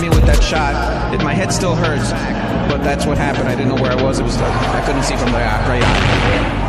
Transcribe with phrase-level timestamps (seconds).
[0.00, 1.14] me with that shot.
[1.14, 2.10] It, my head still hurts,
[2.72, 3.48] but that's what happened.
[3.48, 4.18] I didn't know where I was.
[4.18, 6.60] It was like, I couldn't see from the uh, right eye.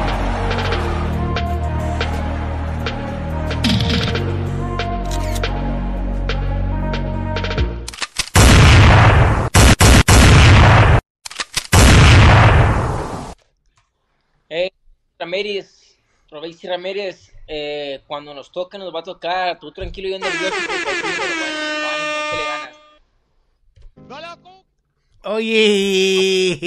[15.20, 15.98] Ramírez,
[16.68, 20.55] Ramírez, eh, cuando nos nos va a tocar, tú tranquilo y nervioso,
[25.23, 26.57] Oye,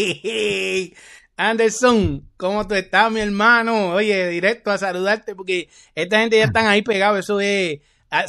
[1.36, 3.90] Anderson, ¿cómo tú estás, mi hermano?
[3.90, 7.18] Oye, directo a saludarte porque esta gente ya están ahí pegados.
[7.18, 7.80] Eso es.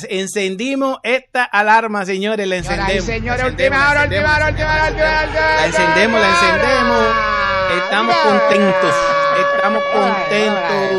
[0.09, 2.47] Encendimos esta alarma, señores.
[2.47, 3.05] La encendemos.
[3.05, 5.55] Señores, última hora, última hora, última hora, última hora.
[5.57, 7.05] La encendemos, la encendemos.
[7.83, 8.95] Estamos contentos.
[9.55, 10.91] Estamos contentos.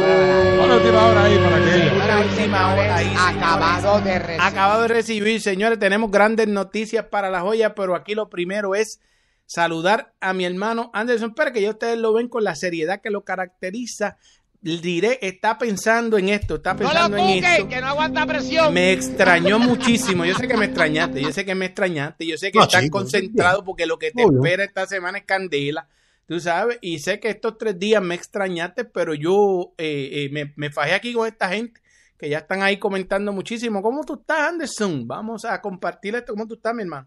[0.65, 3.13] Una última hora ahí para que Una última hora ahí.
[3.19, 4.41] Acabado de recibir.
[4.41, 5.81] Acabado de recibir, señores.
[5.81, 9.01] Tenemos grandes noticias para la joya, pero aquí lo primero es
[9.47, 13.11] saludar a mi hermano Anderson Pérez, que ya ustedes lo ven con la seriedad que
[13.11, 14.19] lo caracteriza.
[14.61, 17.69] Diré, está pensando en esto, está pensando no lo en esto.
[17.69, 18.75] que no aguanta presión.
[18.75, 20.25] Me extrañó muchísimo.
[20.25, 22.83] Yo sé que me extrañaste, yo sé que me extrañaste, yo sé que No, estás
[22.83, 24.39] chico, concentrado porque lo que te Obvio.
[24.43, 25.89] espera esta semana es candela.
[26.27, 30.53] Tú sabes, y sé que estos tres días me extrañaste, pero yo eh, eh, me,
[30.57, 31.81] me fajé aquí con esta gente
[32.19, 33.81] que ya están ahí comentando muchísimo.
[33.83, 35.07] ¿Cómo tú estás, Anderson?
[35.07, 36.33] Vamos a compartir esto.
[36.33, 37.07] ¿Cómo tú estás, mi hermano?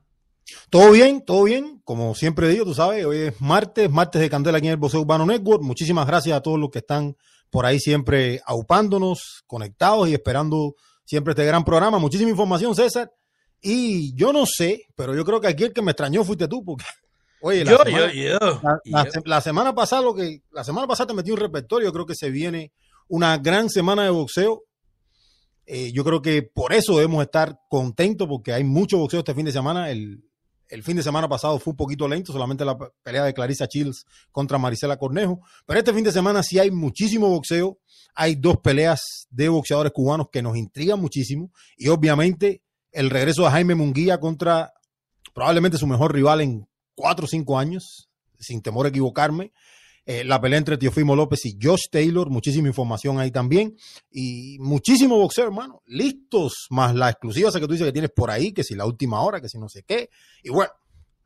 [0.69, 1.81] Todo bien, todo bien.
[1.83, 5.01] Como siempre digo, tú sabes, hoy es martes, martes de Candela aquí en el Boxeo
[5.01, 5.61] Urbano Network.
[5.63, 7.15] Muchísimas gracias a todos los que están
[7.49, 10.75] por ahí siempre aupándonos, conectados y esperando
[11.05, 11.97] siempre este gran programa.
[11.99, 13.11] Muchísima información, César.
[13.61, 16.63] Y yo no sé, pero yo creo que aquí el que me extrañó fuiste tú,
[16.63, 16.85] porque
[17.41, 18.05] oye, la, semana,
[18.39, 19.21] la- la- yo.
[19.25, 22.29] la semana pasada lo que la semana pasada te metí un repertorio, creo que se
[22.29, 22.71] viene
[23.07, 24.63] una gran semana de boxeo.
[25.65, 29.45] Eh, yo creo que por eso debemos estar contentos porque hay mucho boxeo este fin
[29.45, 29.89] de semana.
[29.91, 30.23] El,
[30.69, 33.67] el fin de semana pasado fue un poquito lento, solamente la pe- pelea de Clarissa
[33.67, 35.41] Chills contra Marisela Cornejo.
[35.65, 37.79] Pero este fin de semana sí hay muchísimo boxeo.
[38.15, 41.51] Hay dos peleas de boxeadores cubanos que nos intrigan muchísimo.
[41.77, 44.73] Y obviamente el regreso de Jaime Munguía contra
[45.33, 48.09] probablemente su mejor rival en cuatro o cinco años,
[48.39, 49.51] sin temor a equivocarme.
[50.11, 53.77] Eh, la pelea entre Teofimo López y Josh Taylor, muchísima información ahí también.
[54.09, 55.83] Y muchísimo boxeo, hermano.
[55.85, 59.21] Listos, más la exclusiva que tú dices que tienes por ahí, que si la última
[59.21, 60.09] hora, que si no sé qué.
[60.41, 60.71] Y bueno,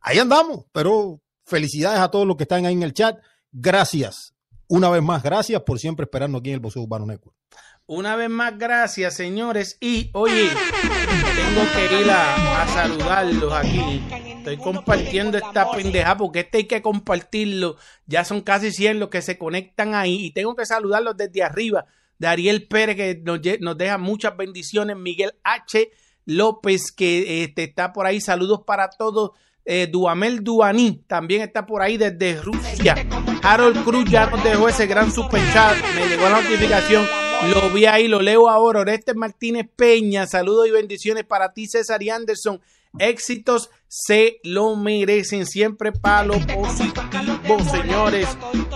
[0.02, 0.66] ahí andamos.
[0.74, 3.18] Pero felicidades a todos los que están ahí en el chat.
[3.54, 4.34] Gracias.
[4.68, 7.38] Una vez más, gracias por siempre esperarnos aquí en el Boxeo Urbano Network.
[7.86, 9.78] Una vez más, gracias, señores.
[9.82, 14.02] Y oye, tengo que ir a, saludarlos aquí.
[14.38, 17.76] Estoy compartiendo esta pendeja porque este hay que compartirlo.
[18.06, 20.16] Ya son casi 100 los que se conectan ahí.
[20.26, 21.86] Y tengo que saludarlos desde arriba.
[22.18, 24.96] De Ariel Pérez, que nos, nos deja muchas bendiciones.
[24.96, 25.92] Miguel H.
[26.26, 28.22] López, que este, está por ahí.
[28.22, 29.32] Saludos para todos.
[29.66, 32.96] Eh, Duamel Duaní también está por ahí desde Rusia.
[33.42, 35.76] Harold Cruz ya nos dejó ese gran super chat.
[35.96, 37.23] Me llegó la notificación.
[37.50, 38.82] Lo vi ahí, lo leo ahora.
[38.82, 42.62] Oreste Martínez Peña, saludos y bendiciones para ti, César y Anderson.
[43.00, 48.28] Éxitos se lo merecen siempre para lo positivo, señores.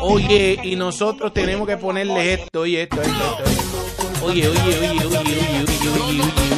[0.02, 4.26] Oye, y nosotros tenemos que ponerle esto, oye, esto, esto, esto, esto.
[4.26, 6.57] Oye, oye, oye, oye, oye, oye, oye, oye,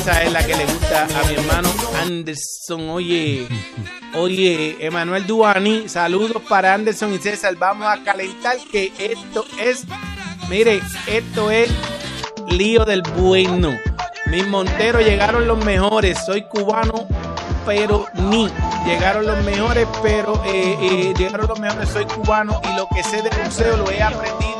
[0.00, 1.68] Esa es la que le gusta a mi hermano
[2.00, 2.88] Anderson.
[2.88, 3.46] Oye,
[4.14, 7.54] oye, Emanuel Duani, saludos para Anderson y César.
[7.56, 9.84] Vamos a calentar que esto es,
[10.48, 11.70] mire, esto es
[12.48, 13.78] lío del bueno.
[14.24, 16.18] Mis Monteros llegaron los mejores.
[16.24, 17.06] Soy cubano,
[17.66, 18.48] pero ni.
[18.86, 21.90] Llegaron los mejores, pero eh, eh, llegaron los mejores.
[21.90, 24.50] Soy cubano y lo que sé de boxeo lo he aprendido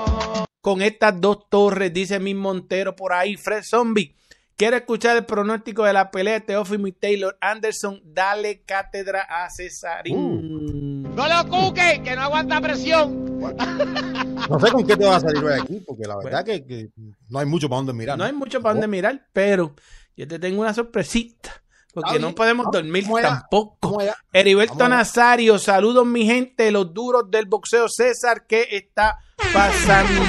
[0.61, 3.37] con estas dos torres, dice Mis Montero por ahí.
[3.37, 4.15] Fred Zombie.
[4.61, 7.99] Quiero escuchar el pronóstico de la pelea de Teófimo y Taylor Anderson.
[8.05, 11.03] Dale cátedra a Cesarín.
[11.03, 13.41] No lo cuque, que no aguanta presión.
[13.41, 16.91] No sé con qué te vas a salir hoy aquí, porque la verdad que, que
[17.31, 18.19] no hay mucho para dónde mirar.
[18.19, 19.75] No hay mucho para dónde mirar, pero
[20.15, 21.63] yo te tengo una sorpresita.
[21.95, 23.97] Porque no podemos dormir tampoco.
[24.31, 24.87] Heriberto.
[24.91, 27.89] Nazario, saludos mi gente, los duros del boxeo.
[27.89, 29.21] César, ¿qué está
[29.55, 30.21] pasando?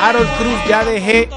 [0.00, 1.28] Harold Cruz, ya dejé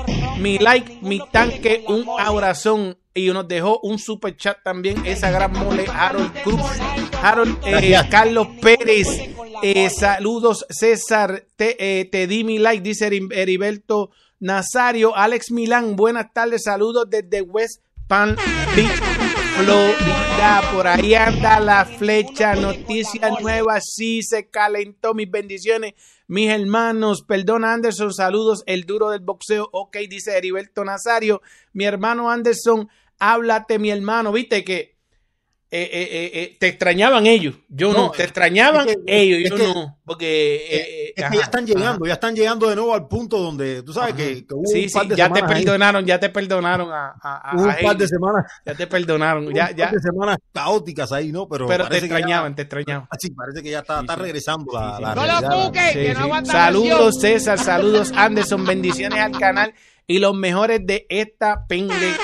[0.41, 2.97] mi like, mi tanque, un abrazón.
[3.13, 6.61] Y nos dejó un super chat también, esa gran mole, Harold Cruz.
[7.21, 7.93] Harold, eh.
[8.09, 9.07] Carlos Pérez,
[9.63, 15.13] eh, saludos César, te, eh, te di mi like, dice Heri- Heriberto Nazario.
[15.13, 18.37] Alex Milán, buenas tardes, saludos desde West Palm
[18.77, 19.01] Beach,
[20.73, 25.93] Por ahí anda la flecha, noticias nuevas, sí se calentó, mis bendiciones.
[26.27, 31.41] Mis hermanos, perdona Anderson, saludos, el duro del boxeo, ok, dice Heriberto Nazario.
[31.73, 34.31] Mi hermano Anderson, háblate, mi hermano.
[34.31, 34.90] Viste que
[35.73, 37.55] eh, eh, eh, te extrañaban ellos.
[37.69, 39.39] Yo no, No, te extrañaban es que- ellos.
[39.45, 39.97] es Yo que- no.
[40.05, 41.13] Porque.
[41.15, 41.73] Es ajá, que ya están ajá.
[41.73, 44.83] llegando, ya están llegando de nuevo al punto donde tú sabes que, que hubo Sí,
[44.83, 47.63] un sí, par de ya te ahí, perdonaron, ya te perdonaron a, a, a- hubo
[47.63, 49.91] un par de semanas, Ya te perdonaron, un ya, par ya.
[49.91, 51.47] de semanas caóticas ahí, ¿no?
[51.47, 53.07] Pero, Pero te ya- extrañaban, te extrañaban.
[53.09, 54.19] Ah, sí, parece que ya está, Sí, está sí.
[54.21, 55.15] regresando la, Sí, la sí.
[55.15, 55.49] No realidad.
[55.51, 56.13] lo cuques, Sí, que sí.
[56.13, 57.19] no aguanta Saludos.
[57.21, 59.73] César, saludos Anderson, bendiciones al canal
[60.07, 62.19] y los mejores de esta pendeja.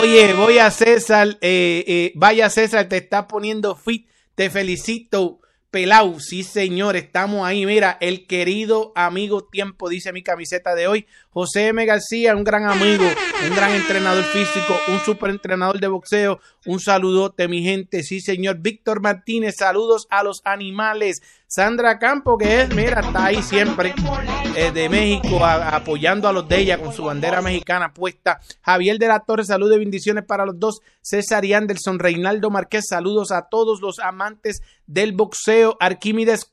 [0.00, 5.40] Oye, voy a César, eh, eh, vaya César, te está poniendo fit, te felicito.
[5.70, 7.66] Pelau, sí señor, estamos ahí.
[7.66, 11.06] Mira, el querido amigo tiempo, dice mi camiseta de hoy.
[11.30, 11.84] José M.
[11.84, 13.04] García, un gran amigo,
[13.48, 16.40] un gran entrenador físico, un super entrenador de boxeo.
[16.64, 18.58] Un saludote, mi gente, sí señor.
[18.60, 21.20] Víctor Martínez, saludos a los animales.
[21.48, 23.94] Sandra Campo, que es, mira, está ahí siempre,
[24.56, 28.40] eh, de México, apoyando a los de ella con su bandera mexicana puesta.
[28.62, 30.80] Javier de la Torre, saludos y bendiciones para los dos.
[31.00, 35.76] César y Anderson, Reinaldo Márquez, saludos a todos los amantes del boxeo.
[35.78, 36.50] Arquímedes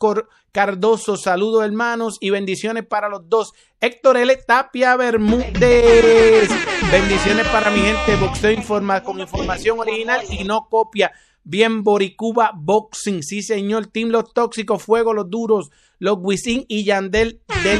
[0.51, 3.53] Cardoso, saludos hermanos y bendiciones para los dos.
[3.81, 4.35] Héctor L.
[4.45, 6.47] Tapia Bermúdez,
[6.91, 8.15] bendiciones para mi gente.
[8.17, 11.11] Boxeo informa con información original y no copia.
[11.43, 13.87] Bien, Boricuba Boxing, sí señor.
[13.87, 17.79] Team Los Tóxicos, Fuego Los Duros, Los Wisin y Yandel del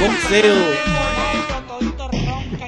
[0.00, 0.54] boxeo.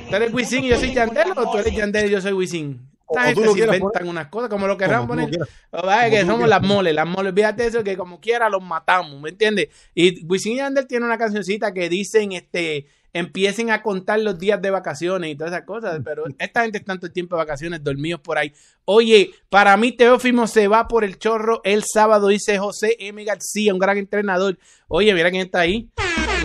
[0.08, 2.80] ¿Tú eres Wisin y yo soy Yandel o tú eres Yandel y yo soy Wisin?
[3.08, 5.30] Esta gente se inventan poner- unas cosas como lo lo poner.
[5.72, 9.30] Lo que somos las moles, las moles, fíjate eso, que como quiera los matamos, ¿me
[9.30, 9.68] entiendes?
[9.94, 12.86] Y Wisin y Yandel tiene una cancioncita que dicen, este,
[13.18, 16.92] empiecen a contar los días de vacaciones y todas esas cosas, pero esta gente está
[16.92, 18.52] tanto tiempo de vacaciones dormidos por ahí.
[18.84, 23.24] Oye, para mí Teófimo se va por el chorro el sábado, dice José M.
[23.24, 24.58] García, un gran entrenador.
[24.88, 25.88] Oye, mira quién está ahí,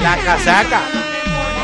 [0.01, 0.81] la casaca,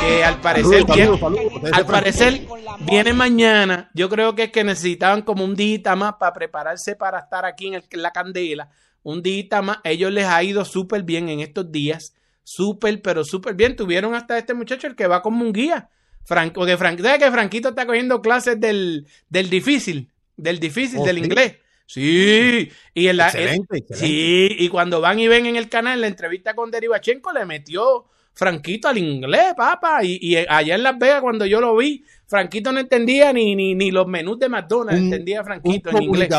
[0.01, 0.81] que al parecer...
[0.85, 2.41] Saludos, bien- saludos, al parecer
[2.81, 3.89] viene mañana.
[3.93, 7.67] Yo creo que es que necesitaban como un día más para prepararse para estar aquí
[7.67, 8.69] en, el- en la candela.
[9.03, 9.77] Un día más.
[9.83, 12.13] Ellos les ha ido súper bien en estos días.
[12.49, 13.75] Súper, pero súper bien.
[13.75, 15.89] Tuvieron hasta este muchacho el que va como un guía.
[16.23, 20.09] Frank, ¿sabes que Franquito está cogiendo clases del, del difícil?
[20.37, 21.23] Del difícil, Oh, del sí.
[21.23, 21.55] inglés.
[21.85, 22.69] Sí.
[22.93, 23.95] Y en la, Excelente, excelente.
[23.95, 28.05] Sí, y cuando van y ven en el canal la entrevista con Derivachenko, le metió
[28.33, 30.03] Franquito al inglés, papá.
[30.05, 33.75] Y, y allá en Las Vegas, cuando yo lo vi, Franquito no entendía ni, ni,
[33.75, 36.29] ni los menús de McDonald's, Un- entendía un Franquito en inglés.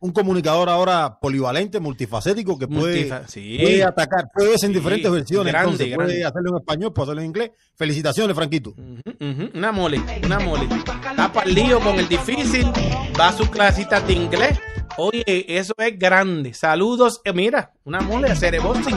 [0.00, 3.56] Un comunicador ahora polivalente, multifacético, que puede, Multifa- sí.
[3.60, 5.52] puede atacar, puede verse en Sí, diferentes versiones.
[5.52, 6.12] grande, entonces, grande.
[6.14, 7.50] puede hacerlo en español, puede hacerlo en inglés.
[7.76, 8.74] Felicitaciones, Franquito.
[9.54, 10.64] Una mole, una mole.
[10.74, 12.66] Está para el lío con el difícil,
[13.18, 14.58] va a sus clasitas de inglés.
[14.96, 16.54] Oye, eso es grande.
[16.54, 18.96] Saludos, eh, mira, una mole de Cereboxing.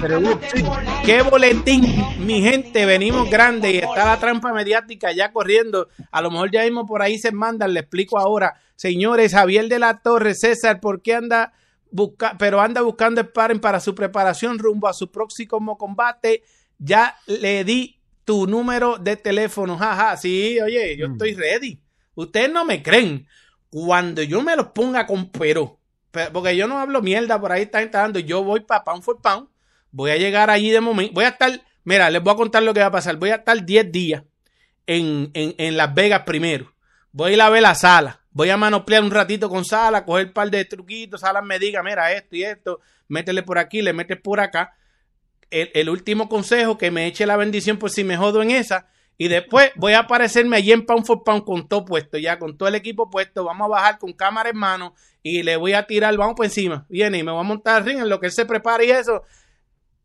[1.03, 1.83] Qué boletín,
[2.19, 5.89] mi gente, venimos grande y está la trampa mediática ya corriendo.
[6.11, 8.53] A lo mejor ya mismo por ahí se mandan, le explico ahora.
[8.75, 11.53] Señores, Javier de la Torre, César, ¿por qué anda
[11.89, 16.44] busca pero anda buscando sparring para su preparación rumbo a su próximo combate?
[16.77, 21.13] Ya le di tu número de teléfono, jaja, sí, oye, yo Mm.
[21.13, 21.79] estoy ready.
[22.13, 23.25] Ustedes no me creen.
[23.69, 25.76] Cuando yo me los ponga con pero, pe-
[26.12, 29.48] porque yo no hablo mierda, por ahí está entrando, yo voy para pound for pound,
[29.92, 32.74] voy a llegar allí de momento, voy a estar, mira, les voy a contar lo
[32.74, 34.24] que va a pasar, voy a estar 10 días
[34.86, 36.74] en, en, en Las Vegas primero,
[37.12, 40.27] voy a ir a ver la sala, voy a manoplear un ratito con sala, coger
[40.27, 43.94] un par de truquitos, sala me diga, mira esto y esto, métele por aquí, le
[43.94, 44.76] metes por acá,
[45.49, 48.87] el, el último consejo, que me eche la bendición por si me jodo en esa.
[49.19, 52.56] Y después voy a aparecerme allí en Pound for Pound con todo puesto, ya con
[52.57, 53.44] todo el equipo puesto.
[53.45, 54.94] Vamos a bajar con cámara en mano
[55.24, 56.86] y le voy a tirar, vamos por encima.
[56.88, 58.92] Viene y me voy a montar al ring en lo que él se prepara y
[58.92, 59.24] eso.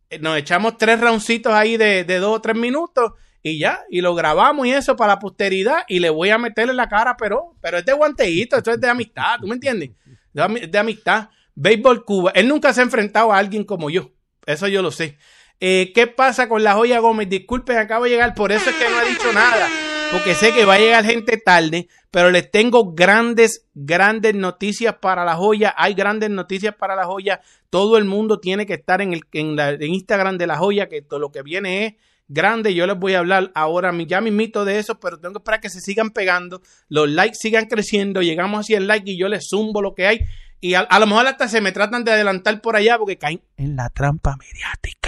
[0.09, 4.00] Eh, Nos echamos tres roundcitos ahí de, de dos o tres minutos y ya, y
[4.00, 7.16] lo grabamos y eso para la posteridad y le voy a meterle en la cara,
[7.19, 9.90] pero, pero es de guanteíto, esto es de amistad, ¿tú me entiendes?
[10.33, 11.28] De, ami- de amistad.
[11.54, 12.31] Béisbol Cuba.
[12.35, 14.11] Él nunca se ha enfrentado a alguien como yo.
[14.47, 15.19] Eso yo lo sé.
[15.64, 17.28] Eh, ¿Qué pasa con la joya Gómez?
[17.28, 19.69] Disculpen, acabo de llegar, por eso es que no he dicho nada,
[20.11, 25.25] porque sé que va a llegar gente tarde, pero les tengo grandes, grandes noticias para
[25.25, 25.73] la joya.
[25.78, 27.42] Hay grandes noticias para la joya.
[27.71, 30.88] Todo el mundo tiene que estar en el en la, en Instagram de la joya,
[30.88, 31.95] que todo lo que viene es
[32.26, 32.75] grande.
[32.75, 35.71] Yo les voy a hablar ahora, ya mismito de eso, pero tengo que esperar que
[35.71, 39.81] se sigan pegando, los likes sigan creciendo, llegamos hacia el like y yo les zumbo
[39.81, 40.21] lo que hay.
[40.61, 43.76] Y a lo mejor hasta se me tratan de adelantar por allá porque caen en
[43.76, 45.01] la trampa mediática.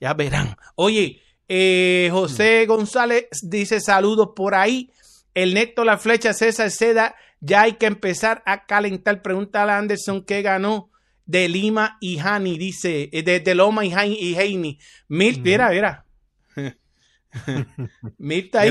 [0.00, 0.56] Ya verán.
[0.74, 4.90] Oye, eh, José González dice saludos por ahí.
[5.34, 7.14] El Neto La Flecha César Seda.
[7.40, 9.22] Ya hay que empezar a calentar.
[9.22, 10.90] Pregúntale a Anderson qué ganó
[11.26, 12.58] de Lima y Hani.
[12.58, 14.78] Dice, eh, de, de Loma y Heini.
[15.08, 16.06] Mil, mira, mira.
[18.18, 18.70] Milton ahí.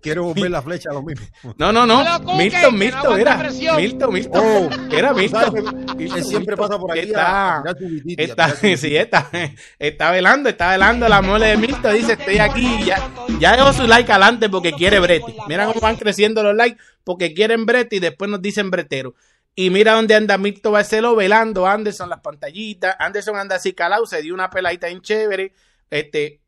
[0.00, 1.26] Quiere volver, la flecha a lo mismo.
[1.58, 1.98] No, no, no.
[2.36, 3.36] Milton, que no era.
[3.76, 4.42] Milton, Milton.
[4.44, 6.56] Oh, Era Milton, Él siempre Milton.
[6.56, 7.62] pasa por aquí a-
[8.16, 9.30] Está- a Está, sí, está,
[9.78, 11.94] está velando, está velando la mole de Milton.
[11.94, 12.84] Dice, estoy aquí.
[12.84, 13.10] Ya,
[13.40, 15.34] ya dejó su like adelante porque quiere brete.
[15.48, 19.14] Mira cómo van creciendo los likes porque quieren brete y después nos dicen bretero.
[19.54, 21.66] Y mira dónde anda Milton Barceló velando.
[21.66, 22.96] Anderson las pantallitas.
[22.98, 24.06] Anderson anda así calado.
[24.06, 25.52] Se dio una peladita en chévere.
[25.90, 26.40] Este,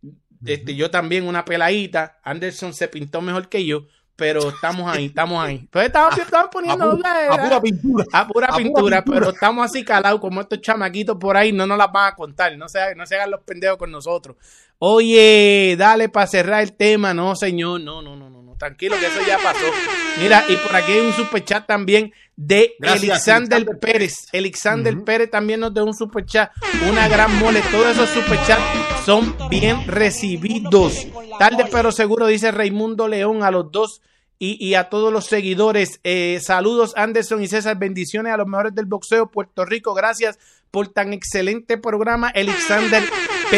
[0.47, 2.19] este, yo también una peladita.
[2.23, 3.87] Anderson se pintó mejor que yo.
[4.17, 5.67] Pero estamos ahí, estamos ahí.
[5.73, 8.05] Pues estamos, estamos A, poniendo pu- a pura pintura.
[8.13, 11.77] a pura A pintura, pero estamos así calados como estos chamaquitos por ahí, no nos
[11.77, 14.37] las van a contar, no se, no se hagan los pendejos con nosotros.
[14.87, 19.27] Oye, dale para cerrar el tema, no señor, no, no, no, no, tranquilo que eso
[19.27, 19.65] ya pasó.
[20.21, 24.15] Mira, y por aquí hay un superchat también de Gracias, Alexander Alexander Pérez.
[24.35, 25.03] Alexander.
[25.03, 26.51] Pérez también nos dio un superchat,
[26.87, 27.63] una gran mole.
[27.71, 28.63] Todos esos superchats
[29.07, 31.07] son bien recibidos.
[31.39, 34.03] Tarde pero seguro, dice Raimundo León a los dos
[34.39, 35.99] y, y a todos los seguidores.
[36.05, 39.95] Eh, saludos Anderson y César, bendiciones a los mejores del boxeo Puerto Rico.
[39.95, 40.39] Gracias
[40.71, 42.29] por tan excelente programa.
[42.35, 43.03] Alexander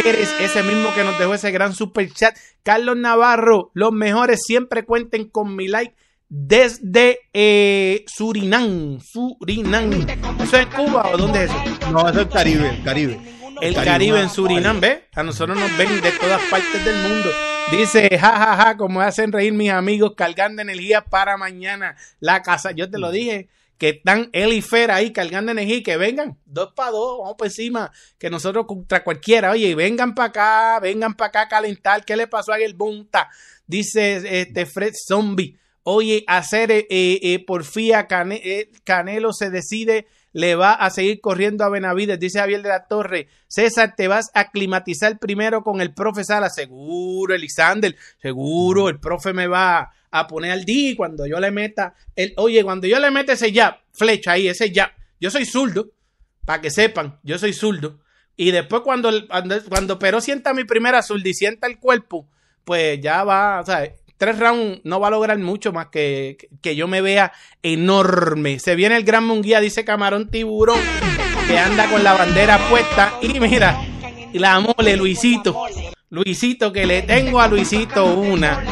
[0.03, 2.37] Pérez, ese mismo que nos dejó ese gran super chat.
[2.63, 5.95] Carlos Navarro, los mejores siempre cuenten con mi like
[6.29, 9.01] desde eh, Surinam.
[9.01, 10.07] Surinam.
[10.39, 11.91] ¿Eso es Cuba o dónde es eso?
[11.93, 13.21] No, eso es el Caribe, el Caribe.
[13.63, 14.99] El Caribe en Surinam, ¿ves?
[15.15, 17.31] A nosotros nos ven de todas partes del mundo.
[17.71, 21.97] Dice, jajaja, ja, ja, como hacen reír mis amigos, cargando energía para mañana.
[22.21, 25.97] La casa, yo te lo dije, que están él y Fer ahí cargando energía que
[25.97, 30.81] vengan, dos para dos, vamos por encima, que nosotros contra cualquiera, oye, vengan para acá,
[30.81, 33.29] vengan para acá a calentar, ¿qué le pasó a el Bunta?
[33.67, 40.07] Dice este Fred Zombie, oye, hacer eh, eh, porfía Cane- eh, Canelo se decide
[40.37, 43.29] le va a seguir corriendo a Benavides, dice Javier de la Torre.
[43.49, 46.51] César, te vas a aclimatizar primero con el profe Sala.
[46.51, 51.95] Seguro, Elisander, seguro, el profe me va a poner al día cuando yo le meta,
[52.15, 55.91] el, oye, cuando yo le meta ese jab, flecha ahí, ese jab, yo soy zurdo,
[56.45, 58.01] para que sepan, yo soy zurdo.
[58.37, 62.29] Y después cuando, cuando, cuando Pero sienta mi primera zurda y sienta el cuerpo,
[62.63, 66.89] pues ya va, sea, tres rounds no va a lograr mucho más que, que yo
[66.89, 67.33] me vea
[67.63, 68.59] enorme.
[68.59, 70.81] Se viene el gran munguía, dice Camarón Tiburón,
[71.47, 73.15] que anda con la bandera puesta.
[73.23, 73.79] Y mira,
[74.33, 75.65] la mole, Luisito.
[76.09, 78.63] Luisito, que le tengo a Luisito una.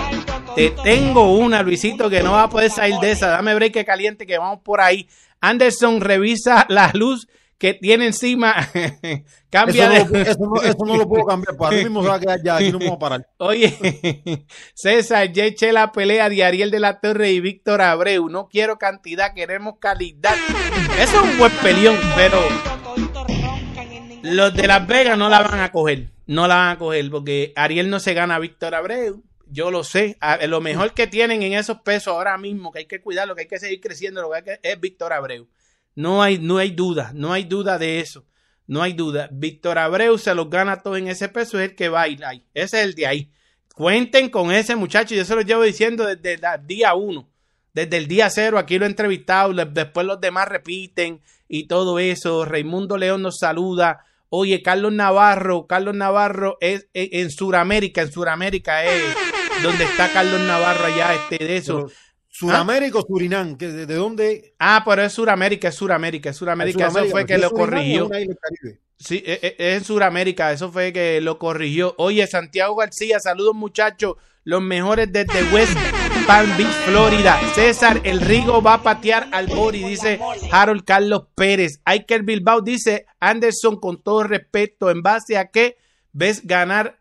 [0.55, 3.29] Te tengo una, Luisito, que no va a poder salir de esa.
[3.29, 5.09] Dame break caliente, que vamos por ahí.
[5.41, 7.29] Anderson, revisa la luz
[7.65, 8.55] que tiene encima.
[9.49, 10.19] Cambia Eso de.
[10.19, 12.43] no, eso, no, eso no lo puedo cambiar, pues ahora mismo se va a quedar
[12.45, 13.27] ya, aquí no a parar.
[13.39, 14.45] Oye,
[14.75, 18.29] César, ya eché la pelea de Ariel de la Torre y Víctor Abreu.
[18.29, 20.35] No quiero cantidad, queremos calidad.
[21.01, 22.39] Eso es un buen peleón, pero
[24.25, 26.09] los de Las Vegas no la van a coger.
[26.27, 29.23] No la van a coger porque Ariel no se gana a Víctor Abreu.
[29.47, 30.19] Yo lo sé.
[30.21, 33.43] A- lo mejor que tienen en esos pesos ahora mismo, que hay que cuidarlo, que
[33.43, 35.47] hay que seguir creciendo, lo que hay que es Víctor Abreu.
[35.95, 38.25] No hay, no hay duda, no hay duda de eso.
[38.67, 39.29] No hay duda.
[39.31, 42.25] Víctor Abreu se los gana todo en ese peso, es el que va a ir
[42.25, 42.45] ahí.
[42.55, 43.31] Ese es el de ahí.
[43.75, 45.15] Cuenten con ese muchacho.
[45.15, 47.29] Yo se lo llevo diciendo desde el día uno.
[47.73, 49.53] Desde el día cero, aquí lo he entrevistado.
[49.53, 52.45] Después los demás repiten y todo eso.
[52.45, 54.07] Raimundo León nos saluda.
[54.29, 59.15] Oye, Carlos Navarro, Carlos Navarro es en, Suramérica, en Suramérica es
[59.63, 61.87] donde está Carlos Navarro allá, este de eso.
[62.37, 64.55] Suramérica o Surinam, que de, de dónde?
[64.59, 68.11] Ah, pero es Suramérica, es Suramérica, es Suramérica, eso fue que lo corrigió.
[68.99, 71.95] Sí, e- e- es en Sudamérica, eso fue que lo corrigió.
[71.97, 75.77] Oye, Santiago García, saludos muchachos, los mejores desde West
[76.27, 77.39] Palm Beach, Florida.
[77.55, 80.19] César, el Rigo va a patear al Bori, dice
[80.51, 81.81] Harold Carlos Pérez.
[81.85, 85.77] Iker Bilbao dice, Anderson, con todo respeto, ¿en base a qué
[86.13, 86.99] ves ganar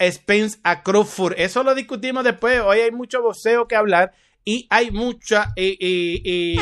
[0.00, 1.34] Spence a Crawford?
[1.36, 4.12] Eso lo discutimos después, hoy hay mucho boxeo que hablar
[4.44, 6.56] y hay mucha, eh, eh, eh,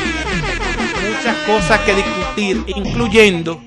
[1.09, 3.61] muchas cosas que discutir, incluyendo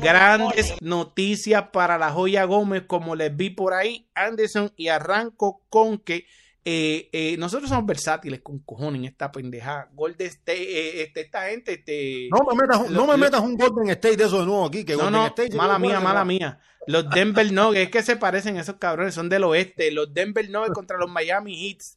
[0.00, 5.98] grandes noticias para la joya Gómez, como les vi por ahí, Anderson, y arranco con
[5.98, 6.26] que
[6.68, 9.88] eh, eh, nosotros somos versátiles con cojones en esta pendejada.
[9.92, 12.28] Golden State, eh, este, esta gente, este.
[12.28, 14.84] No me metas, no me metas un Golden State de eso de nuevo aquí.
[14.84, 16.58] Que no, Golden no, State, mala mía, mala mía.
[16.88, 19.92] Los Denver Nuggets, es que se parecen esos cabrones, son del oeste.
[19.92, 21.95] Los Denver Nuggets contra los Miami Heats,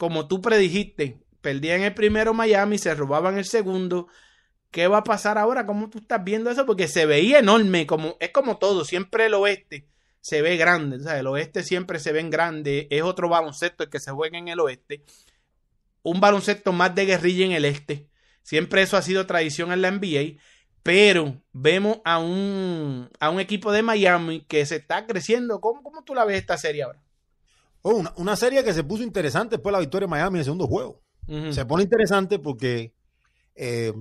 [0.00, 4.08] como tú predijiste, perdían el primero Miami, se robaban el segundo.
[4.70, 5.66] ¿Qué va a pasar ahora?
[5.66, 6.64] ¿Cómo tú estás viendo eso?
[6.64, 9.86] Porque se veía enorme, como es como todo, siempre el oeste
[10.22, 13.84] se ve grande, o sea, el oeste siempre se ve en grande, es otro baloncesto
[13.84, 15.04] el que se juega en el oeste,
[16.02, 18.08] un baloncesto más de guerrilla en el este,
[18.42, 20.40] siempre eso ha sido tradición en la NBA,
[20.82, 26.04] pero vemos a un, a un equipo de Miami que se está creciendo, ¿cómo, cómo
[26.04, 27.02] tú la ves esta serie ahora?
[27.82, 30.38] Oh, una, una serie que se puso interesante después de la victoria de Miami en
[30.40, 31.00] el segundo juego.
[31.52, 32.92] Se pone interesante porque,
[33.54, 33.92] eh,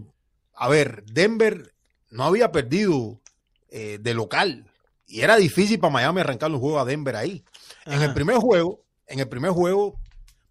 [0.56, 1.74] a ver, Denver
[2.10, 3.22] no había perdido
[3.70, 4.66] eh, de local
[5.06, 7.44] y era difícil para Miami arrancar los juegos a Denver ahí.
[7.86, 10.00] En el primer juego, en el primer juego,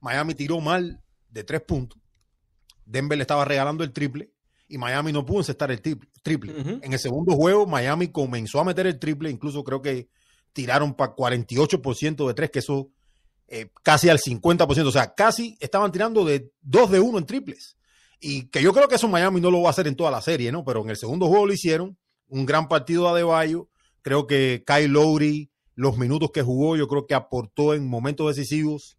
[0.01, 1.99] Miami tiró mal de tres puntos.
[2.87, 4.31] Denver le estaba regalando el triple
[4.69, 6.53] y Miami no pudo encestar el tri- triple.
[6.83, 10.09] En el segundo juego, Miami comenzó a meter el triple, incluso creo que
[10.53, 12.91] tiraron para 48% de tres, que eso
[13.49, 17.77] eh, casi al 50%, o sea, casi estaban tirando de 2 de 1 en triples.
[18.21, 20.21] Y que yo creo que eso Miami no lo va a hacer en toda la
[20.21, 20.65] serie, ¿no?
[20.65, 21.97] Pero en el segundo juego lo hicieron,
[22.29, 23.69] un gran partido de Adebayo,
[24.03, 28.99] creo que Kyle Lowry, los minutos que jugó, yo creo que aportó en momentos decisivos,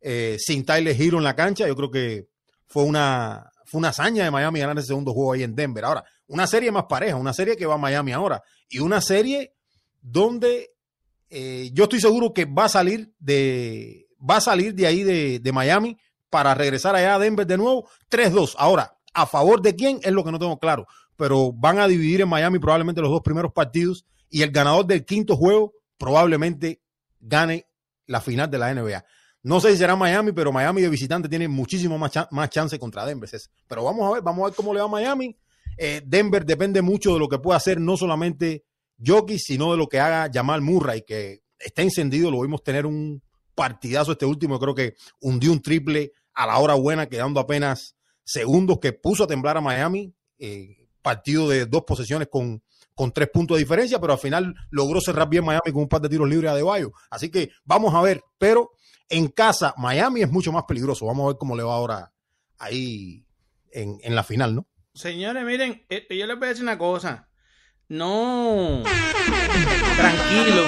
[0.00, 2.28] eh, sin Tyler Hero en la cancha, yo creo que
[2.66, 5.84] fue una, fue una hazaña de Miami ganar ese segundo juego ahí en Denver.
[5.84, 9.54] Ahora, una serie más pareja, una serie que va a Miami ahora, y una serie
[10.02, 10.75] donde
[11.30, 15.38] eh, yo estoy seguro que va a salir de, va a salir de ahí de,
[15.40, 15.96] de Miami
[16.30, 18.54] para regresar allá a Denver de nuevo 3-2.
[18.58, 20.00] Ahora, ¿a favor de quién?
[20.02, 20.86] Es lo que no tengo claro.
[21.16, 25.04] Pero van a dividir en Miami probablemente los dos primeros partidos y el ganador del
[25.04, 26.80] quinto juego probablemente
[27.20, 27.66] gane
[28.06, 29.04] la final de la NBA.
[29.42, 33.06] No sé si será Miami, pero Miami de visitante tiene muchísimo más, más chance contra
[33.06, 33.30] Denver.
[33.68, 35.36] Pero vamos a ver, vamos a ver cómo le va a Miami.
[35.78, 38.64] Eh, Denver depende mucho de lo que pueda hacer, no solamente
[39.04, 42.30] Jokic, sino de lo que haga Jamal Murray, que está encendido.
[42.30, 43.22] Lo vimos tener un
[43.54, 44.58] partidazo este último.
[44.58, 49.26] Creo que hundió un triple a la hora buena, quedando apenas segundos, que puso a
[49.26, 50.14] temblar a Miami.
[50.38, 52.60] Eh, partido de dos posesiones con,
[52.92, 56.00] con tres puntos de diferencia, pero al final logró cerrar bien Miami con un par
[56.00, 56.90] de tiros libres a Adebayo.
[57.10, 58.72] Así que vamos a ver, pero
[59.08, 61.06] en casa Miami es mucho más peligroso.
[61.06, 62.12] Vamos a ver cómo le va ahora
[62.58, 63.24] ahí
[63.70, 64.66] en, en la final, ¿no?
[64.94, 67.25] Señores, miren, eh, yo les voy a decir una cosa.
[67.88, 68.82] No.
[69.96, 70.62] Tranquilo.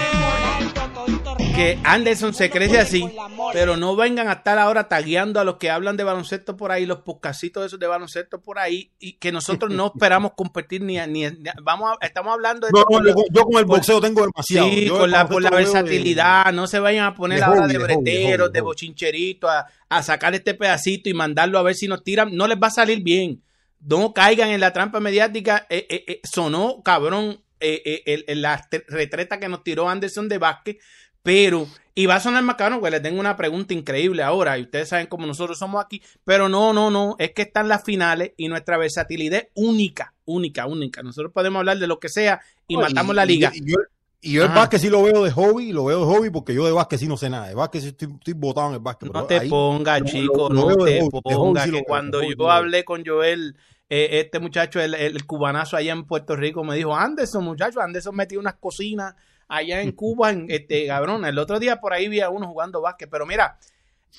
[1.56, 3.04] Que Anderson se crece así.
[3.52, 6.86] Pero no vengan a estar ahora tagueando a los que hablan de baloncesto por ahí,
[6.86, 11.08] los podcasitos esos de baloncesto por ahí, y que nosotros no esperamos competir ni, a-
[11.08, 14.20] ni, ni vamos a- estamos hablando de No, no, yo, yo con el boxeo tengo
[14.20, 14.68] demasiado.
[14.68, 17.72] Sí, Yo con la, por la de- versatilidad, no se vayan a poner ahora de
[17.72, 21.88] de breteros, de de bochincheritos, a, a sacar este pedacito y mandarlo a ver si
[21.88, 23.42] nos tiran, no les va a salir bien.
[23.80, 25.66] No caigan en la trampa mediática.
[25.70, 30.76] Eh, eh, eh, sonó cabrón eh, eh, la retreta que nos tiró Anderson de Vázquez,
[31.24, 34.62] pero, y va a sonar más cabrón, porque le tengo una pregunta increíble ahora, y
[34.62, 38.32] ustedes saben cómo nosotros somos aquí, pero no, no, no, es que están las finales
[38.36, 41.02] y nuestra versatilidad es única, única, única.
[41.02, 43.50] Nosotros podemos hablar de lo que sea y No, matamos la liga.
[43.52, 43.76] Y, yo,
[44.20, 46.64] y yo el básquet sí lo veo de hobby, lo veo de hobby porque yo
[46.66, 47.48] de básquet sí no sé nada.
[47.48, 49.08] De básquet sí estoy, estoy botado en el básquet.
[49.12, 51.64] No te pongas, chico, lo- lo no te pongas.
[51.64, 53.56] sí que cuando hobby yo hablé con Joel,
[53.88, 58.14] eh, este muchacho, el, el cubanazo allá en Puerto Rico, me dijo, Anderson, muchacho, Anderson
[58.16, 59.14] metió unas cocinas
[59.48, 61.24] allá en Cuba, en, este, cabrón.
[61.24, 63.58] El otro día por ahí vi a uno jugando básquet, pero mira,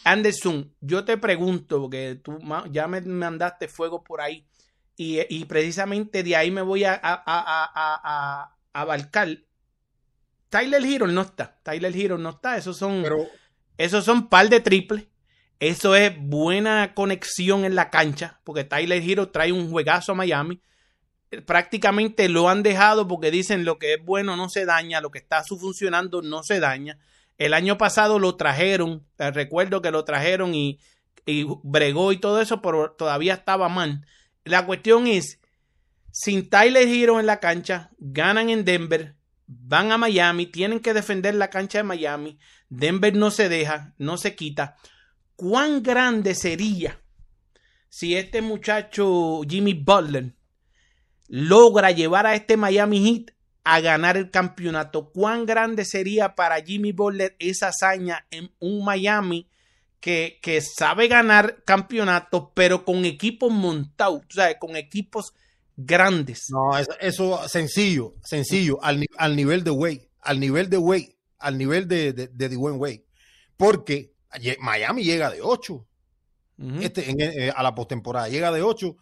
[0.05, 2.39] Anderson, yo te pregunto, porque tú
[2.71, 4.45] ya me mandaste fuego por ahí,
[4.95, 9.27] y, y precisamente de ahí me voy a, a, a- a abarcar.
[10.49, 13.01] Tyler Hero no está, Tyler Hero no está, esos son...
[13.03, 13.27] Pero
[13.77, 15.05] Esos son par de triples.
[15.59, 20.61] Eso es buena conexión en la cancha, porque Tyler Hero trae un juegazo a Miami.
[21.45, 25.19] Prácticamente lo han dejado porque dicen lo que es bueno no se daña, lo que
[25.19, 26.97] está funcionando no se daña.
[27.37, 30.79] El año pasado lo trajeron, eh, recuerdo que lo trajeron y,
[31.25, 34.05] y bregó y todo eso, pero todavía estaba mal.
[34.43, 35.39] La cuestión es,
[36.11, 39.15] sin Tyler Hero en la cancha, ganan en Denver,
[39.51, 42.37] van a Miami, tienen que defender la cancha de Miami.
[42.69, 44.75] Denver no se deja, no se quita.
[45.35, 47.01] ¿Cuán grande sería
[47.89, 50.35] si este muchacho Jimmy Butler
[51.27, 55.11] logra llevar a este Miami Heat a ganar el campeonato?
[55.11, 59.49] ¿Cuán grande sería para Jimmy Butler esa hazaña en un Miami
[59.99, 65.33] que, que sabe ganar campeonatos, pero con equipos montados, o sea, con equipos
[65.85, 66.47] grandes?
[66.49, 71.57] no, eso, eso sencillo, sencillo, al, al nivel de Wade, al nivel de Wade, al
[71.57, 73.05] nivel de, de, de Dwayne Wade.
[73.57, 74.13] Porque
[74.59, 75.85] Miami llega de 8 Ujú.
[76.81, 78.95] este, en- eh, a la postemporada, llega de 8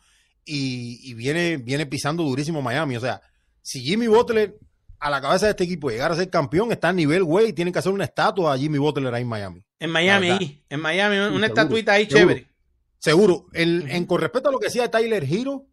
[0.46, 2.96] y, y viene, viene pisando durísimo Miami.
[2.96, 3.22] O sea,
[3.62, 4.58] si Jimmy Butler
[5.00, 7.72] a la cabeza de este equipo llegara a ser campeón, está a nivel Wade, tienen
[7.74, 9.64] que hacer una estatua a Jimmy Butler ahí en Miami.
[9.80, 12.20] En Miami, ahí, en Miami, una estatuita ahí seguro.
[12.20, 12.48] chévere.
[13.00, 13.46] Seguro.
[13.54, 13.86] El-.
[13.90, 15.66] En con respecto a lo que decía Tyler Hero,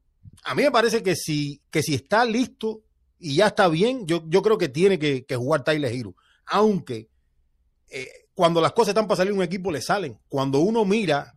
[0.44, 2.82] a mí me parece que si, que si está listo
[3.18, 6.14] y ya está bien, yo, yo creo que tiene que, jugar Tyler Hero.
[6.46, 7.08] Aunque
[7.88, 10.18] eh, cuando las cosas están para salir un equipo, le salen.
[10.28, 11.32] Cuando uno mira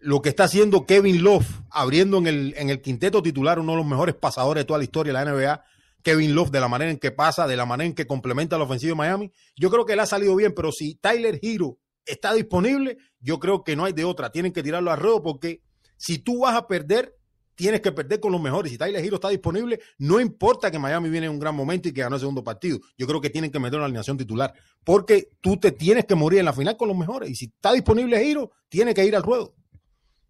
[0.00, 3.78] lo que está haciendo Kevin Love, abriendo en el, en el quinteto titular uno de
[3.78, 5.64] los mejores pasadores de toda la historia de la NBA,
[6.02, 8.64] Kevin Love, de la manera en que pasa, de la manera en que complementa la
[8.64, 9.32] ofensiva de Miami.
[9.56, 13.62] Yo creo que él ha salido bien, pero si Tyler Hero está disponible, yo creo
[13.62, 14.32] que no hay de otra.
[14.32, 15.62] Tienen que tirarlo a ruedo porque
[15.96, 17.14] si tú vas a perder,
[17.60, 18.72] tienes que perder con los mejores.
[18.72, 21.92] Si Tyler Hero está disponible, no importa que Miami viene en un gran momento y
[21.92, 22.78] que ganó el segundo partido.
[22.96, 26.38] Yo creo que tienen que meter una alineación titular porque tú te tienes que morir
[26.38, 27.28] en la final con los mejores.
[27.28, 29.54] Y si está disponible Hero, tiene que ir al ruedo.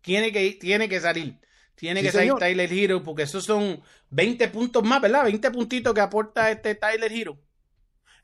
[0.00, 1.38] Tiene que, tiene que salir.
[1.76, 2.40] Tiene Sí, que salir señor.
[2.40, 5.22] Tyler Hero porque esos son 20 puntos más, ¿verdad?
[5.24, 7.38] 20 puntitos que aporta este Tyler Hero.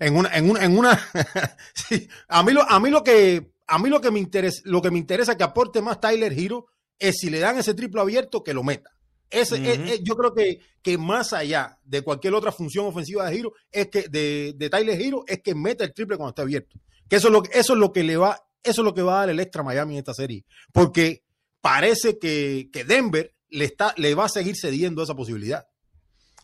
[0.01, 1.01] en una, en una, en una
[1.75, 4.83] sí, a mí lo, a mí lo que, a mí lo que me interesa, lo
[4.83, 6.67] que me interesa que aporte más Tyler Hero
[6.99, 8.91] es si le dan ese triple abierto que lo meta.
[9.31, 9.53] Es-
[9.91, 13.89] es- yo creo que, que más allá de cualquier otra función ofensiva de Hero, es
[13.89, 16.79] que de, de Tyler Hero, es que meta el triple cuando esté abierto.
[17.09, 19.03] Que eso es lo que, eso es lo que le va, eso es lo que
[19.03, 20.45] va a dar el extra Miami en esta serie.
[20.73, 21.23] Porque
[21.61, 25.67] parece que, que Denver le está, le va a seguir cediendo esa posibilidad.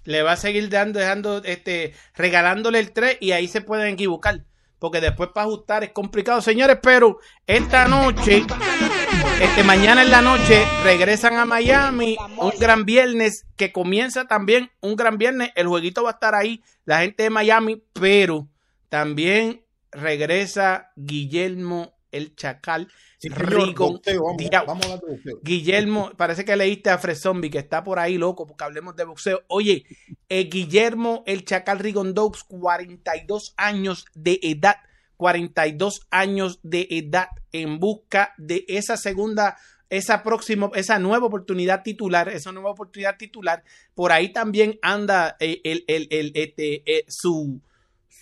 [0.04, 4.44] Le va a seguir dando, dejando, este, regalándole el 3 y ahí se pueden equivocar.
[4.82, 6.78] Porque después para ajustar es complicado, señores.
[6.82, 8.44] Pero esta noche,
[9.40, 12.16] este, mañana en la noche, regresan a Miami.
[12.36, 15.52] Un gran viernes que comienza también un gran viernes.
[15.54, 17.80] El jueguito va a estar ahí, la gente de Miami.
[17.92, 18.48] Pero
[18.88, 22.88] también regresa Guillermo el Chacal.
[23.22, 24.24] Sí, Rico, boxeo,
[24.66, 25.38] vamos, a boxeo.
[25.44, 29.04] Guillermo, parece que leíste a Fred Zombie, que está por ahí loco, porque hablemos de
[29.04, 29.42] boxeo.
[29.46, 29.84] Oye,
[30.28, 34.74] eh, Guillermo, el Chacal Rigondeaux, 42 años de edad,
[35.18, 39.56] 42 años de edad, en busca de esa segunda,
[39.88, 43.62] esa próxima, esa nueva oportunidad titular, esa nueva oportunidad titular.
[43.94, 47.60] Por ahí también anda eh, el, el, el, este, eh, su,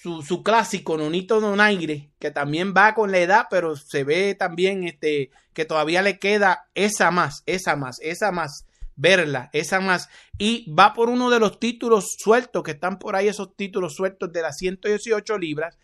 [0.01, 4.85] su, su clásico, Nonito Donaire, que también va con la edad, pero se ve también
[4.85, 8.65] este, que todavía le queda esa más, esa más, esa más,
[8.97, 10.09] verla, esa más.
[10.39, 14.33] Y va por uno de los títulos sueltos, que están por ahí esos títulos sueltos
[14.33, 15.79] de las 118 libras.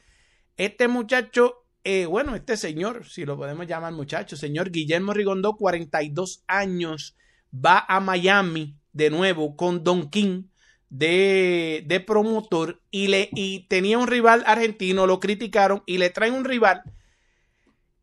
[0.56, 6.42] Este muchacho, eh, bueno, este señor, si lo podemos llamar muchacho, señor Guillermo Rigondó, 42
[6.46, 7.16] años,
[7.52, 10.44] va a Miami de nuevo con Don King
[10.90, 16.34] de, de promotor y, le, y tenía un rival argentino, lo criticaron y le traen
[16.34, 16.82] un rival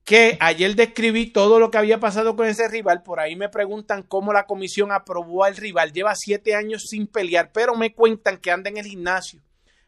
[0.03, 3.03] que ayer describí todo lo que había pasado con ese rival.
[3.03, 5.93] Por ahí me preguntan cómo la comisión aprobó al rival.
[5.93, 9.41] Lleva siete años sin pelear, pero me cuentan que anda en el gimnasio.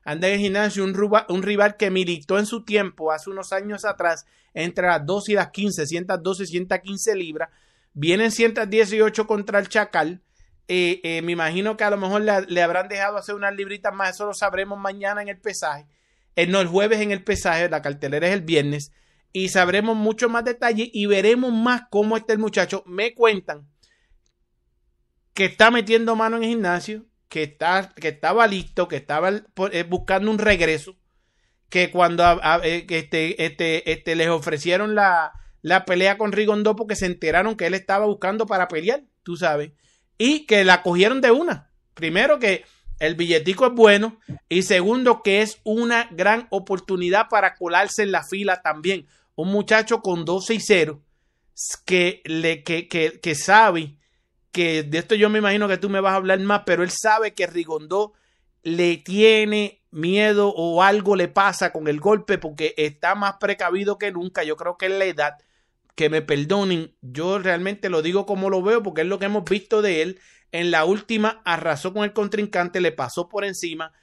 [0.04, 0.96] Anda en el gimnasio un,
[1.30, 5.34] un rival que militó en su tiempo, hace unos años atrás, entre las 2 y
[5.34, 7.50] las 15, 112 y 115 libras.
[7.94, 10.22] Vienen 118 contra el Chacal.
[10.68, 14.12] Eh, eh, me imagino que a lo mejor le, habrán dejado hacer unas libritas más.
[14.16, 15.86] Eso lo sabremos mañana en el pesaje.
[16.36, 17.70] Eh, no, el jueves en el pesaje.
[17.70, 18.92] La cartelera es el viernes.
[19.32, 22.84] Y sabremos mucho más detalle y veremos más cómo está el muchacho.
[22.88, 23.68] Me cuentan
[25.34, 29.30] que está metiendo mano en el gimnasio, que, está, que estaba listo, que estaba
[29.72, 30.96] eh, buscando un regreso,
[31.70, 36.76] que cuando a- a- eh, este, este, este, les ofrecieron la, la pelea con Rigondó
[36.76, 39.72] porque se enteraron que él estaba buscando para pelear, tú sabes,
[40.18, 41.70] y que la cogieron de una.
[41.94, 42.66] Primero que
[43.00, 48.24] el billetico es bueno y segundo que es una gran oportunidad para colarse en la
[48.24, 49.08] fila también.
[49.36, 51.02] Un muchacho con 12 y 0
[51.86, 53.96] que, le, que, que, que sabe
[54.52, 56.90] que de esto yo me imagino que tú me vas a hablar más, pero él
[56.90, 58.14] sabe que Rigondó
[58.64, 64.12] le tiene miedo o algo le pasa con el golpe porque está más precavido que
[64.12, 64.44] nunca.
[64.44, 65.38] Yo creo que es la edad.
[65.96, 69.46] Que me perdonen, yo realmente lo digo como lo veo porque es lo que hemos
[69.46, 70.20] visto de él.
[70.52, 73.94] En la última arrasó con el contrincante, le pasó por encima.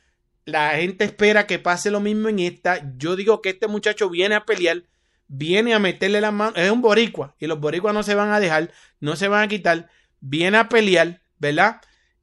[0.44, 2.92] La gente espera que pase lo mismo en esta.
[2.96, 4.84] Yo digo que este muchacho viene a pelear,
[5.28, 6.56] viene a meterle la mano.
[6.56, 9.48] Es un boricua y los boricuas no se van a dejar, no se van a
[9.48, 9.88] quitar.
[10.20, 11.80] Viene a pelear, ¿verdad?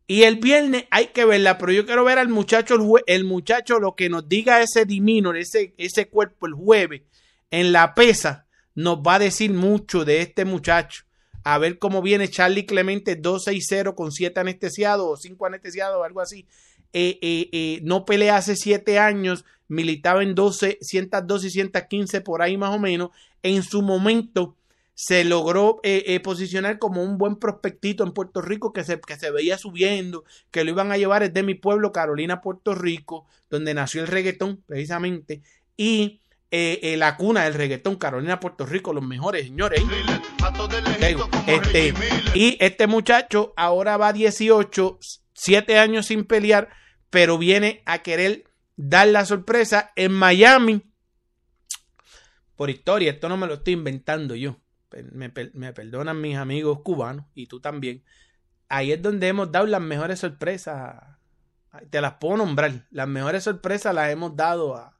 [0.09, 3.79] Y el viernes hay que verla, pero yo quiero ver al muchacho, el, el muchacho,
[3.79, 7.03] lo que nos diga ese dimino, ese, ese cuerpo el jueves
[7.51, 8.47] en la pesa,
[8.79, 11.03] nos va a decir mucho de este muchacho.
[11.43, 15.97] A ver cómo viene Charlie Clemente 12 y 0 con 7 anestesiados o 5 anestesiados
[15.97, 16.45] o algo así.
[16.93, 22.41] Eh, eh, eh, no pelea hace 7 años, militaba en 12, 112 y 115 por
[22.41, 23.09] ahí más o menos.
[23.43, 24.55] En su momento
[24.93, 25.81] se logró
[26.23, 30.63] posicionar como un buen prospectito en Puerto Rico que se, que se veía subiendo, que
[30.63, 35.41] lo iban a llevar desde mi pueblo, Carolina, Puerto Rico, donde nació el reggaetón precisamente,
[35.75, 36.19] y
[36.51, 39.83] eh, eh, la cuna del reggaetón, Carolina, Puerto Rico, los mejores señores.
[41.47, 41.93] Este,
[42.33, 44.99] y este muchacho ahora va a 18,
[45.33, 46.69] 7 años sin pelear,
[47.09, 50.81] pero viene a querer dar la sorpresa en Miami.
[52.55, 54.57] Por historia, esto no me lo estoy inventando yo.
[55.11, 58.03] Me, me perdonan mis amigos cubanos y tú también.
[58.69, 60.95] Ahí es donde hemos dado las mejores sorpresas
[61.89, 62.87] te las puedo nombrar.
[62.91, 64.98] Las mejores sorpresas las hemos dado a,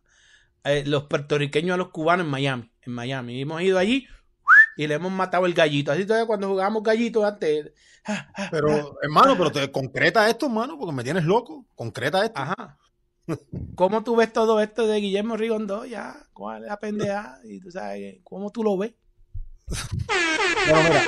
[0.64, 2.72] a los puertorriqueños a los cubanos en Miami.
[2.82, 3.42] En Miami.
[3.42, 4.08] Hemos ido allí
[4.78, 5.92] y le hemos matado el gallito.
[5.92, 7.72] Así todavía cuando jugábamos gallito antes.
[8.06, 11.66] ah, ah, Pero, hermano, pero te concreta esto, hermano, porque me tienes loco.
[11.76, 12.40] Concreta esto.
[12.40, 12.78] Ajá.
[13.76, 15.86] ¿Cómo tú ves todo esto de Guillermo Rigondó?
[15.86, 17.40] Ya, ¿cuál es la pendeja?
[17.44, 18.94] Y tú sabes, ¿cómo tú lo ves?
[20.70, 21.04] Bueno, mira.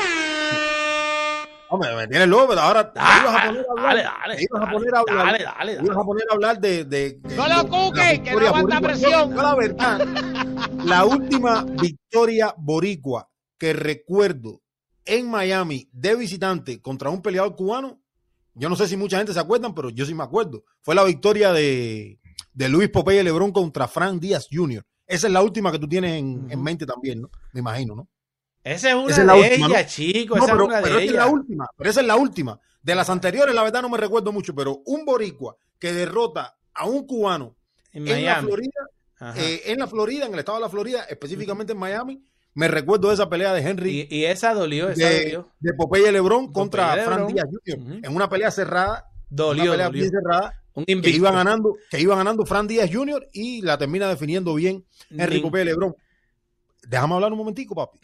[1.74, 3.86] Hombre, me tienes loco, pero ahora te ibas a poner a hablar.
[3.86, 4.36] Dale, dale.
[4.36, 5.26] te ibas a dale, poner a hablar.
[5.26, 6.84] Dale, dale, te ibas a poner a hablar de.
[6.86, 9.36] de- de- No lo cuques, que no aguanta presión.
[9.38, 10.08] La verdad,
[10.84, 14.62] la última victoria boricua que recuerdo
[15.06, 18.02] en Miami de visitante contra un peleador cubano,
[18.54, 20.64] yo no sé si mucha gente se acuerdan, pero yo sí me acuerdo.
[20.82, 22.20] Fue la victoria de,
[22.54, 24.84] de Luis Popeye Lebrón contra Frank Díaz Jr.
[25.08, 27.30] Esa es la última que tú tienes en, en mente también, ¿no?
[27.54, 28.10] Me imagino, ¿no?
[28.64, 29.74] Esa es una Esa es la de última, ¿no?
[29.76, 30.36] ellas, chico.
[30.38, 31.68] No, esa pero, es una pero de esa es la última.
[31.78, 32.60] Pero esa es la última.
[32.84, 36.86] De las anteriores, la verdad no me recuerdo mucho, pero un boricua que derrota a
[36.86, 37.56] un cubano
[37.92, 38.42] En en la.
[38.42, 38.72] Florida,
[39.36, 43.08] eh, en la Florida, en el estado de la Florida, específicamente en Miami, me recuerdo
[43.10, 45.50] de esa pelea de Henry y, y esa dolió, esa de, dolió.
[45.60, 47.34] de Popeye Lebrón contra Popeye Frank Lebrón.
[47.34, 48.00] Díaz Jr.
[48.04, 50.02] En una pelea cerrada, Dolió, una pelea dolió.
[50.02, 53.30] bien cerrada, Un que iba ganando, que iba ganando Frank Díaz Jr.
[53.32, 55.96] y la termina definiendo bien Henry Popeye Lebrón.
[56.88, 58.00] Déjame hablar un momentico, papi.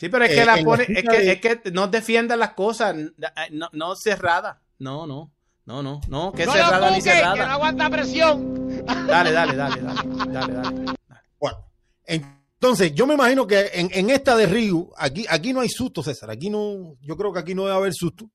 [0.00, 1.86] Sí, pero es que Eh, la pone, la es esquina que, de- es que no
[1.88, 2.96] defiendan las cosas,
[3.50, 4.60] no, no cerrada.
[4.78, 5.30] No, no,
[5.66, 7.52] no, no, no, que No cerrada ni cuques, que no cerrada.
[7.52, 8.84] aguanta presión.
[9.06, 10.84] Dale, dale, dale, dale, dale, dale.
[11.38, 11.58] Bueno,
[12.04, 16.02] entonces yo me imagino que en, en esta de Río, aquí, aquí no hay susto,
[16.02, 16.30] César.
[16.30, 18.28] Aquí no, yo creo que aquí no debe haber susto,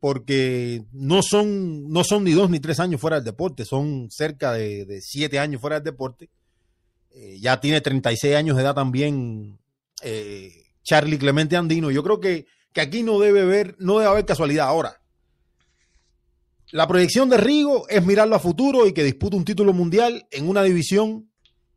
[0.00, 4.52] porque no son, no son ni dos ni tres años fuera del deporte, son cerca
[4.52, 6.28] de, de siete años fuera del deporte.
[7.14, 9.60] Eh, ya tiene 36 años de edad también
[10.02, 11.90] eh, Charlie Clemente Andino.
[11.90, 14.66] Yo creo que, que aquí no debe haber, no debe haber casualidad.
[14.66, 15.00] Ahora,
[16.72, 20.48] la proyección de Rigo es mirarlo a futuro y que disputa un título mundial en
[20.48, 21.30] una división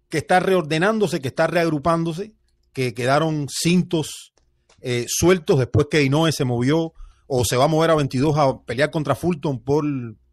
[0.09, 2.33] que está reordenándose, que está reagrupándose,
[2.73, 4.33] que quedaron cintos
[4.81, 6.93] eh, sueltos después que Inoue se movió
[7.27, 9.83] o se va a mover a 22 a pelear contra Fulton por,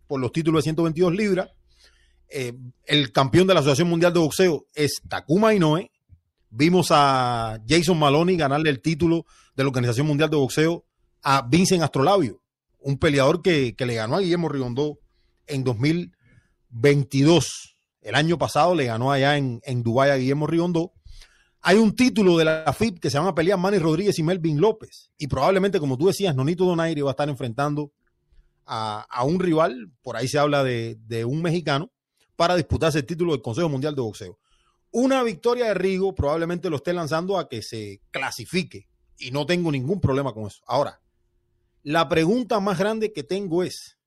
[0.06, 1.50] por los títulos de 122 libras.
[2.28, 2.52] Eh,
[2.87, 5.90] el campeón de la Asociación Mundial de Boxeo es Takuma Inoue.
[6.50, 10.84] Vimos a Jason Maloney ganarle el título de la Organización Mundial de Boxeo
[11.22, 12.40] a Vincent Astrolabio,
[12.80, 14.98] un peleador que, le ganó a Guillermo Rigondó
[15.46, 17.76] en 2022.
[18.02, 20.92] El año pasado le ganó allá en, en Dubái a Guillermo Rigondó.
[21.62, 24.60] Hay un título de la FIP que se van a pelear Manny Rodríguez y Melvin
[24.60, 25.10] López.
[25.16, 27.90] Y probablemente, como tú decías, Nonito Donaire va a estar enfrentando
[28.66, 31.90] a, un rival, por ahí se habla de un mexicano,
[32.37, 34.38] para disputarse el título del Consejo Mundial de Boxeo.
[34.90, 38.87] Una victoria de Rigo probablemente lo esté lanzando a que se clasifique
[39.18, 40.62] y no tengo ningún problema con eso.
[40.66, 41.01] Ahora,
[41.83, 43.99] la pregunta más grande que tengo es,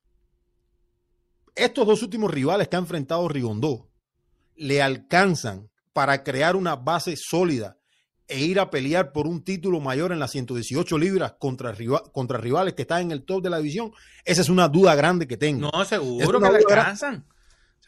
[1.56, 3.90] estos dos últimos rivales que ha enfrentado Rigondó,
[4.56, 7.78] ¿le alcanzan para crear una base sólida
[8.28, 12.38] e ir a pelear por un título mayor en las 118 libras contra, riva- contra
[12.38, 13.92] rivales que están en el top de la división?
[14.26, 15.70] Esa es una duda grande que tengo.
[15.74, 17.26] No, seguro que le alcanzan.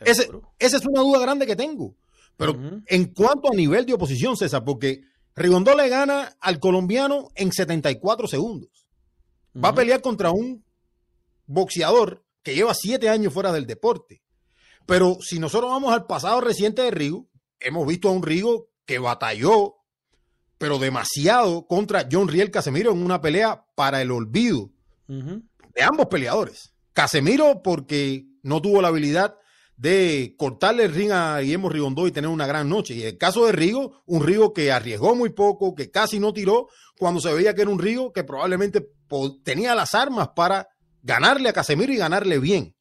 [0.01, 1.95] Ese- esa es una duda grande que tengo.
[2.37, 2.53] Pero
[2.87, 5.01] en cuanto a nivel de oposición, César, porque
[5.35, 8.69] Rigondó le gana al colombiano en 74 segundos.
[9.63, 10.63] Va a pelear contra un
[11.45, 14.21] boxeador que lleva siete años fuera del deporte.
[14.85, 17.27] Pero si nosotros vamos al pasado reciente de Rigo,
[17.59, 19.75] hemos visto a un Rigo que batalló,
[20.57, 24.71] pero demasiado contra John Riel Casemiro en una pelea para el olvido
[25.75, 26.73] de ambos peleadores.
[26.93, 29.35] Casemiro porque no tuvo la habilidad
[29.79, 32.95] de cortarle el ring a Guillermo Rigondó y tener una gran noche.
[32.95, 36.67] Y el caso de Rigo, un Rigo que arriesgó muy poco, que casi no tiró,
[36.97, 38.85] cuando se veía que era un Rigo que probablemente
[39.41, 40.67] tenía las armas para
[41.01, 42.75] ganarle a Casemiro y ganarle bien.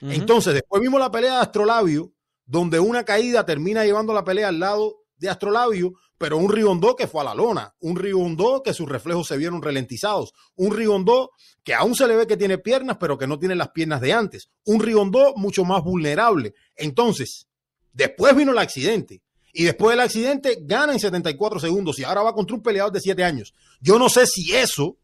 [0.00, 2.12] Entonces, después vimos la pelea de Astrolabio,
[2.46, 5.92] donde una caída termina llevando la pelea al lado de Astrolabio,
[6.22, 9.60] pero un Rigondó que fue a la lona, un Rigondó que sus reflejos se vieron
[9.60, 11.32] ralentizados, un Rigondó
[11.64, 14.12] que aún se le ve que tiene piernas, pero que no tiene las piernas de
[14.12, 16.54] antes, un Rigondó mucho más vulnerable.
[16.76, 17.48] Entonces,
[17.92, 19.20] después vino el accidente.
[19.52, 23.00] Y después del accidente gana en 74 segundos y ahora va contra un peleador de
[23.00, 23.52] 7 años.
[23.80, 24.98] Yo no sé si eso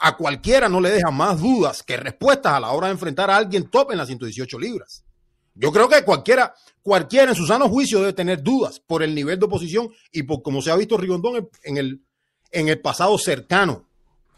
[0.00, 3.38] a cualquiera no le deja más dudas que respuestas a la hora de enfrentar a
[3.38, 5.02] alguien top en las 118 libras.
[5.60, 9.38] Yo creo que cualquiera, cualquiera en su sano juicio debe tener dudas por el nivel
[9.38, 12.00] de oposición y por cómo se ha visto Rigondón en- el,
[12.50, 13.86] en el pasado cercano.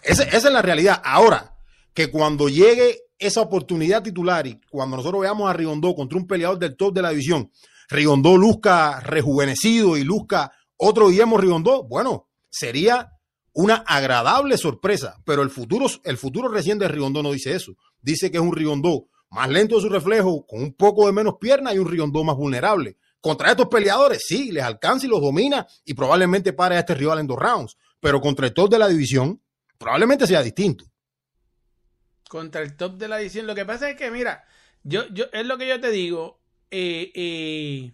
[0.03, 1.01] Esa es la realidad.
[1.05, 1.55] Ahora,
[1.95, 6.59] que cuando llegue esa oportunidad titular y cuando nosotros veamos a Rigondó contra un peleador
[6.59, 7.53] del top de la división,
[7.89, 13.13] Rigondó luzca rejuvenecido y luzca otro Guillermo Rigondó, bueno, sería
[13.53, 17.75] una agradable sorpresa, pero el futuro, el futuro recién de Rigondó no dice eso.
[18.01, 21.35] Dice que es un Rigondó más lento de su reflejo, con un poco de menos
[21.41, 22.97] pierna y un Rigondó más vulnerable.
[23.21, 27.19] Contra estos peleadores, sí, les alcanza y los domina y probablemente pare a este rival
[27.21, 27.77] en dos rounds.
[28.01, 29.41] Pero contra el top de la división,
[29.79, 30.85] probablemente sea distinto.
[32.29, 33.47] Contra el top de la edición.
[33.47, 34.45] Lo que pasa es que, mira,
[34.83, 36.41] yo, yo, es lo que yo te digo.
[36.75, 37.93] eh, eh,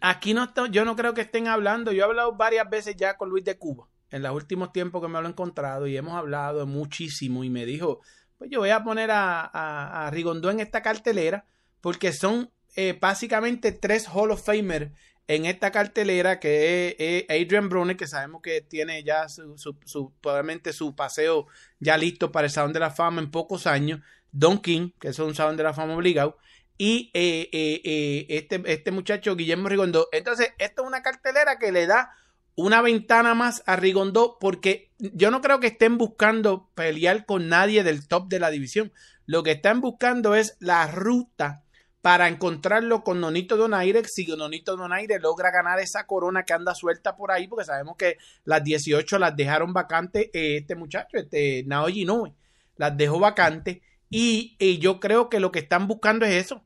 [0.00, 1.92] aquí no está- yo no creo que estén hablando.
[1.92, 5.08] Yo he hablado varias veces ya con Luis de Cuba en los últimos tiempos que
[5.08, 8.00] me lo he encontrado y hemos hablado muchísimo y me dijo,
[8.40, 11.44] pues yo voy a poner a, a, Rigondó en esta cartelera
[11.82, 14.92] porque son eh, básicamente tres Hall of Famer
[15.28, 20.72] en esta cartelera que es, Adrian Brunner, que sabemos que tiene ya su, su, probablemente
[20.72, 21.48] su paseo
[21.80, 24.00] ya listo para el Salón de la Fama en pocos años,
[24.32, 26.38] Don King, que es un Salón de la Fama obligado,
[26.78, 30.08] y eh, eh, eh, este, este muchacho Guillermo Rigondó.
[30.12, 32.16] Entonces, esto es una cartelera que le da
[32.54, 37.82] una ventana más a Rigondó porque yo no creo que estén buscando pelear con nadie
[37.82, 38.92] del top de la división.
[39.26, 41.62] Lo que están buscando es la ruta
[42.02, 47.16] para encontrarlo con Nonito Donaire si Nonito Donaire logra ganar esa corona que anda suelta
[47.16, 52.02] por ahí, porque sabemos que las 18 las dejaron vacantes eh, este muchacho, este Naoji
[52.02, 52.32] Inoue,
[52.76, 53.78] las dejó vacantes
[54.10, 56.64] y, yo creo que lo que están buscando es eso.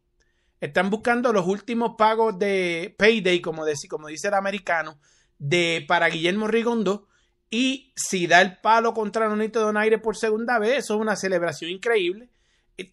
[0.60, 4.98] Están buscando los últimos pagos de payday, como, dice, como dice el americano,
[5.38, 7.06] de para Guillermo Rigondo.
[7.50, 11.70] Y si da el palo contra Nonito Donaire por segunda vez, eso es una celebración
[11.70, 12.28] increíble.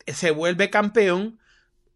[0.08, 1.40] Se vuelve campeón.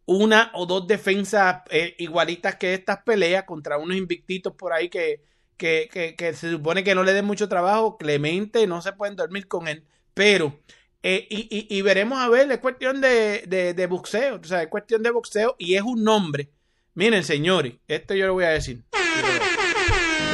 [0.08, 5.24] Una o dos defensas eh, igualitas que estas peleas contra unos invictitos por ahí que,
[5.58, 7.98] que, que, se supone que no le den mucho trabajo.
[7.98, 9.84] Clemente, no se pueden dormir con él.
[10.14, 10.60] Pero
[11.08, 14.70] eh, y, y, veremos a ver, es cuestión de, de, de, boxeo, o sea, es
[14.70, 16.50] cuestión de boxeo y es un nombre.
[16.96, 18.84] Miren, señores, esto yo lo voy a decir.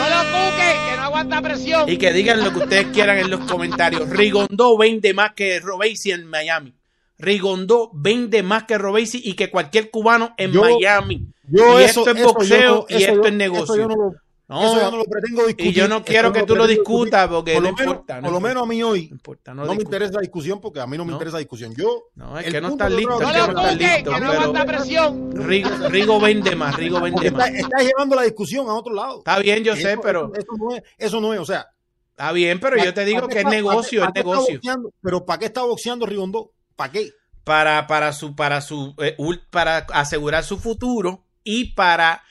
[0.01, 1.89] No lo cuque, que no aguanta presión.
[1.89, 4.09] Y que digan lo que ustedes quieran en los comentarios.
[4.09, 6.73] Rigondó vende más que Robesi en Miami.
[7.19, 11.27] Rigondó vende más que Robesi y que cualquier cubano en Yo- Miami.
[11.47, 13.63] Yo y eso- esto es boxeo y eso esto yo- es negocio.
[13.63, 14.13] Eso yo no lo,
[14.51, 15.71] No, eso yo no lo pretendo discutir.
[15.71, 18.15] y yo no quiero que tú lo discutas porque por no lo menos, importa.
[18.15, 18.47] no por lo importa.
[18.49, 20.97] menos a mí hoy No importa, no no, me interesa la discusión porque a mí
[20.97, 21.73] no me interesa la discusión.
[21.75, 24.11] Yo No, es que no estás que listo, No que lo estás listo.
[24.13, 25.31] que no aguanta presión.
[25.33, 27.47] Rigo, Rigo vende más, Rigo vende más.
[27.49, 29.19] está, está llevando la discusión a otro lado.
[29.19, 31.67] Está bien, yo sé, pero eso, no es, eso no es, o sea,
[32.09, 34.59] está bien, pero yo te digo ¿para qué que es está- negocio, es está negocio.
[35.01, 36.51] pero ¿para qué está boxeando Rigondó?
[36.75, 37.09] ¿Para qué?
[37.43, 39.15] Para, para su, para su, eh,
[39.49, 42.21] para asegurar su futuro y para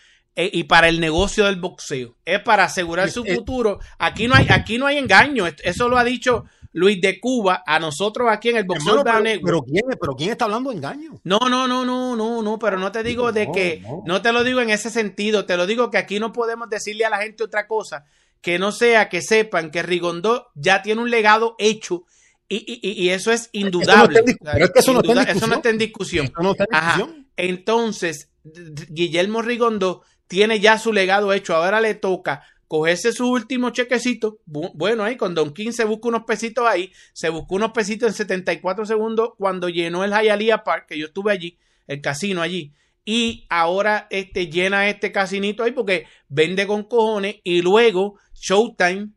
[0.41, 2.17] eh, y para el negocio del boxeo.
[2.25, 3.79] Es para asegurar su futuro.
[3.99, 5.45] Aquí no hay, aquí no hay engaño.
[5.47, 9.23] Eso lo ha dicho Luis de Cuba a nosotros aquí en el boxeo Hermano, pero,
[9.25, 9.45] Network.
[9.45, 11.21] pero ¿quién, pero ¿quién está hablando de engaño?
[11.25, 14.03] No, no, no, no, no, no, pero no te digo de No, que, no.
[14.07, 17.05] no te lo digo en ese sentido, te lo digo que aquí no podemos decirle
[17.05, 18.05] a la gente otra cosa
[18.41, 22.05] que no sea que sepan que Rigondó ya tiene un legado hecho
[22.49, 24.23] y, y- y- eso es indudable.
[24.43, 26.33] pero eso no está en discusión.
[26.73, 27.07] Ajá.
[27.37, 31.57] Entonces, Guillermo Rigondo tiene ya su legado hecho.
[31.57, 34.39] Ahora le toca cogerse su último chequecito.
[34.47, 36.93] Bu- Bueno, ahí con Don King se busca unos pesitos ahí.
[37.13, 41.33] Se buscó unos pesitos en 74 segundos cuando llenó el Hialeah Park, que yo estuve
[41.33, 42.73] allí, el casino allí.
[43.05, 47.37] Y ahora este, llena este casinito ahí porque vende con cojones.
[47.43, 49.09] Y luego Showtime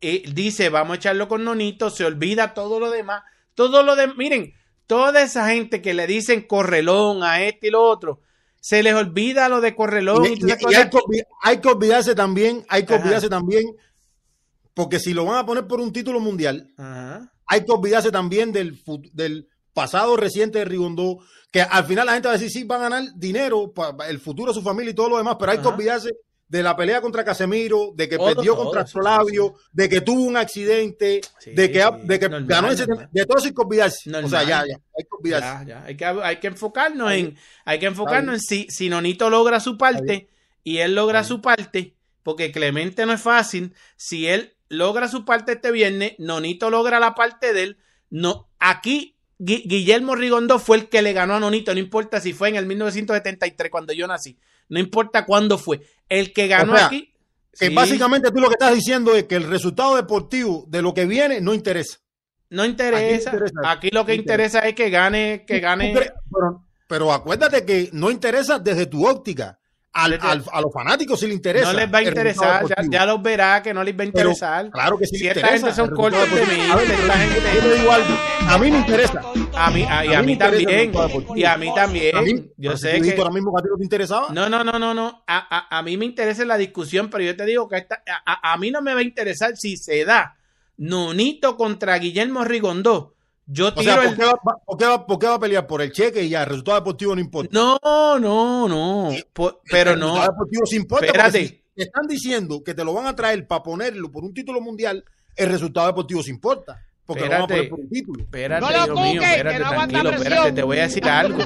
[0.00, 1.90] eh, dice, vamos a echarlo con Nonito.
[1.90, 3.24] Se olvida todo lo demás.
[3.56, 4.14] Todo lo de...
[4.14, 4.54] Miren,
[4.86, 8.20] toda esa gente que le dicen correlón a este y lo otro,
[8.64, 12.14] se les olvida lo de correlón y, Y, y- hay, que olvi- hay que olvidarse
[12.14, 13.02] también, hay que Ajá.
[13.02, 13.64] olvidarse también,
[14.72, 17.32] porque si lo van a poner por un título mundial, Ajá.
[17.46, 18.80] hay que olvidarse también del,
[19.12, 21.18] del pasado reciente de Rigondó,
[21.50, 24.20] que al final la gente va a decir, sí, va a ganar dinero para el
[24.20, 26.10] futuro de su familia y todo lo demás, pero hay que olvidarse
[26.52, 30.36] de la pelea contra Casemiro, de que perdió contra sí, Solavio, de que tuvo un
[30.36, 34.10] accidente, Sí, de que, de que normal, ganó ese, de todo eso hay que olvidarse.
[34.10, 35.46] O sea, ya, ya, hay que olvidarse.
[35.46, 35.84] Ya, ya.
[35.86, 39.78] Hay que, hay que enfocarnos en, hay que enfocarnos en si, si Nonito logra su
[39.78, 40.28] parte
[40.62, 43.74] y él logra su parte, porque Clemente no es fácil.
[43.96, 47.78] Si él logra su parte este viernes, Nonito logra la parte de él.
[48.10, 52.34] No, aquí Gui- Guillermo Rigondo fue el que le ganó a Nonito, no importa si
[52.34, 54.38] fue en el 1973 cuando yo nací,
[54.68, 55.80] no importa cuándo fue.
[56.12, 57.12] El que ganó O sea, aquí.
[57.58, 60.92] Que sí, básicamente tú lo que estás diciendo es que el resultado deportivo de lo
[60.92, 61.98] que viene no interesa.
[62.50, 63.30] no interesa.
[63.30, 63.70] Aquí no interesa.
[63.70, 64.58] Aquí lo que interesa.
[64.58, 66.12] interesa es que gane, que ¿Tú gane.
[66.86, 69.58] pero acuérdate que no interesa desde tu óptica.
[69.94, 71.70] Al, al- a los fanáticos sí les interesa.
[71.70, 74.30] No les va a interesar, ya, ya los verá que no les va a Pero,
[74.30, 74.70] interesar.
[74.70, 75.66] claro que sí Si les esta interesa.
[75.66, 79.20] gente son cortos de mente, A ver, esta gente- mí me interesa.
[79.54, 80.92] A mí, a, y a, A mí mí también.
[81.36, 82.16] Y a mí también.
[82.16, 83.16] A mí, yo si sé que.
[83.18, 84.28] ahora mismo que a ti no te interesaba.
[84.30, 85.22] No, no, no, no, no.
[85.26, 88.32] A, a, a mí me interesa la discusión, pero yo te digo que esta, a,
[88.50, 90.36] a- a mí no me va a interesar si se da
[90.78, 93.11] Nonito contra Guillermo Rigondó.
[93.46, 94.16] Yo O tiro sea, ¿por el...
[94.16, 94.34] qué, va,
[94.64, 95.66] por qué va- por qué va a pelear?
[95.66, 97.50] Por el cheque y ya, el resultado deportivo no importa.
[97.52, 97.78] No,
[98.18, 99.10] no, no.
[99.32, 100.06] Po- Pero el no.
[100.06, 101.06] resultado deportivo sí importa.
[101.06, 101.46] Espérate.
[101.46, 104.60] si te están diciendo que te lo van a traer para ponerlo por un título
[104.60, 105.04] mundial,
[105.36, 106.80] el resultado deportivo sí importa.
[107.04, 107.68] Porque lo van a Espérate.
[107.68, 108.22] poner por un título.
[108.22, 111.38] Espérate, No lo mío, espérate, que no aguanta tranquilo, espérate, te voy a decir algo.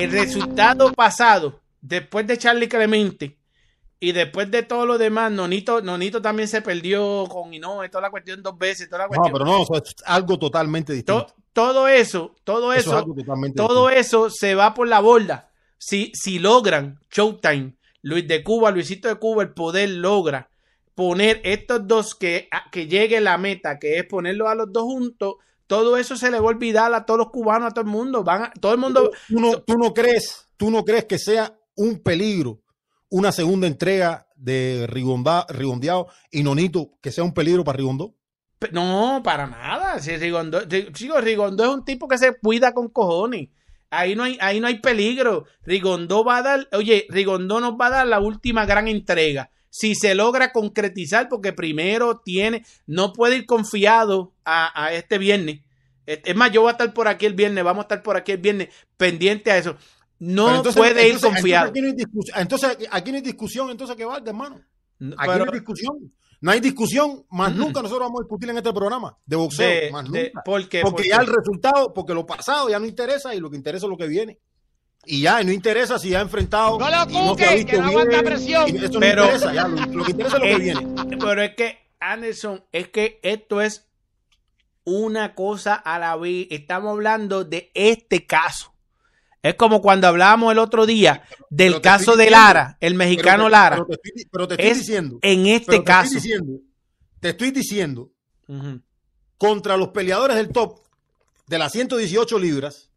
[0.00, 3.35] El resultado pasado, después de Charlie Clemente
[3.98, 8.10] y después de todo lo demás, Nonito, Nonito también se perdió con Inoue, toda la
[8.10, 9.32] cuestión dos veces, toda la No, cuestión.
[9.32, 11.26] pero no, o sea, es algo totalmente distinto.
[11.26, 13.88] To- todo eso, todo Eso todo distinto.
[13.90, 15.50] eso se va por la borda.
[15.78, 20.50] Si, si logran Showtime, Luis de Cuba, Luisito de Cuba, el poder logra
[20.94, 24.84] poner estos dos que, a- que llegue la meta, que es ponerlos a los dos
[24.84, 25.34] juntos,
[25.66, 28.22] todo eso se le va a olvidar a todos los cubanos, a todo el mundo.
[28.22, 29.10] Van a- todo el mundo.
[29.28, 32.60] ¿Tú no, tú no crees, tú no crees que sea un peligro
[33.10, 38.14] una segunda entrega de Rigonda, Rigondeado y Nonito que sea un peligro para Rigondó?
[38.58, 39.98] Pe- No, para nada.
[40.00, 43.48] Si Rigondo, Ri- chico, Rigondo es un tipo que se cuida con cojones.
[43.90, 45.44] Ahí no hay, ahí no hay peligro.
[45.62, 49.50] Rigondo va a dar, oye, Rigondo nos va a dar la última gran entrega.
[49.70, 55.60] Si se logra concretizar, porque primero tiene, no puede ir confiado a, a este viernes.
[56.06, 58.16] Es es más, yo voy a estar por aquí el viernes, vamos a estar por
[58.16, 59.76] aquí el viernes pendiente a eso.
[60.18, 61.66] No entonces- puede ir confiado.
[61.66, 64.60] Entonces aquí, no hay discusión, entonces aquí no hay discusión, entonces que valga, hermano.
[64.98, 66.12] No, Aquí pero no hay discusión.
[66.40, 69.90] No hay discusión, más nunca nosotros vamos a discutir en este programa de boxeo, de-
[69.90, 70.42] más de- nunca.
[70.44, 70.80] ¿por qué?
[70.82, 71.24] Porque ¿Por ya qué?
[71.24, 74.06] el resultado, porque lo pasado ya no interesa y lo que interesa es lo que
[74.06, 74.38] viene.
[75.06, 76.78] Y ya, y no interesa si ya ha enfrentado.
[76.78, 78.68] No lo no cuque, visto que no aguanta bien, presión.
[78.68, 80.86] y Eso Pero- no interesa, ya, lo, lo que interesa es lo que viene.
[81.20, 83.86] Pero es que, Anderson, es que esto es
[84.84, 86.48] una cosa a la vez.
[86.50, 88.72] Estamos hablando de este caso.
[89.48, 93.44] Es como cuando hablábamos el otro día del pero caso de diciendo, Lara, el mexicano
[93.44, 93.76] Pero Lara.
[93.76, 95.18] Pero te estoy, pero te estoy Es diciendo.
[95.22, 96.16] en este pero te caso.
[96.16, 96.60] Estoy diciendo,
[97.20, 98.10] te estoy diciendo
[99.38, 100.80] contra los peleadores del top
[101.46, 102.90] de las 118 libras,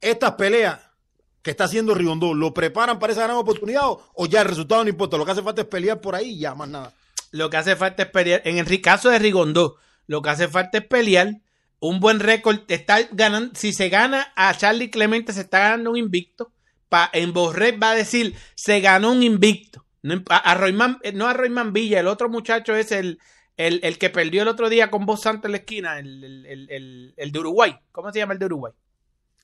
[0.00, 0.80] estas peleas
[1.42, 4.82] que está haciendo Rigondó, ¿lo preparan para esa gran oportunidad o, o ya el resultado
[4.84, 5.16] no importa?
[5.16, 6.92] Lo que hace falta es pelear por ahí y ya, más nada.
[7.30, 8.42] Lo que hace falta es pelear.
[8.44, 11.40] En el caso de Rigondó, lo que hace falta es pelear.
[11.82, 12.60] Un buen récord.
[12.68, 13.54] Está ganando.
[13.54, 16.52] Si se gana a Charlie Clemente, se está ganando un invicto.
[16.88, 19.84] Pa, en Borret va a decir, se ganó un invicto.
[20.02, 23.18] No, a, a Royman- eh, no a Royman Villa, el otro muchacho es el,
[23.56, 27.14] el, el que perdió el otro día con Voz Santa en la esquina, el, el,
[27.16, 27.76] el, de Uruguay.
[27.92, 28.72] ¿Cómo se llama el de Uruguay?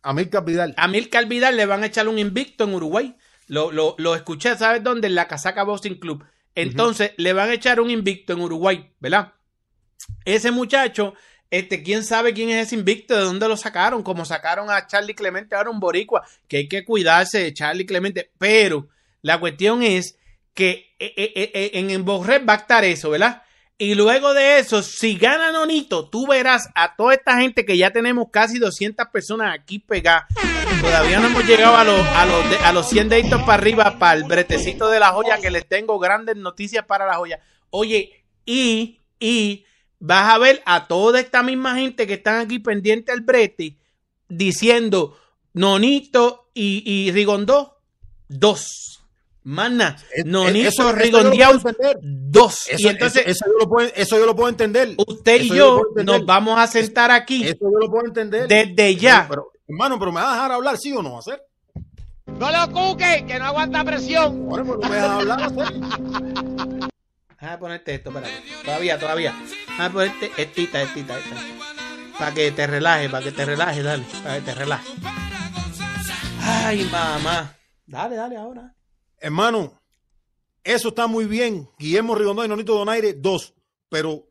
[0.03, 0.74] Amílcar Vidal.
[0.76, 3.16] A Milcar Vidal le van a echar un invicto en Uruguay.
[3.49, 5.09] Lo, lo, lo escuché, ¿sabes dónde?
[5.09, 6.24] En la Casaca Boxing Club.
[6.55, 9.32] Entonces, le van a echar un invicto en Uruguay, ¿verdad?
[10.24, 11.14] Ese muchacho,
[11.51, 15.15] este, quién sabe quién es ese invicto, de dónde lo sacaron, como sacaron a Charlie
[15.15, 18.89] Clemente ahora un boricua, que hay que cuidarse de Charlie Clemente, pero
[19.23, 20.19] la cuestión es
[20.55, 23.43] que eh, eh, eh, en el Borret va a estar eso, ¿verdad?
[23.81, 27.93] Y luego de eso, si gana Nonito, tú verás a toda esta gente que ya
[27.93, 30.25] tenemos casi 200 personas aquí pegadas.
[30.81, 34.15] Todavía no hemos llegado a los, a los, a los 100 deditos para arriba para
[34.15, 37.39] el bretecito de la joya, que les tengo grandes noticias para la joya.
[37.71, 39.65] Oye, y, y
[40.01, 43.77] vas a ver a toda esta misma gente que están aquí pendiente al brete
[44.29, 45.17] diciendo
[45.55, 47.79] Nonito y, y Rigondó,
[48.29, 48.95] dos.
[49.45, 50.93] Mana, Es- Nonito, eso-
[52.03, 52.69] dos.
[52.69, 54.95] Eso, y entonces, eso, eso yo lo puedo, eso yo lo puedo entender.
[55.07, 58.47] usted y eso yo nos vamos a sentar aquí Eso yo lo puedo entender.
[58.47, 59.27] desde ya.
[59.29, 61.19] Pero, hermano, pero me vas a dejar hablar, ¿sí o no?
[61.19, 61.43] ¿Hacer?
[62.27, 64.49] No lo cuque, que no aguanta presión.
[64.51, 65.75] Ahora pero me dejas hablar, hacer.
[67.41, 68.34] Déjame ponerte esto, espérate.
[68.64, 69.34] Todavía, todavía.
[69.68, 71.36] Déjame ponerte estita, estita, esta.
[72.18, 74.05] Para que te relajes, para que te relajes, dale.
[74.24, 74.93] Para que te relajes.
[76.43, 77.57] Ay, mamá.
[77.86, 78.74] Dale, dale ahora.
[79.20, 79.80] Hermano,
[80.64, 81.68] eso está muy bien.
[81.78, 83.55] Guillermo Rigondó y Nonito Donaire, dos.
[83.89, 84.28] Pero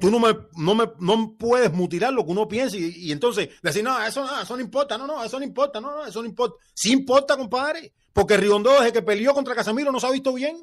[0.00, 3.50] tú no me, no me no puedes mutilar lo que uno piensa y, y entonces
[3.62, 6.22] decir, no, eso, no, eso no importa, no, no, eso no importa, no, no, eso
[6.22, 6.56] no importa.
[6.74, 10.56] Sí importa, compadre, porque Rigondó desde que peleó contra Casamiro no se ha visto bien.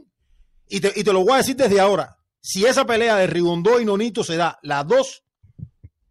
[0.67, 2.17] Y te, y te lo voy a decir desde ahora.
[2.41, 5.23] Si esa pelea de Rigondó y Nonito se da, las dos,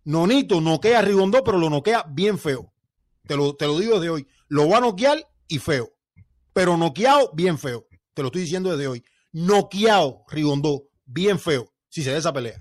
[0.05, 2.73] Nonito noquea a Rigondó, pero lo noquea bien feo.
[3.27, 4.27] Te lo, te lo digo desde hoy.
[4.49, 5.93] Lo va a noquear y feo.
[6.53, 7.87] Pero noqueado, bien feo.
[8.15, 9.05] Te lo estoy diciendo desde hoy.
[9.33, 11.73] Noqueado, Rigondó, bien feo.
[11.89, 12.59] Si se da esa pelea.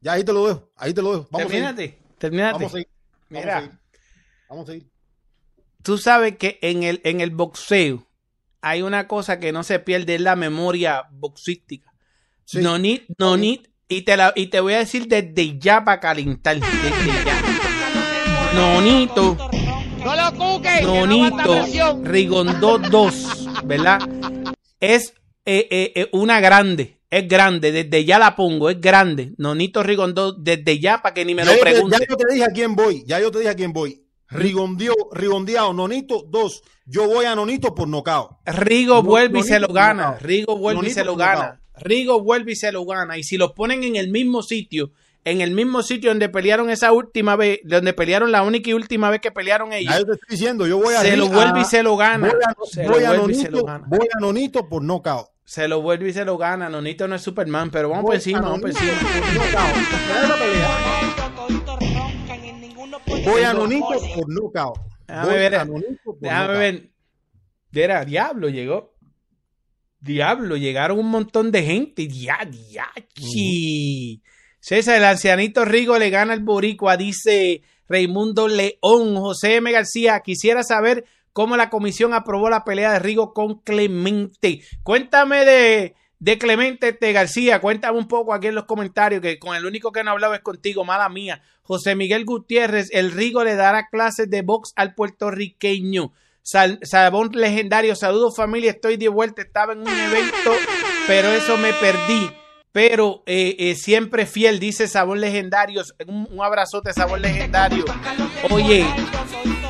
[0.00, 0.70] Ya ahí te lo dejo.
[0.76, 1.28] Ahí te lo dejo.
[1.30, 1.98] Vamos a seguir.
[2.18, 2.54] termínate.
[2.54, 2.88] Vamos a seguir.
[3.30, 3.56] Vamos Mira.
[3.56, 3.78] a seguir.
[4.48, 4.90] Vamos a seguir.
[5.82, 8.07] Tú sabes que en el, en el boxeo
[8.60, 11.92] hay una cosa que no se pierde, es la memoria boxística.
[12.44, 12.58] Sí.
[12.58, 16.00] No need, no need, y te, la, y te voy a decir desde ya para
[16.00, 16.56] calentar.
[16.56, 17.42] Desde ya.
[18.54, 19.36] Nonito,
[20.04, 22.04] No lo cuque, que no aguanta Nonito, presión.
[22.04, 24.00] Rigondó 2, ¿verdad?
[24.80, 25.12] Es
[25.44, 26.98] eh, eh, eh, una grande.
[27.10, 29.32] Es grande, desde ya la pongo, es grande.
[29.38, 31.96] Nonito Rigondó, desde ya para que ni me Ya lo te, pregunte.
[32.00, 33.02] ya yo te dije a quién voy.
[33.06, 34.02] Ya yo te dije a quién voy.
[34.30, 36.62] Rigondio, Rigondeado, Nonito, dos.
[36.84, 38.40] Yo voy a Nonito por nocao.
[38.44, 40.16] Rigo vuelve y se lo gana.
[40.20, 41.60] Rigo vuelve y se lo gana.
[41.76, 43.16] Rigo vuelve y se lo gana.
[43.16, 44.92] Y si los ponen en el mismo sitio,
[45.24, 49.10] en el mismo sitio donde pelearon esa última vez, donde pelearon la única y última
[49.10, 51.82] vez que pelearon ellos, te estoy diciendo, yo voy a se lo vuelve y se
[51.82, 52.30] lo gana.
[52.86, 53.26] Voy a, lo
[54.20, 55.28] Nonito, lo por knockout.
[55.44, 56.68] Se lo vuelve y se lo gana.
[56.68, 58.92] Nonito no es Superman, pero vamos por encima, vamos por encima.
[63.08, 64.78] Voy a Nonito por knockout.
[65.06, 66.58] Déjame ver, a por Déjame knockout.
[66.58, 66.90] ver.
[67.72, 68.94] Era Diablo, llegó.
[70.00, 72.06] Diablo, llegaron un montón de gente.
[72.08, 74.22] Ya, diachi.
[74.60, 79.16] César, el ancianito Rigo le gana al Boricua, dice Raimundo León.
[79.16, 79.70] José M.
[79.72, 84.60] García, quisiera saber cómo la comisión aprobó la pelea de Rigo con Clemente.
[84.82, 89.54] Cuéntame de, de Clemente este García, cuéntame un poco aquí en los comentarios, que con
[89.54, 91.42] el único que no hablaba es contigo, mala mía.
[91.62, 96.12] José Miguel Gutiérrez, el Rigo le dará clases de box al puertorriqueño.
[96.42, 96.80] Sal-
[97.32, 100.52] legendario, saludos familia, estoy de vuelta, estaba en un evento,
[101.06, 102.30] pero eso me perdí.
[102.72, 105.82] Pero eh, eh, siempre fiel, dice Sabón Legendario.
[106.06, 107.84] Un, un abrazote, Sabón Legendario.
[108.50, 108.86] Oye,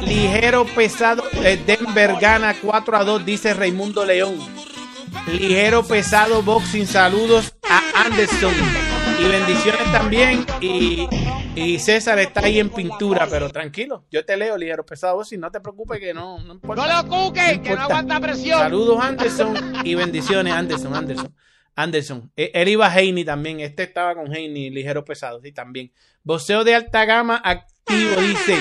[0.03, 4.37] ligero pesado, eh, Denver gana 4 a 2, dice Raimundo León.
[5.27, 8.55] Ligero pesado boxing, saludos a Anderson.
[9.21, 10.47] Y bendiciones también.
[10.61, 11.09] Y,
[11.55, 15.51] y César está ahí en pintura, pero tranquilo, yo te leo, ligero pesado boxing, no
[15.51, 16.87] te preocupes que no, no importa.
[16.87, 18.59] No lo cuques, No que no aguanta presión.
[18.61, 21.35] Saludos Anderson y bendiciones Anderson, Anderson.
[21.75, 22.33] Anderson.
[22.37, 23.61] Eh, Él iba a Heine también.
[23.61, 25.93] Este estaba con Heine, ligero pesado, sí, también.
[26.25, 28.59] Boxeo de alta gama activo, dice.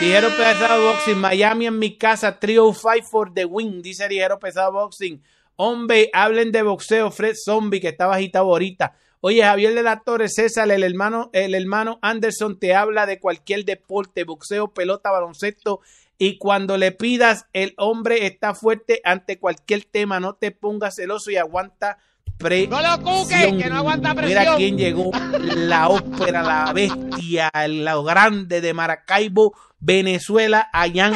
[0.00, 1.18] Ligero pesado boxing.
[1.18, 2.38] Miami en mi casa.
[2.38, 5.22] Trio fight for the win, dice ligero pesado boxing.
[5.60, 7.10] Hombre, hablen de boxeo.
[7.10, 8.94] Fred Zombie, que estaba agitado ahorita.
[9.20, 13.64] Oye, Javier de la Torre, César, el hermano, el hermano Anderson te habla de cualquier
[13.64, 15.80] deporte, boxeo, pelota, baloncesto.
[16.16, 20.20] Y cuando le pidas, el hombre está fuerte ante cualquier tema.
[20.20, 21.98] No te pongas celoso y aguanta
[22.38, 22.70] presión.
[22.70, 24.38] No lo cuques, que no aguanta presión.
[24.40, 25.10] Mira quién llegó.
[25.56, 31.06] La ópera, la bestia, lo grande de Maracaibo, Venezuela, allá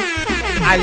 [0.65, 0.81] al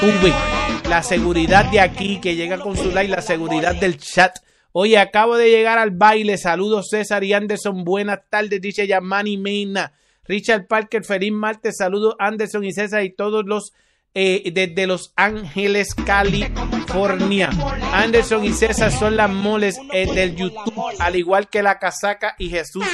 [0.00, 0.51] tuve.
[0.92, 4.36] La seguridad de aquí que llega con su like, la seguridad del chat.
[4.72, 6.36] Oye, acabo de llegar al baile.
[6.36, 7.82] Saludos César y Anderson.
[7.82, 9.94] Buenas tardes, dice Yamani Meina.
[10.24, 11.78] Richard Parker, feliz martes.
[11.78, 13.72] Saludos Anderson y César y todos los
[14.12, 17.48] eh, desde Los Ángeles, California.
[17.94, 22.50] Anderson y César son las moles eh, del YouTube, al igual que la casaca y
[22.50, 22.84] Jesús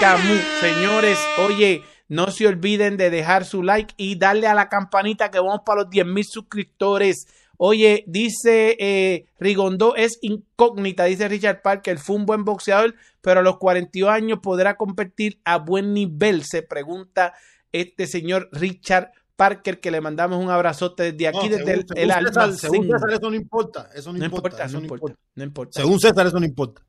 [0.00, 0.40] Camus.
[0.62, 5.38] Señores, oye, no se olviden de dejar su like y darle a la campanita que
[5.38, 7.26] vamos para los 10 mil suscriptores.
[7.58, 13.42] Oye, dice eh, Rigondó es incógnita, dice Richard Parker, fue un buen boxeador, pero a
[13.42, 17.34] los 42 años podrá competir a buen nivel, se pregunta
[17.72, 21.98] este señor Richard Parker, que le mandamos un abrazote desde aquí, No, desde el, según,
[21.98, 22.70] el según César, almacén.
[22.70, 23.90] según César, eso no importa.
[23.94, 25.20] Eso no, No importa, importa, eso no no importa, importa.
[25.34, 25.80] no importa.
[25.80, 26.82] Según César, eso no importa.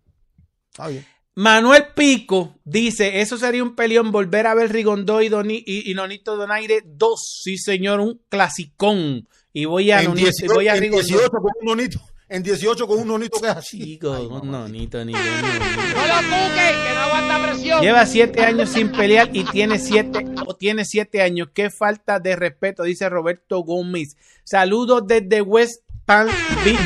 [0.72, 1.05] Está bien.
[1.36, 5.93] Manuel Pico dice, eso sería un peleón volver a ver Rigondó y, Doni- y, y
[5.93, 7.39] Nonito Donaire 2.
[7.43, 9.27] Sí, señor, un clasicón.
[9.53, 11.05] Y voy a, En Nonito- 18, voy a en Rigondó.
[11.07, 11.99] 18 con un nonito.
[12.27, 13.80] En 18 con un nonito que es así.
[13.84, 14.51] Chico, Ay, un.
[14.51, 17.82] Nonito, ni No lo cuques, que no aguanta presión.
[17.82, 21.47] Lleva siete años sin pelear y tiene siete, o tiene siete años.
[21.53, 24.15] Qué falta de respeto, dice Roberto Gómez.
[24.43, 26.30] Saludos desde West Palm
[26.63, 26.77] Beach,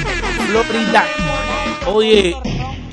[0.47, 1.05] Florida.
[1.87, 2.35] Oye,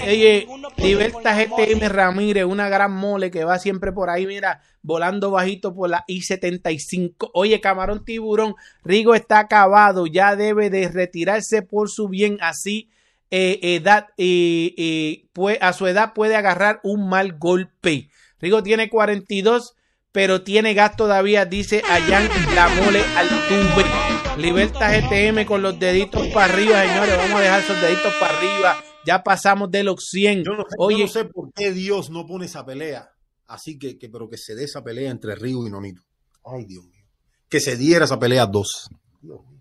[0.09, 0.47] oye,
[0.83, 5.91] Liberta GTM Ramírez, una gran mole que va siempre por ahí, mira, volando bajito por
[5.91, 7.31] la I-75.
[7.35, 12.91] Oye, Camarón Tiburón, Rigo está acabado, ya debe de retirarse por su bien, así
[13.31, 18.09] eh, edad, eh, eh, a su edad puede agarrar un mal golpe.
[18.41, 19.77] Rigo tiene 42,
[20.13, 24.10] pero tiene gas todavía, dice Allan La Mole Altuve.
[24.37, 27.17] Liberta GTM con los deditos para arriba, señores.
[27.17, 28.77] Vamos a dejar esos deditos para arriba.
[29.05, 30.45] Ya pasamos de los 100.
[30.45, 33.11] Yo no, sé, yo Oye, no sé por qué Dios no pone esa pelea.
[33.47, 36.03] Así que, que, pero que se dé esa pelea entre Río y Nonito.
[36.45, 37.05] Ay, Dios mío.
[37.49, 38.89] Que se diera esa pelea a dos.
[39.21, 39.61] Dios mío.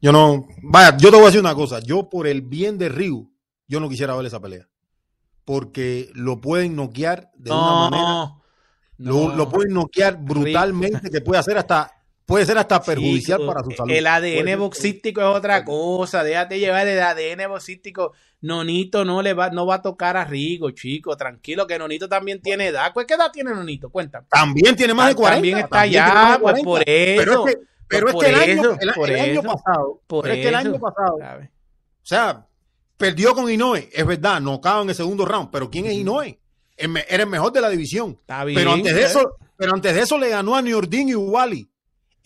[0.00, 1.80] Yo no, vaya, yo te voy a decir una cosa.
[1.80, 3.30] Yo, por el bien de Río,
[3.66, 4.68] yo no quisiera ver esa pelea.
[5.44, 8.02] Porque lo pueden noquear de una manera.
[8.02, 8.42] no,
[8.98, 11.95] Lo, lo pueden noquear brutalmente, que puede hacer hasta,
[12.26, 13.90] puede ser hasta perjudicial Chico, para su salud.
[13.90, 16.22] El ADN boxístico es otra cosa.
[16.22, 18.12] Déjate llevar el ADN boxístico.
[18.42, 21.16] Nonito no le va, no va a tocar a Rigo, chico.
[21.16, 22.92] Tranquilo, que Nonito también tiene edad.
[23.06, 23.88] ¿Qué edad tiene Nonito?
[23.88, 24.26] Cuéntame.
[24.28, 25.34] También tiene más de 40.
[25.36, 26.84] También está también allá, pues, por 40.
[26.84, 27.48] Pero eso.
[27.48, 30.02] es que, pero Pues es que el, año, eso, el, por el año eso, pasado,
[30.06, 31.48] Por pero es que el eso, año pasado, ¿sabes?
[31.48, 32.46] o sea,
[32.96, 36.38] Perdió con Inoue, es verdad, no acaba en el segundo round, pero ¿quién es Inoue?
[36.76, 38.16] Era el mejor de la división.
[38.20, 39.04] Está bien, pero antes de ¿eh?
[39.04, 41.68] eso, pero antes de eso le ganó a Niordin y Wally.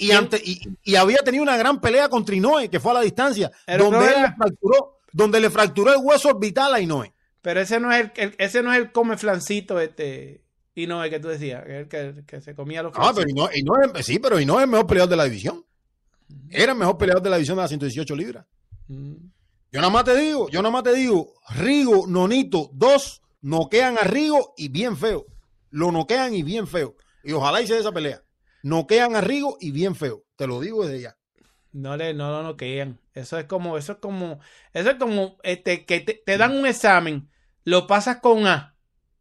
[0.02, 3.00] Y, antes, y, y había tenido una gran pelea contra Inoue, que fue a la
[3.02, 7.12] distancia, Pero donde no él le fracturó, donde le fracturó el hueso orbital a Inoue.
[7.42, 10.42] Pero ese no es el, el- ese no es el come flancito, este,
[10.74, 14.18] y no que tú decías, el que, que se comía los Ah, pero Inoue- sí,
[14.18, 15.64] pero Inoue es el mejor peleador de la división.
[16.48, 18.46] Era el mejor peleador de la división de las 118 libras.
[18.88, 19.14] Mm.
[19.72, 24.04] Yo nada más te digo, yo nada más te digo, Rigo, Nonito, dos noquean a
[24.04, 25.26] Rigo y bien feo.
[25.70, 26.96] Lo noquean y bien feo.
[27.22, 28.22] Y ojalá hice esa pelea.
[28.62, 30.24] Noquean a Rigo y bien feo.
[30.36, 31.16] Te lo digo desde ya.
[31.72, 32.98] No le, no lo noquean.
[33.14, 34.40] Eso es como, eso es como,
[34.72, 37.30] eso es como, este, que te, te dan un examen,
[37.64, 38.76] lo pasas con A,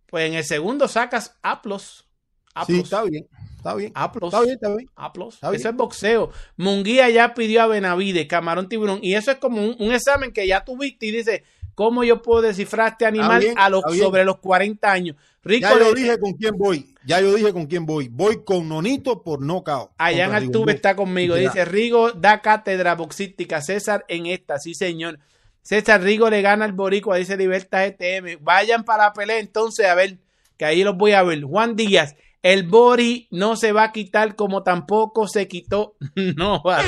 [0.07, 2.07] pues en el segundo sacas A plus.
[2.55, 3.27] A Sí, está bien.
[3.57, 3.91] Está bien.
[3.93, 4.33] A plus.
[4.33, 4.89] Está bien, está bien.
[4.95, 5.35] A plus.
[5.35, 5.59] Está bien.
[5.59, 6.31] Eso es boxeo.
[6.57, 8.99] Munguía ya pidió a Benavides, Camarón Tiburón.
[9.01, 11.41] Y eso es como un, un examen que ya tuviste y dices,
[11.79, 15.15] ¿cómo yo puedo descifrar este animal bien, a los, sobre los 40 años?
[15.41, 16.93] Rico Ya yo le- dije con quién voy.
[17.05, 18.09] Ya yo dije con quién voy.
[18.09, 19.91] Voy con Nonito por knockout.
[19.97, 20.33] Allá en.
[20.33, 21.37] Altuve está conmigo.
[21.37, 21.43] Ya.
[21.43, 23.61] Dice Rigo da cátedra boxística.
[23.61, 25.19] César en esta, sí señor.
[25.61, 28.43] César Rigo le gana al Boricua, dice Libertad ETM.
[28.43, 30.17] Vayan para la pelea entonces a ver,
[30.57, 31.41] que ahí los voy a ver.
[31.43, 35.95] Juan Díaz, el Bori no se va a quitar como tampoco se quitó.
[36.35, 36.81] no, va.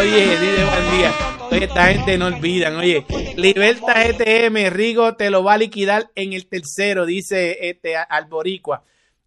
[0.00, 1.33] Oye, dice Juan Díaz.
[1.54, 2.76] Oye, esta gente no olvidan.
[2.76, 8.26] Oye, Libertad ETM, Rigo te lo va a liquidar en el tercero, dice este al
[8.26, 8.82] Boricua.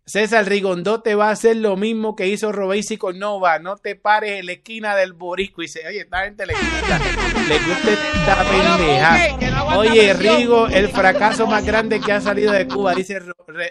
[0.05, 3.59] César Rigondó te va a hacer lo mismo que hizo Robesi con Nova.
[3.59, 5.61] No te pares en la esquina del Borico.
[5.61, 6.99] Dice, oye, esta gente le gusta,
[7.47, 9.77] le gusta esta pendeja.
[9.77, 13.21] Oye, Rigo, el fracaso más grande que ha salido de Cuba, dice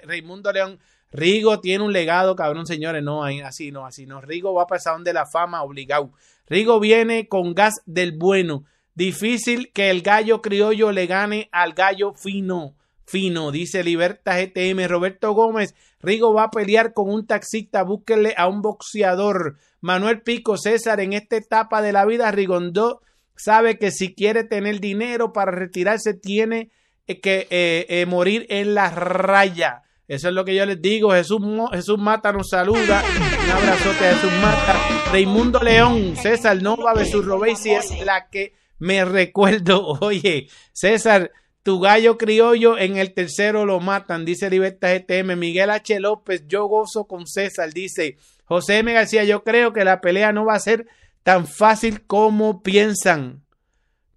[0.04, 0.78] Raimundo León.
[1.10, 3.02] Rigo tiene un legado, cabrón, señores.
[3.02, 4.20] No, así no, así no.
[4.20, 6.10] Rigo va para el Salón de la Fama obligado.
[6.48, 8.64] Rigo viene con gas del bueno.
[8.94, 12.74] Difícil que el gallo criollo le gane al gallo fino.
[13.04, 14.88] Fino, dice Libertad GTM.
[14.88, 19.58] Roberto Gómez, Rigo va a pelear con un taxista, búsquenle a un boxeador.
[19.80, 23.02] Manuel Pico César, en esta etapa de la vida, Rigondó
[23.36, 26.70] sabe que si quiere tener dinero para retirarse, tiene
[27.06, 29.82] eh, que eh, eh, morir en la raya.
[30.08, 31.12] Eso es lo que yo les digo.
[31.12, 31.40] Jesús,
[31.72, 33.02] Jesús Mata nos saluda.
[33.44, 34.95] Un abrazote a Jesús Mata.
[35.10, 39.86] Raimundo León, César Nova versus Robesi es la que me recuerdo.
[40.00, 41.30] Oye, César,
[41.62, 45.36] tu gallo criollo en el tercero lo matan, dice Libertad GTM.
[45.36, 45.98] Miguel H.
[46.00, 48.92] López, yo gozo con César, dice José M.
[48.92, 49.24] García.
[49.24, 50.86] Yo creo que la pelea no va a ser
[51.22, 53.44] tan fácil como piensan.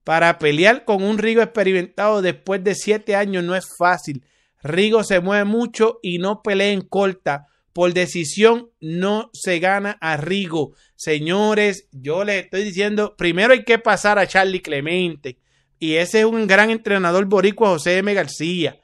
[0.03, 4.23] Para pelear con un Rigo experimentado después de siete años no es fácil.
[4.63, 7.47] Rigo se mueve mucho y no pelea en corta.
[7.79, 10.73] Por decisión no se gana a Rigo.
[10.97, 15.39] Señores, yo les estoy diciendo, primero hay que pasar a Charlie Clemente.
[15.79, 18.13] Y ese es un gran entrenador boricua, José M.
[18.13, 18.81] García.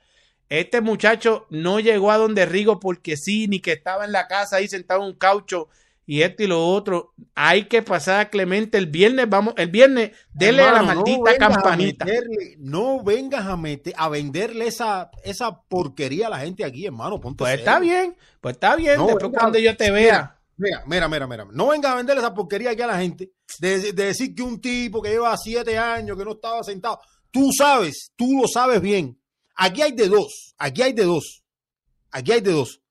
[0.47, 4.55] Este muchacho no llegó a donde Rigo porque sí, ni que estaba en la casa
[4.55, 5.67] ahí sentado en un caucho
[6.05, 7.13] y esto y lo otro.
[7.33, 11.37] Hay que pasar a Clemente el viernes, vamos, el viernes, dele a la no maldita
[11.37, 12.05] campanita.
[12.05, 17.19] meterle- no vengas a, meter, a venderle esa, esa porquería a la gente aquí, hermano.
[17.19, 18.97] Ponte Pues está bien, pues está bien.
[18.97, 20.31] No, Después venga, cuando yo te vea.
[20.57, 21.45] Mira, mira, mira, mira.
[21.51, 23.31] No vengas a venderle esa porquería aquí a la gente.
[23.59, 26.99] De, de decir que un tipo que lleva siete años, que no estaba sentado.
[27.29, 29.19] Tú sabes, tú lo sabes bien.
[29.57, 30.53] Aquí hay de dos.
[30.57, 31.43] Aquí hay de dos.
[32.11, 32.81] Aquí hay de dos.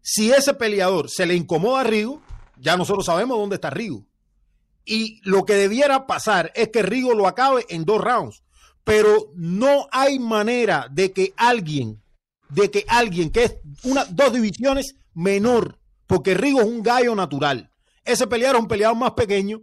[0.00, 2.22] Si ese peleador se le incomoda a Rigo,
[2.62, 4.06] ya nosotros sabemos dónde está Rigo.
[4.84, 8.42] Y lo que debiera pasar es que Rigo lo acabe en dos rounds.
[8.84, 12.02] Pero no hay manera de que alguien,
[12.48, 17.70] de que alguien que es una, dos divisiones menor, porque Rigo es un gallo natural.
[18.04, 19.62] Ese peleador es un peleador más pequeño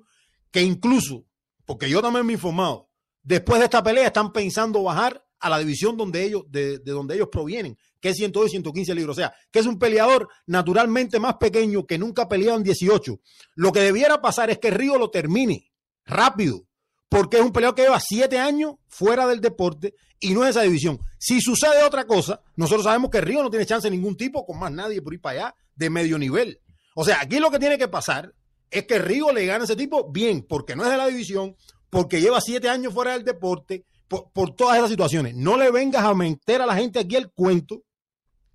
[0.52, 1.26] que incluso,
[1.66, 2.90] porque yo también me he informado,
[3.24, 7.16] después de esta pelea están pensando bajar a la división donde ellos, de, de donde
[7.16, 9.18] ellos provienen, que es 102 y 115 libras.
[9.18, 13.20] O sea, que es un peleador naturalmente más pequeño que nunca ha peleado en 18.
[13.56, 15.72] Lo que debiera pasar es que Río lo termine
[16.06, 16.66] rápido,
[17.08, 20.62] porque es un peleador que lleva siete años fuera del deporte y no es esa
[20.62, 21.00] división.
[21.18, 24.60] Si sucede otra cosa, nosotros sabemos que Río no tiene chance de ningún tipo con
[24.60, 26.60] más nadie por ir para allá de medio nivel.
[26.96, 28.34] O sea, aquí lo que tiene que pasar
[28.70, 31.56] es que Río le gane a ese tipo bien, porque no es de la división,
[31.90, 35.36] porque lleva siete años fuera del deporte, por, todas esas situaciones.
[35.36, 37.84] No le vengas a meter a la gente aquí el cuento,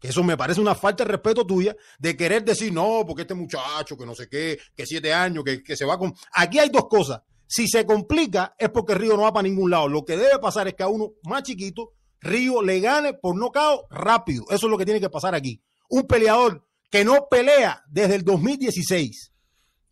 [0.00, 3.34] que eso me parece una falta de respeto tuya, de querer decir, no, porque este
[3.34, 6.12] muchacho, que no sé qué, que siete años, que, que se va con...
[6.32, 7.22] Aquí hay dos cosas.
[7.46, 9.88] Si se complica es porque Río no va para ningún lado.
[9.88, 13.86] Lo que debe pasar es que a uno más chiquito, Río le gane por nocao
[13.90, 14.44] rápido.
[14.50, 15.62] Eso es lo que tiene que pasar aquí.
[15.88, 19.32] Un peleador que no pelea desde el 2016.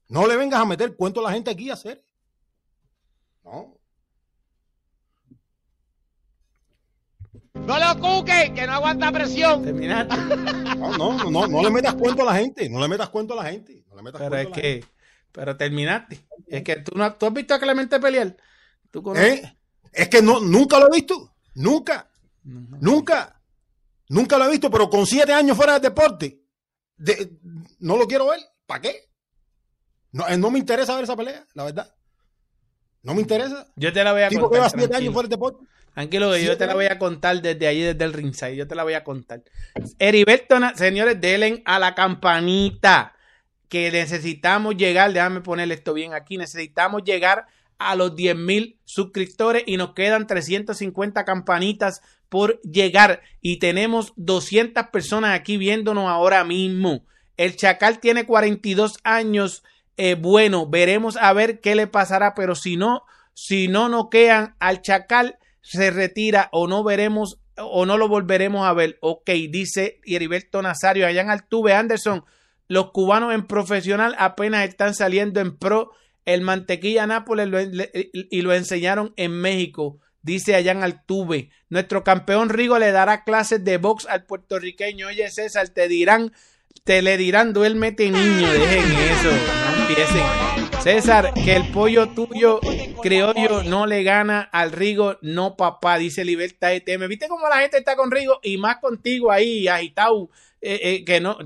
[0.09, 2.05] No le vengas a meter cuento a la gente aquí a hacer.
[3.45, 3.82] No.
[7.67, 9.65] No lo cuque, que no aguanta presión.
[9.65, 10.17] Terminaste.
[10.77, 12.69] No, no, no, no le metas cuento a la gente.
[12.69, 13.85] No le metas cuento a la gente.
[13.89, 14.81] No le metas Pero es cuento a la gente.
[14.81, 14.93] que,
[15.33, 16.27] pero terminaste.
[16.47, 18.37] Es que tú, no, tú has visto a Clemente pelear.
[18.91, 19.43] ¿Tú conoces?
[19.45, 19.57] ¿Eh?
[19.93, 21.35] Es que no, nunca lo he visto.
[21.55, 22.11] Nunca.
[22.43, 23.41] Nunca.
[24.09, 26.43] Nunca lo he visto, pero con siete años fuera del deporte,
[26.97, 27.39] de-
[27.79, 28.41] no lo quiero ver.
[28.67, 29.09] ¿Para qué?
[30.11, 31.95] No, eh, no me interesa ver esa pelea, la verdad.
[33.03, 33.69] No me interesa.
[33.77, 34.71] Yo te la voy a Tipo contar.
[34.95, 35.67] años fuera deporte.
[35.95, 38.57] Tranquilo, yo te la voy a contar desde ahí, desde el ringside.
[38.57, 39.43] Yo te la voy a contar.
[39.99, 43.15] Heriberto, señores, denle a la campanita
[43.69, 45.13] que necesitamos llegar.
[45.13, 46.39] Déjame ponerle esto bien aquí.
[46.39, 47.47] Necesitamos llegar
[47.79, 52.01] a los 10 mil suscriptores y nos quedan 350 campanitas
[52.31, 53.21] por llegar.
[53.43, 57.05] Y tenemos 200 personas aquí viéndonos ahora mismo.
[57.37, 59.63] El Chacal tiene 42 años.
[59.97, 63.03] Eh, bueno, veremos a ver qué le pasará, pero si no,
[63.35, 68.73] si no noquean al Chacal, se retira o no veremos o no lo volveremos a
[68.73, 68.99] ver.
[69.01, 72.25] Ok, dice Heriberto Nazario, allá en Altuve Anderson,
[72.69, 75.93] los cubanos en profesional apenas están saliendo en pro.
[76.25, 77.49] El mantequilla Nápoles
[78.31, 81.51] y lo enseñaron en México, dice allá en Altuve.
[81.69, 85.09] Nuestro campeón Rigo le dará clases de box al puertorriqueño.
[85.09, 86.33] Oye, César, te dirán,
[86.85, 90.23] te le dirán, duérmete niño, dejen eso, no empiecen.
[90.83, 92.59] César, que el pollo tuyo
[93.01, 97.07] criollo no le gana al Rigo, no papá, dice Libertad ETM.
[97.07, 100.31] ¿Viste cómo la gente está con Rigo y más contigo ahí, agitado?
[100.61, 101.39] Eh, eh, que no,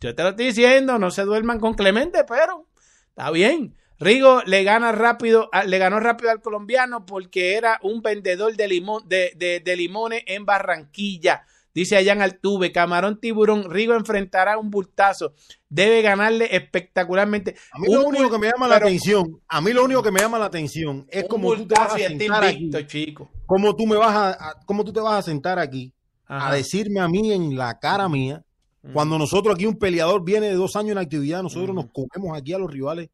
[0.00, 2.66] yo te lo estoy diciendo, no se duerman con Clemente, pero
[3.10, 3.76] está bien.
[3.98, 9.06] Rigo le gana rápido, le ganó rápido al colombiano porque era un vendedor de, limón,
[9.06, 11.44] de, de- de limones en Barranquilla.
[11.74, 15.34] Dice allá en Altuve, Camarón Tiburón, Rigo enfrentará un bultazo.
[15.68, 17.54] Debe ganarle espectacularmente.
[17.72, 19.84] A mí lo Un único bul- que me llama la pero atención, a mí lo
[19.84, 23.30] único que me llama la atención es como tú te vas a sentar aquí, chico.
[23.46, 25.92] cómo tú me vas a, a- cómo tú te vas a sentar aquí
[26.26, 26.48] Ajá.
[26.48, 28.44] a decirme a mí en la cara mía,
[28.92, 32.52] cuando nosotros aquí un peleador viene de dos años en actividad, nosotros nos comemos aquí
[32.54, 33.10] a los rivales,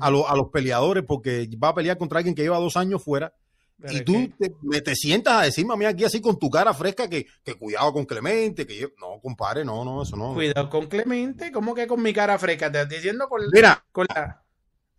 [0.00, 3.02] a, los- a los peleadores, porque va a pelear contra alguien que lleva dos años
[3.02, 3.32] fuera.
[3.80, 6.38] Pero y tú que- te, me te sientas a decirme a mí aquí así con
[6.38, 10.16] tu cara fresca que, que cuidado con Clemente, que yo, no, compadre, no, no, eso
[10.16, 10.32] no.
[10.34, 12.70] Cuidado con Clemente, ¿cómo que con mi cara fresca?
[12.70, 14.42] Te estoy diciendo con, Mira, con la.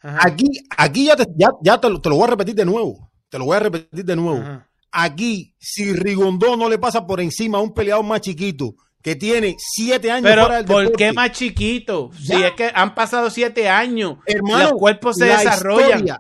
[0.02, 0.46] Ajá, aquí,
[0.78, 3.40] aquí ya, te, ya, ya te, lo, te lo voy a repetir de nuevo, te
[3.40, 4.40] lo voy a repetir de nuevo.
[4.40, 4.70] ajá.
[4.98, 9.56] Aquí, si Rigondó no le pasa por encima a un peleador más chiquito que tiene
[9.60, 12.12] siete años Pero, ¿por deporte, qué más chiquito?
[12.18, 12.48] Si Ya.
[12.48, 15.90] es que han pasado siete años, hermano, los cuerpos se la desarrollan.
[15.90, 16.20] historia,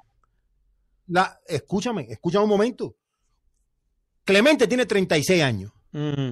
[1.07, 2.95] la, escúchame, escúchame un momento.
[4.23, 5.71] Clemente tiene 36 años.
[5.91, 6.31] Mm,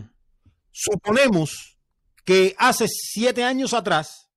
[0.71, 1.77] Suponemos
[2.25, 4.29] que hace siete años atrás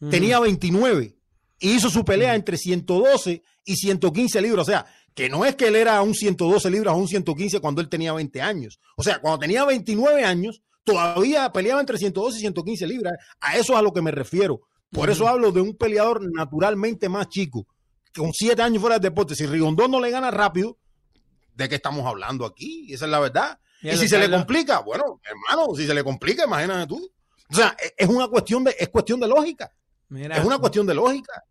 [0.00, 0.10] mm.
[0.10, 1.16] tenía 29
[1.60, 4.68] y hizo su pelea entre 112 y 115 libras.
[4.68, 7.80] O sea, que no es que él era un 112 libras o un 115 cuando
[7.80, 8.78] él tenía 20 años.
[8.96, 13.14] O sea, cuando tenía 29 años, todavía peleaba entre 112 y 115 libras.
[13.40, 14.60] A eso es a lo que me refiero.
[14.90, 17.66] Por eso hablo de un peleador naturalmente más chico,
[18.16, 19.34] con siete años fuera del deporte.
[19.34, 20.78] Si Rigondón no le gana rápido,
[21.54, 22.92] ¿de qué estamos hablando aquí?
[22.92, 23.58] Esa es la verdad.
[23.82, 27.10] Y si se le complica, bueno, hermano, si se le complica, imagínate tú.
[27.50, 29.72] O sea, es- es una cuestión de, es cuestión de lógica.
[30.08, 31.44] Mira, Es una cuestión de lógica.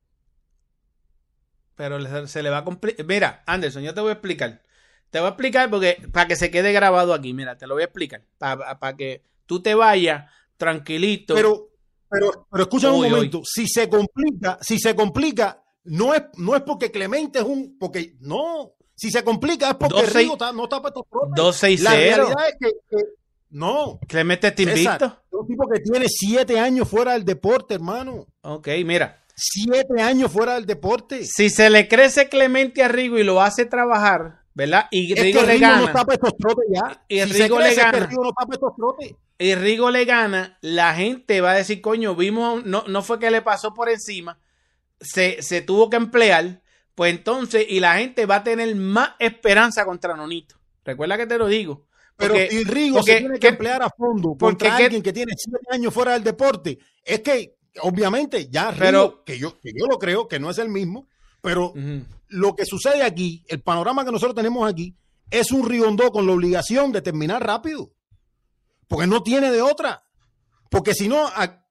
[1.75, 3.05] pero se le va a complicar.
[3.05, 4.61] Mira, Anderson, yo te voy a explicar.
[5.09, 7.33] Te voy a explicar porque para que se quede grabado aquí.
[7.33, 8.23] Mira, te lo voy a explicar.
[8.37, 11.35] Para que tú te vayas tranquilito.
[11.35, 11.69] Pero,
[12.09, 13.41] pero, pero escúchame un momento.
[13.45, 18.15] Si se complica, si se complica, no es, no es porque Clemente es un, porque
[18.19, 18.73] no.
[18.95, 21.35] Si se complica es porque Dos, Rigo está- no está para estos trotes.
[21.61, 21.83] 2-6-0.
[21.83, 23.03] La realidad es que, que-
[23.49, 23.99] no.
[24.07, 25.05] Clemente invicto.
[25.05, 28.25] es un tipo que tiene siete años fuera del deporte, hermano.
[28.41, 29.23] Ok, mira.
[29.35, 31.23] Siete años fuera del deporte.
[31.23, 34.87] Si se le crece Clemente a Rigo y lo hace trabajar, ¿verdad?
[34.89, 35.93] Y Es Rigo que le Rigo no gana.
[35.93, 37.05] para estos trotes ya.
[37.07, 38.05] Y si Rigo le es que gana.
[38.07, 39.13] Rigo no está para estos trotes.
[39.37, 43.29] y Rigo le gana, la gente va a decir, coño, vimos, no, no fue que
[43.29, 44.39] le pasó por encima,
[44.99, 46.61] se, se tuvo que emplear,
[46.95, 50.55] pues entonces, y la gente va a tener más esperanza contra Nonito.
[50.83, 51.85] Recuerda que te lo digo.
[52.15, 55.03] Pero Porque- si Rigo porque- se tiene que ¿qué- emplear a fondo porque contra alguien
[55.03, 59.59] que tiene siete años fuera del deporte, es que obviamente ya Rigo, Pero- que, yo,
[59.59, 61.07] que yo lo creo que no es el mismo,
[61.41, 61.73] pero
[62.29, 64.95] lo que sucede aquí, el panorama que nosotros tenemos aquí,
[65.29, 67.91] es un Rigondó con la obligación de terminar rápido.
[68.87, 70.03] Porque no tiene de otra.
[70.71, 71.63] Porque si no, a-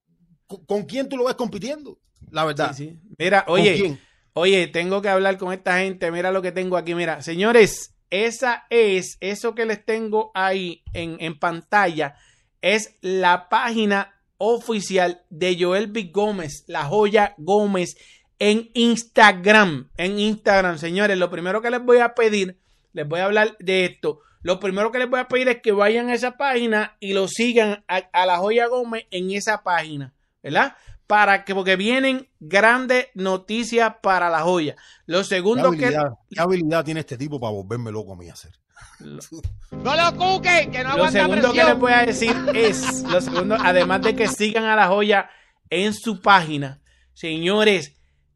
[0.47, 1.99] ¿con- ¿con quién tú lo ves compitiendo?
[2.37, 2.75] La verdad.
[2.75, 2.99] Sí, sí.
[3.19, 3.99] Mira, ¿Con oye?
[4.35, 6.11] Oye, tengo que hablar con esta gente.
[6.11, 6.95] Mira lo que tengo aquí.
[6.95, 12.17] Mira, señores, esa es, eso que les tengo ahí en, en pantalla,
[12.61, 16.11] es la página oficial de Joel B.
[16.13, 17.97] Gómez, la joya Gómez,
[18.39, 19.89] en Instagram.
[19.97, 22.61] En Instagram, señores, lo primero que les voy a pedir,
[22.93, 24.21] les voy a hablar de esto.
[24.43, 27.29] Lo primero que les voy a pedir es que vayan a esa página y lo
[27.29, 30.13] sigan a, la Joya Gómez en esa página,
[30.43, 30.77] ¿verdad?
[31.07, 34.77] Para que, porque vienen grandes noticias para la joya.
[35.07, 36.35] Lo segundo ¿Qué habilidad, que.
[36.35, 38.53] ¿Qué habilidad tiene este tipo para volverme loco a mí a hacer?
[39.71, 43.57] No lo cuque, que no Lo segundo que les voy a decir es, lo segundo,
[43.59, 45.31] además de que sigan a la joya
[45.71, 46.81] en su página,
[47.13, 47.95] señores,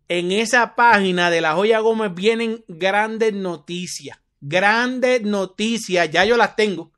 [0.09, 6.57] en esa página de la joya Gómez vienen grandes noticias, grandes noticias, ya yo las
[6.57, 6.93] tengo,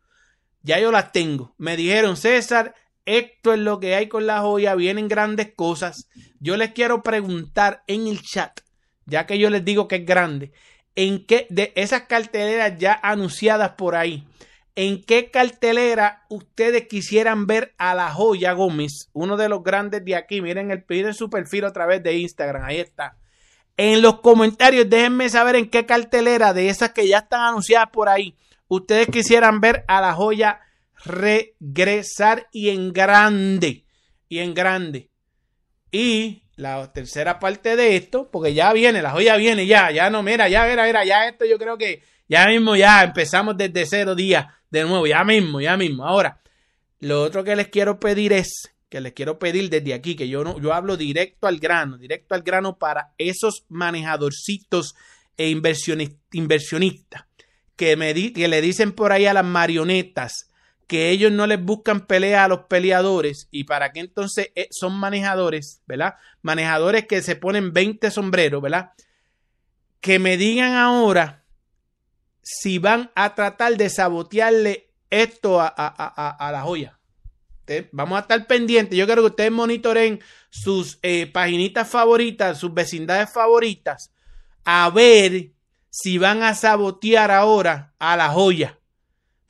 [0.63, 1.55] ya yo las tengo.
[1.59, 2.75] Me dijeron, César,
[3.07, 6.09] esto es lo que hay con la joya, vienen grandes cosas.
[6.41, 8.61] Yo les quiero preguntar en el chat,
[9.07, 10.53] ya que yo les digo que es grande,
[10.95, 14.25] en qué de esas carteleras ya anunciadas por ahí,
[14.75, 20.17] en qué cartelera ustedes quisieran ver a la joya Gómez, uno de los grandes de
[20.17, 20.41] aquí.
[20.41, 23.17] Miren, el piden su perfil a través de Instagram, ahí está.
[23.77, 28.09] En los comentarios déjenme saber en qué cartelera de esas que ya están anunciadas por
[28.09, 28.37] ahí,
[28.69, 30.61] ustedes quisieran ver a la joya
[31.05, 33.85] regresar y en grande,
[34.29, 35.11] y en grande.
[35.91, 40.23] Y la tercera parte de esto, porque ya viene, la joya viene, ya, ya no,
[40.23, 44.15] mira, ya, mira, mira, ya esto yo creo que ya mismo ya empezamos desde cero
[44.15, 46.07] días de nuevo, ya mismo, ya mismo.
[46.07, 46.41] Ahora,
[47.01, 50.45] lo otro que les quiero pedir es, que les quiero pedir desde aquí, que yo
[50.45, 54.95] no, yo hablo directo al grano, directo al grano para esos manejadorcitos
[55.37, 57.25] e inversionistas
[57.77, 60.51] que, me que le dicen por ahí a las marionetas,
[60.93, 64.93] que ellos no les buscan pelea a los peleadores y para qué entonces eh, son
[64.93, 66.17] manejadores, ¿verdad?
[66.43, 68.93] Manejadores que se ponen 20 sombreros, ¿verdad?
[70.03, 71.45] Que me digan ahora
[72.43, 76.99] si van a tratar de sabotearle esto a, la joya.
[77.93, 78.99] vamos a estar pendientes.
[78.99, 80.21] Yo quiero que ustedes monitoreen
[80.51, 84.13] sus eh, paginitas favoritas, sus vecindades favoritas,
[84.63, 85.53] a ver
[85.89, 88.79] si van a sabotear ahora a la joya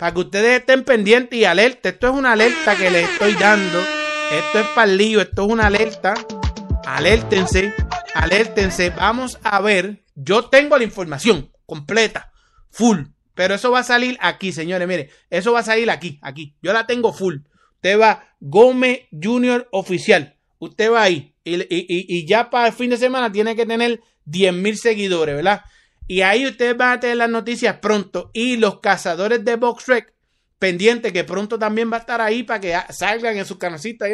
[0.03, 1.91] para que ustedes estén pendientes y alerta.
[1.91, 3.79] Esto es una alerta que les estoy dando.
[4.33, 6.15] Esto es para el lío, esto es una alerta.
[6.85, 7.73] Alértense,
[8.13, 8.91] alértense.
[8.91, 10.03] Vamos a ver.
[10.17, 12.33] Yo tengo la información completa,
[12.69, 13.03] full.
[13.35, 14.89] Pero eso va a salir aquí, señores.
[14.89, 16.57] Mire, eso va a salir aquí, aquí.
[16.61, 17.37] Yo la tengo full.
[17.77, 20.37] Usted va Gómez Junior Oficial.
[20.59, 21.37] Usted va ahí.
[21.45, 25.63] Y, y ya para el fin de semana tiene que tener 10 mil seguidores, ¿verdad?
[26.07, 28.31] Y ahí ustedes van a tener las noticias pronto.
[28.33, 30.13] Y los cazadores de BoxRec,
[30.59, 34.13] pendiente que pronto también va a estar ahí para que salgan en sus canasitas y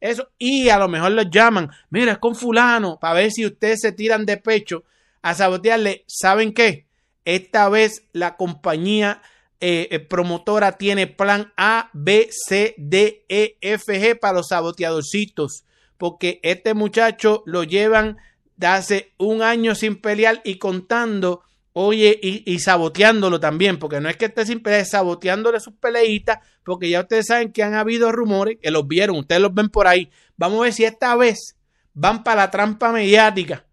[0.00, 0.28] eso.
[0.38, 1.70] Y a lo mejor los llaman.
[1.90, 2.98] Mira, es con fulano.
[2.98, 4.84] Para ver si ustedes se tiran de pecho
[5.22, 6.04] a sabotearle.
[6.06, 6.86] ¿Saben qué?
[7.24, 9.22] Esta vez la compañía
[9.60, 15.64] eh, eh, promotora tiene plan A, B, C, D, E, F, G para los saboteadorcitos.
[15.96, 18.18] Porque este muchacho lo llevan
[18.56, 21.42] de hace un año sin pelear y contando,
[21.72, 26.38] oye, y, saboteándolo también, porque no es que esté sin pelear, es saboteándole sus peleitas,
[26.64, 29.86] porque ya ustedes saben que han habido rumores, que los vieron, ustedes los ven por
[29.86, 30.10] ahí.
[30.36, 31.56] Vamos a ver si esta vez
[31.92, 33.64] van para la trampa mediática.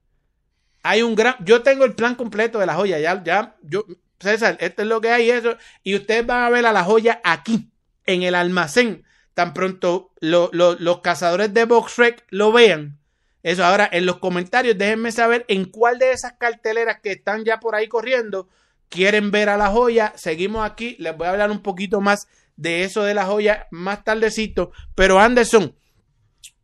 [0.83, 3.85] Hay un gran, yo tengo el plan completo de la joya, ya, ya, yo,
[4.19, 7.21] César, esto es lo que hay, eso, y ustedes van a ver a la joya
[7.23, 7.69] aquí,
[8.05, 12.99] en el almacén, tan pronto los cazadores de Boxrec lo vean
[13.43, 17.59] eso ahora en los comentarios déjenme saber en cuál de esas carteleras que están ya
[17.59, 18.47] por ahí corriendo
[18.93, 20.13] quieren ver a la joya.
[20.15, 24.03] Seguimos aquí, les voy a hablar un poquito más de eso de la joya más
[24.03, 24.71] tardecito.
[24.95, 25.75] Pero Anderson,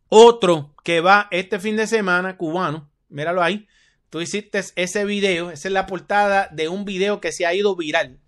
[0.07, 3.67] otro que va este fin de semana, cubano, míralo ahí.
[4.09, 7.75] Tú hiciste ese video, esa es la portada de un video que se ha ido
[7.75, 8.19] viral,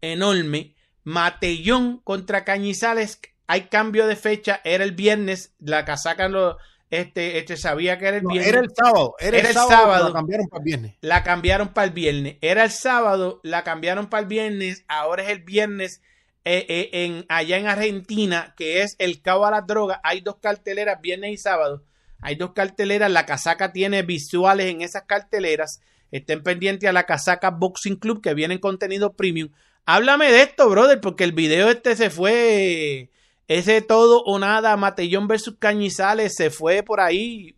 [0.00, 0.74] enorme.
[1.04, 6.58] Matellón contra Cañizales, hay cambio de fecha, era el viernes, la casaca lo,
[6.92, 8.48] este, este sabía que era el viernes.
[8.48, 10.94] era el sábado, era, el sábado, la cambiaron para el viernes.
[11.00, 12.36] La cambiaron para el viernes.
[12.42, 16.02] Era el sábado, la cambiaron para el viernes, ahora es el viernes
[16.44, 20.02] eh, eh, en, allá en Argentina, que es el cabo a la droga.
[20.04, 21.82] Hay dos carteleras, viernes y sábado.
[22.20, 25.80] Hay dos carteleras, la casaca tiene visuales en esas carteleras.
[26.10, 29.48] Estén pendientes a la casaca Boxing Club que viene en contenido premium.
[29.86, 33.08] Háblame de esto, brother, porque el video este se fue
[33.48, 37.56] ese todo o nada, Matellón versus Cañizales, se fue por ahí.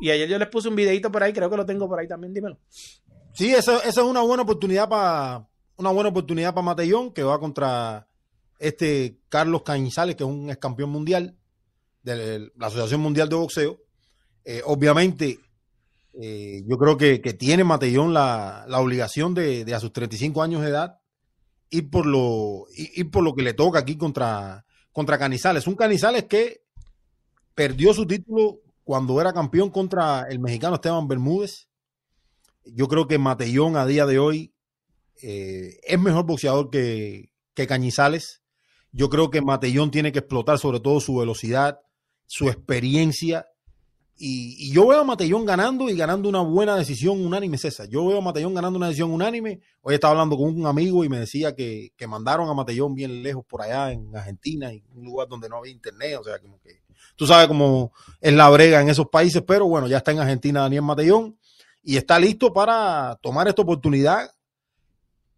[0.00, 2.08] Y ayer yo les puse un videito por ahí, creo que lo tengo por ahí
[2.08, 2.58] también, dímelo.
[3.34, 5.46] Sí, esa, es una buena oportunidad para
[5.76, 8.06] una buena oportunidad para Matellón, que va contra
[8.58, 11.36] este Carlos Cañizales, que es un ex campeón mundial
[12.02, 13.78] de la Asociación Mundial de Boxeo.
[14.44, 15.38] Eh, obviamente,
[16.14, 20.98] eh, yo creo que, tiene Matellón la, obligación de, a sus 35 años de edad
[21.72, 22.66] ir por lo,
[23.10, 25.66] por lo que le toca aquí contra, contra Canizales.
[25.66, 26.62] Un Canizales que
[27.54, 31.68] perdió su título cuando era campeón contra el mexicano Esteban Bermúdez.
[32.64, 34.54] Yo creo que Matellón a día de hoy
[35.22, 38.42] eh, es mejor boxeador que, que Cañizales.
[38.92, 41.80] Yo creo que Matellón tiene que explotar sobre todo su velocidad,
[42.26, 43.46] su experiencia.
[44.16, 47.88] Y, yo veo a Matellón ganando y ganando una buena decisión unánime, César.
[47.88, 49.60] Yo veo a Matellón ganando una decisión unánime.
[49.80, 53.22] Hoy estaba hablando con un amigo y me decía que, que mandaron a Matellón bien
[53.22, 56.18] lejos por allá en Argentina, en un lugar donde no había internet.
[56.20, 56.82] O sea, como que
[57.16, 60.60] tú sabes cómo es la brega en esos países, pero bueno, ya está en Argentina
[60.60, 61.36] Daniel Matellón
[61.82, 64.30] y está listo para tomar esta oportunidad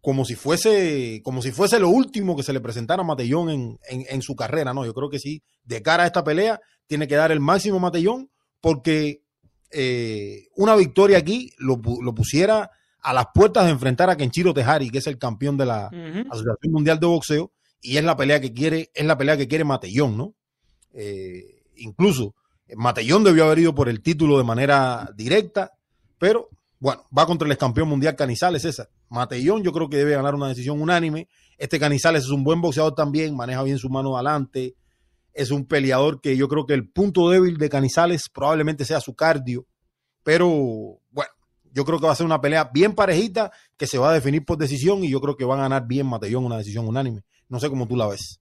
[0.01, 3.79] como si fuese, como si fuese lo último que se le presentara a Matellón en,
[3.89, 4.85] en, en, su carrera, ¿no?
[4.85, 8.29] Yo creo que sí, de cara a esta pelea, tiene que dar el máximo Matellón,
[8.65, 9.21] porque
[9.69, 14.89] eh, una victoria aquí lo, lo, pusiera a las puertas de enfrentar a Kenchiro Tejari,
[14.89, 16.25] que es el campeón de la uh -huh.
[16.31, 19.63] Asociación Mundial de Boxeo, y es la pelea que quiere, es la pelea que quiere
[19.63, 20.33] Matellón, ¿no?
[20.95, 22.33] Eh, incluso
[22.75, 25.73] Matellón debió haber ido por el título de manera directa,
[26.17, 26.49] pero
[26.79, 28.89] bueno, va contra el ex campeón mundial Canizales, César.
[29.09, 31.27] Matellón yo creo que debe ganar una decisión unánime.
[31.59, 34.73] Este Canizales es un buen boxeador también, maneja bien su mano adelante.
[35.35, 39.15] Es un peleador que yo creo que el punto débil de Canizales probablemente sea su
[39.15, 39.67] cardio.
[40.23, 40.49] Pero
[41.11, 41.31] bueno,
[41.71, 44.43] yo creo que va a ser una pelea bien parejita que se va a definir
[44.43, 47.21] por decisión y yo creo que va a ganar bien Matellón una decisión unánime.
[47.47, 48.39] No sé cómo tú la ves.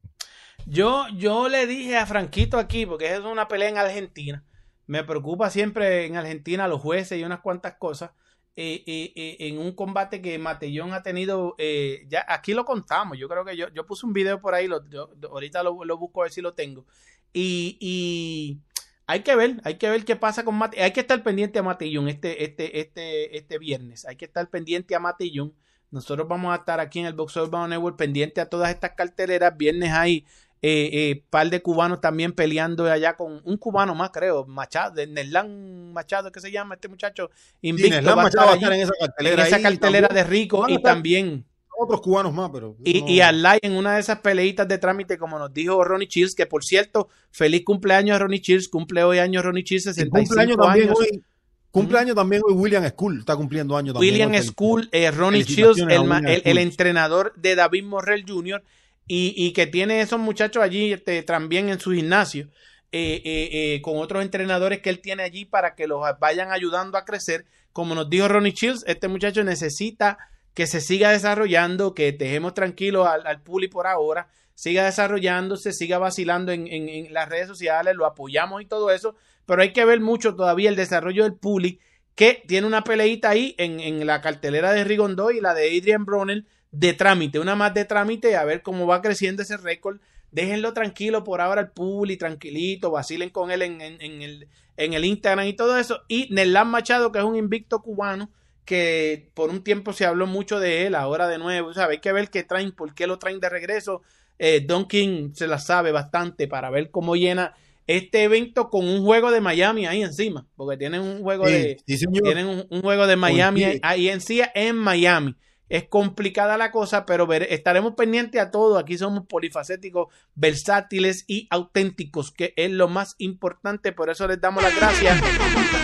[0.66, 4.44] Yo, yo le dije a Franquito aquí, porque es una pelea en Argentina.
[4.86, 8.12] Me preocupa siempre en Argentina los jueces y unas cuantas cosas
[8.56, 13.18] eh, eh, eh, en un combate que Matellón ha tenido, eh, ya aquí lo contamos,
[13.18, 14.80] yo creo que yo, yo puse un video por ahí, lo,
[15.28, 16.86] ahorita lo, lo, busco a ver si lo tengo,
[17.32, 18.60] y, y,
[19.06, 21.64] hay que ver, hay que ver qué pasa con Matellón, hay que estar pendiente a
[21.64, 25.52] Matellón este, este, este, este viernes, hay que estar pendiente a Matellón,
[25.90, 29.56] nosotros vamos a estar aquí en el Boxeo Urbano Network pendiente a todas estas carteleras,
[29.56, 30.26] viernes hay
[30.66, 35.06] eh, eh, par de cubanos también peleando allá con un cubano más, creo, Machado, de
[35.06, 38.72] Nerlán Machado, que se llama este muchacho, invicto, sí, va, a estar, va a estar
[38.72, 41.44] en esa cartelera, en esa cartelera de Rico y también
[41.78, 43.08] otros cubanos más, pero y, no...
[43.08, 46.46] y Alay en una de esas peleitas de trámite, como nos dijo Ronnie Chills, que
[46.46, 50.88] por cierto, feliz cumpleaños a Ronnie Chills, cumple hoy años Ronnie Chills, 65 cumpleaños también
[50.88, 50.98] años.
[50.98, 51.22] Hoy,
[51.70, 54.14] Cumpleaños también hoy William School, está cumpliendo años también.
[54.14, 58.62] William School, eh, Ronnie Chills, el, el, el, entrenador de David Morrell Jr.,
[59.06, 62.48] y, y, que tiene esos muchachos allí este, también en su gimnasio,
[62.96, 66.96] eh, eh, eh, con otros entrenadores que él tiene allí para que los vayan ayudando
[66.96, 67.44] a crecer.
[67.72, 70.16] Como nos dijo Ronnie Chills, este muchacho necesita
[70.54, 76.52] que se siga desarrollando, que dejemos tranquilo al, puli por ahora, siga desarrollándose, siga vacilando
[76.52, 80.36] en, en, las redes sociales, lo apoyamos y todo eso, pero hay que ver mucho
[80.36, 81.80] todavía el desarrollo del puli,
[82.14, 86.04] que tiene una peleita ahí en, en la cartelera de Rigondo y la de Adrian
[86.04, 86.44] Bronner,
[86.74, 89.98] de trámite, una más de trámite, a ver cómo va creciendo ese récord.
[90.32, 94.92] Déjenlo tranquilo por ahora el Puli, tranquilito, vacilen con él en, en, en, el, en
[94.92, 96.02] el Instagram y todo eso.
[96.08, 98.28] Y Nerlán Machado, que es un invicto cubano,
[98.64, 101.98] que por un tiempo se habló mucho de él, ahora de nuevo, o sea, hay
[101.98, 104.02] que ver qué traen, por qué lo traen de regreso.
[104.40, 107.54] Eh, Don King se la sabe bastante para ver cómo llena
[107.86, 111.78] este evento con un juego de Miami ahí encima, porque tienen un juego sí, de
[111.86, 115.36] sí, tienen un, un, juego de Miami ahí en sí en Miami
[115.74, 118.78] es complicada la cosa, pero ver, estaremos pendientes a todo.
[118.78, 120.06] Aquí somos polifacéticos,
[120.36, 123.90] versátiles y auténticos, que es lo más importante.
[123.90, 125.20] Por eso les damos las gracias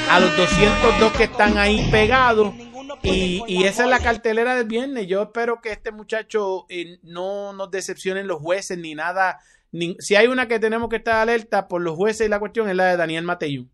[0.09, 2.55] a los 202 que están ahí pegados.
[3.03, 5.09] Y, y esa es la cartelera del viernes.
[5.09, 9.41] Yo espero que este muchacho eh, no nos decepcionen los jueces ni nada.
[9.73, 12.69] Ni, si hay una que tenemos que estar alerta por los jueces y la cuestión
[12.71, 13.67] es la de Daniel Mateyú.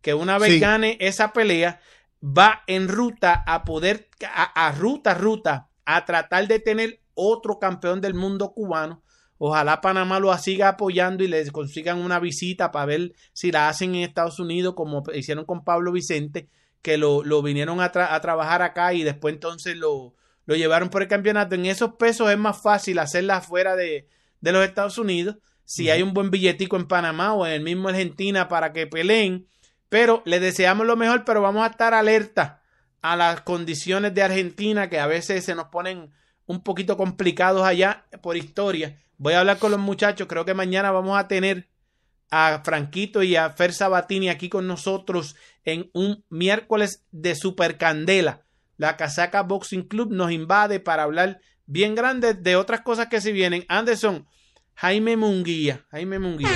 [0.00, 0.60] Que una vez sí.
[0.60, 1.78] gane esa pelea,
[2.22, 8.00] va en ruta a poder, a, a, ruta, ruta, a tratar de tener otro campeón
[8.00, 9.02] del mundo cubano.
[9.38, 13.94] Ojalá Panamá lo siga apoyando y les consigan una visita para ver si la hacen
[13.94, 16.48] en Estados Unidos, como hicieron con Pablo Vicente,
[16.82, 20.14] que lo, lo vinieron a, tra a, trabajar acá y después entonces lo,
[20.44, 21.54] lo, llevaron por el campeonato.
[21.54, 24.08] En esos pesos es más fácil hacerla fuera de,
[24.40, 25.36] de los Estados Unidos.
[25.64, 25.92] Si uh -huh.
[25.92, 29.46] hay un buen billetico en Panamá o en el mismo Argentina para que peleen,
[29.88, 32.62] pero le deseamos lo mejor, pero vamos a estar alerta
[33.00, 36.10] a las condiciones de Argentina que a veces se nos ponen
[36.46, 39.00] un poquito complicados allá por historia.
[39.16, 41.68] Voy a hablar con los muchachos, creo que mañana vamos a tener
[42.30, 48.42] a Franquito y a Fer Sabatini aquí con nosotros en un miércoles de Super Candela.
[48.76, 53.32] La Casaca Boxing Club nos invade para hablar bien grande de otras cosas que se
[53.32, 53.64] vienen.
[53.68, 54.26] Anderson,
[54.74, 56.48] Jaime Munguía, Jaime Munguía.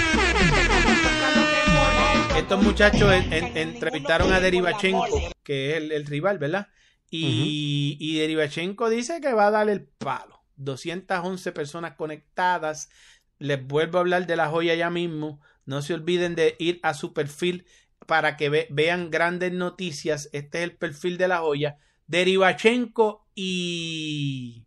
[2.42, 6.66] Estos muchachos en, en, entrevistaron a Derivachenko, que es el, el rival, ¿verdad?
[7.08, 7.96] Y, uh -huh.
[8.00, 10.42] y Derivachenko dice que va a dar el palo.
[10.56, 12.90] 211 personas conectadas.
[13.38, 15.40] Les vuelvo a hablar de la joya ya mismo.
[15.66, 17.64] No se olviden de ir a su perfil
[18.08, 20.28] para que ve, vean grandes noticias.
[20.32, 21.78] Este es el perfil de la joya.
[22.08, 24.66] Derivachenko y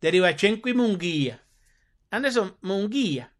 [0.00, 1.44] Derivachenko y Munguía.
[2.10, 3.34] Anderson, Munguía.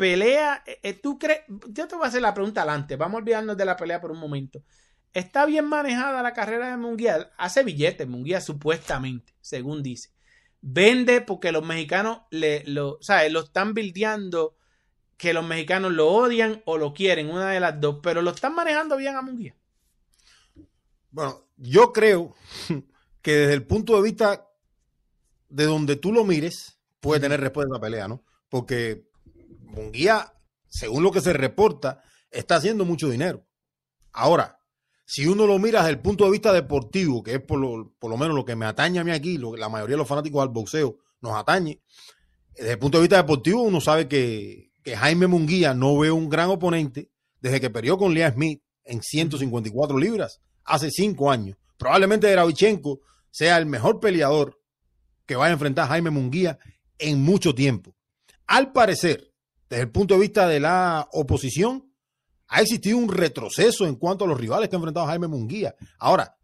[0.00, 1.42] Pelea, eh, eh, ¿tú crees?
[1.68, 2.96] Yo te voy a hacer la pregunta adelante.
[2.96, 4.62] Vamos a olvidarnos de la pelea por un momento.
[5.12, 7.30] ¿Está bien manejada la carrera de Munguía?
[7.36, 10.08] Hace billetes, Munguía, supuestamente, según dice.
[10.62, 13.30] Vende porque los mexicanos le, lo, ¿sabes?
[13.30, 14.56] lo están bildeando
[15.18, 18.54] que los mexicanos lo odian o lo quieren, una de las dos, pero lo están
[18.54, 19.54] manejando bien a Munguía.
[21.10, 22.34] Bueno, yo creo
[23.20, 24.48] que desde el punto de vista
[25.50, 28.24] de donde tú lo mires, puede tener respuesta a la pelea, ¿no?
[28.48, 29.09] Porque
[29.70, 30.32] Munguía,
[30.68, 33.46] según lo que se reporta, está haciendo mucho dinero.
[34.12, 34.58] Ahora,
[35.04, 38.10] si uno lo mira desde el punto de vista deportivo, que es por lo, por
[38.10, 40.42] lo menos lo que me atañe a mí aquí, lo la mayoría de los fanáticos
[40.42, 41.80] del boxeo nos atañe,
[42.54, 46.28] desde el punto de vista deportivo uno sabe que, que Jaime Munguía no ve un
[46.28, 47.10] gran oponente
[47.40, 51.56] desde que perdió con Liam Smith en 154 libras hace cinco años.
[51.76, 53.00] Probablemente Dravichenko
[53.30, 54.60] sea el mejor peleador
[55.26, 56.58] que vaya a enfrentar a Jaime Munguía
[56.98, 57.94] en mucho tiempo.
[58.46, 59.29] Al parecer,
[59.70, 61.90] desde el punto de vista de la oposición,
[62.48, 65.76] ha existido un retroceso en cuanto a los rivales que ha enfrentado Jaime Munguía.
[66.00, 66.36] Ahora,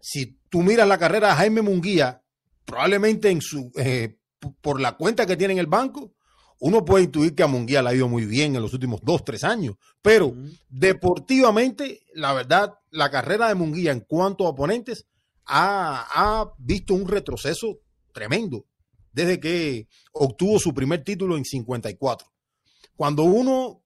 [0.00, 2.22] si tú miras la carrera de Jaime Munguía,
[2.66, 4.18] probablemente en su, eh,
[4.60, 6.12] por la cuenta que tiene en el banco,
[6.60, 9.24] uno puede intuir que a Munguía le ha ido muy bien en los últimos dos,
[9.24, 10.34] tres años, pero
[10.68, 15.06] deportivamente, la verdad, la carrera de Munguía en cuanto a oponentes
[15.46, 17.80] ha, ha, visto un retroceso
[18.12, 18.66] tremendo
[19.10, 22.33] desde que obtuvo su primer título en 54.
[22.96, 23.82] Cuando uno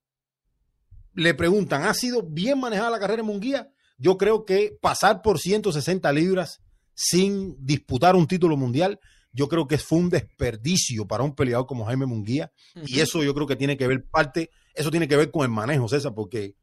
[1.15, 3.71] le preguntan, ¿ha sido bien manejada la carrera de Munguía?
[3.97, 6.61] Yo creo que pasar por 160 libras
[6.95, 9.01] sin disputar un título mundial
[9.33, 12.51] yo creo que fue un desperdicio para un peleador como Jaime Munguía.
[12.75, 12.85] Uh -huh.
[12.89, 15.51] Y eso yo creo que tiene que ver parte, eso tiene que ver con el
[15.51, 16.57] manejo, César, porque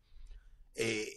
[0.76, 1.08] eh,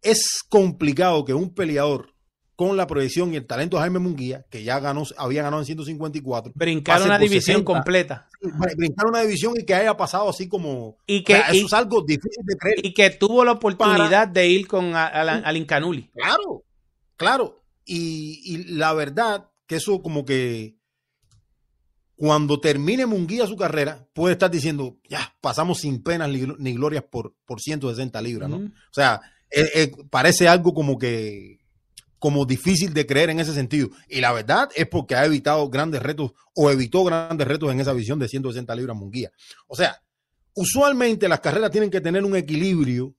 [0.00, 2.14] es complicado que un peleador
[2.56, 5.66] con la proyección y el talento de Jaime Munguía, que ya ganó, había ganado en
[5.66, 8.28] 154, brincar una división 60, completa.
[8.76, 10.98] Brincar una división y que haya pasado así como.
[11.06, 12.86] Y que, o sea, eso y, es algo difícil de creer.
[12.86, 16.10] Y que tuvo la oportunidad para, de ir con al Incanuli.
[16.14, 16.64] Claro,
[17.16, 17.62] claro.
[17.84, 20.76] Y, y la verdad que eso como que
[22.22, 27.34] cuando termine Munguía su carrera, puede estar diciendo, ya, pasamos sin penas ni glorias por,
[27.44, 28.60] por 160 libras, ¿no?
[28.60, 28.66] Mm.
[28.66, 29.20] O sea,
[29.50, 31.58] eh, eh, parece algo como que,
[32.22, 33.88] como difícil de creer en ese sentido.
[34.08, 37.92] Y la verdad es porque ha evitado grandes retos o evitó grandes retos en esa
[37.92, 39.32] visión de 160 libras Munguía.
[39.66, 40.00] O sea,
[40.54, 43.16] usualmente las carreras tienen que tener un equilibrio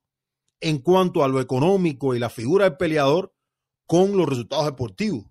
[0.61, 3.33] en cuanto a lo económico y la figura del peleador
[3.85, 5.25] con los resultados deportivos.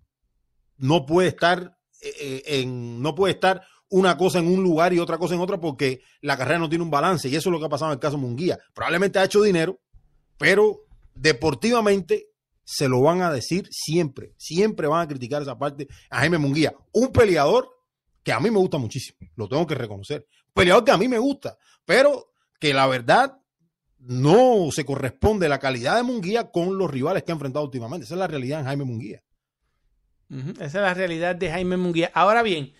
[0.76, 5.16] No puede estar eh, en, no puede estar una cosa en un lugar y otra
[5.16, 7.64] cosa en otra porque la carrera no tiene un balance y eso es lo que
[7.64, 8.58] ha pasado en el caso Munguía.
[8.74, 9.80] Probablemente ha hecho dinero,
[10.36, 12.31] pero deportivamente
[12.64, 16.74] se lo van a decir siempre, siempre van a criticar esa parte a Jaime Munguía,
[16.92, 17.68] un peleador
[18.22, 21.18] que a mí me gusta muchísimo, lo tengo que reconocer, peleador que a mí me
[21.18, 23.38] gusta, pero que la verdad
[23.98, 28.04] no se corresponde la calidad de Munguía con los rivales que ha enfrentado últimamente.
[28.04, 29.22] Esa es la realidad en Jaime Munguía.
[30.28, 32.10] Esa es la realidad de Jaime Munguía.
[32.14, 32.72] Ahora bien,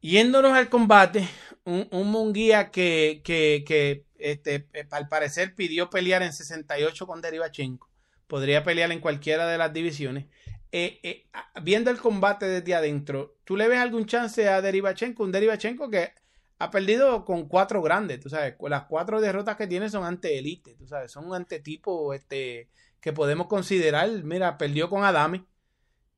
[0.00, 1.28] yéndonos al combate,
[1.64, 7.90] un, un Munguía que, que, que este, al parecer pidió pelear en 68 con Derivachenko.
[8.34, 10.24] Podría pelear en cualquiera de las divisiones.
[10.72, 11.26] Eh, eh,
[11.62, 15.22] viendo el combate desde adentro, ¿tú le ves algún chance a Derivachenko?
[15.22, 16.14] Un Derivachenko que
[16.58, 18.56] ha perdido con cuatro grandes, tú sabes.
[18.68, 21.12] Las cuatro derrotas que tiene son ante elite, tú sabes.
[21.12, 22.70] Son ante tipo este,
[23.00, 24.10] que podemos considerar.
[24.24, 25.44] Mira, perdió con Adame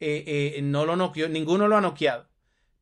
[0.00, 2.30] eh, no lo noqueó, ninguno lo ha noqueado.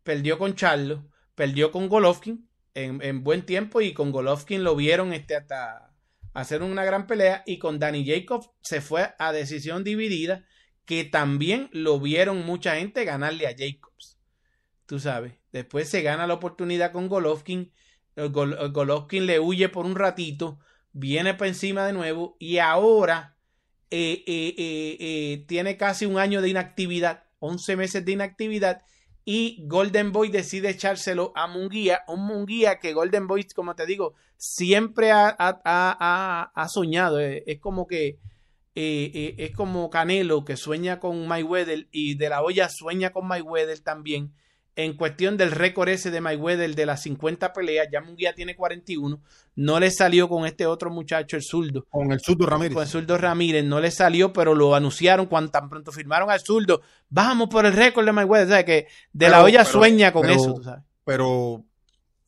[0.04, 5.12] Perdió con Charlo, perdió con Golovkin en, en, buen tiempo y con Golovkin lo vieron
[5.12, 5.93] este, hasta
[6.34, 10.44] hacer una gran pelea y con Danny Jacobs se fue a decisión dividida
[10.84, 14.18] que también lo vieron mucha gente ganarle a Jacobs.
[14.86, 17.72] Tú sabes, después se gana la oportunidad con Golovkin,
[18.16, 20.58] Gol Golovkin le huye por un ratito,
[20.92, 23.36] viene para encima de nuevo y ahora
[23.90, 28.82] eh, eh, eh, tiene casi un año de inactividad, 11 meses de inactividad,
[29.24, 34.14] y Golden Boy decide echárselo a Munguía, un Munguía que Golden Boy, como te digo,
[34.36, 38.18] siempre ha, ha, ha, ha soñado, es como que
[38.74, 44.34] es como Canelo que sueña con Mayweather y de la olla sueña con Mayweather también
[44.76, 49.20] en cuestión del récord ese de Mayweather de las 50 peleas, ya Munguía tiene 41,
[49.56, 51.86] no le salió con este otro muchacho, el zurdo.
[51.88, 52.74] Con el zurdo Ramírez.
[52.74, 56.40] Con el zurdo Ramírez, no le salió, pero lo anunciaron cuando tan pronto firmaron al
[56.40, 56.80] zurdo.
[57.08, 58.64] Vamos por el récord de Mayweather, ¿sabes?
[58.64, 60.82] Que de pero, la olla pero, sueña con pero, eso, ¿tú sabes?
[61.04, 61.64] Pero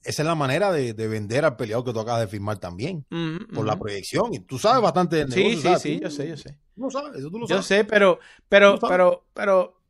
[0.05, 3.05] esa es la manera de, de, vender al peleador que tú acabas de firmar también,
[3.53, 4.33] por la proyección.
[4.33, 6.59] Y tú sabes bastante del Sí, negocio, sí, sí, tú, yo sé, yo sé.
[6.77, 7.67] Tú lo sabes, eso tú lo Yo sabes.
[7.67, 9.81] sé, pero, pero, pero, pero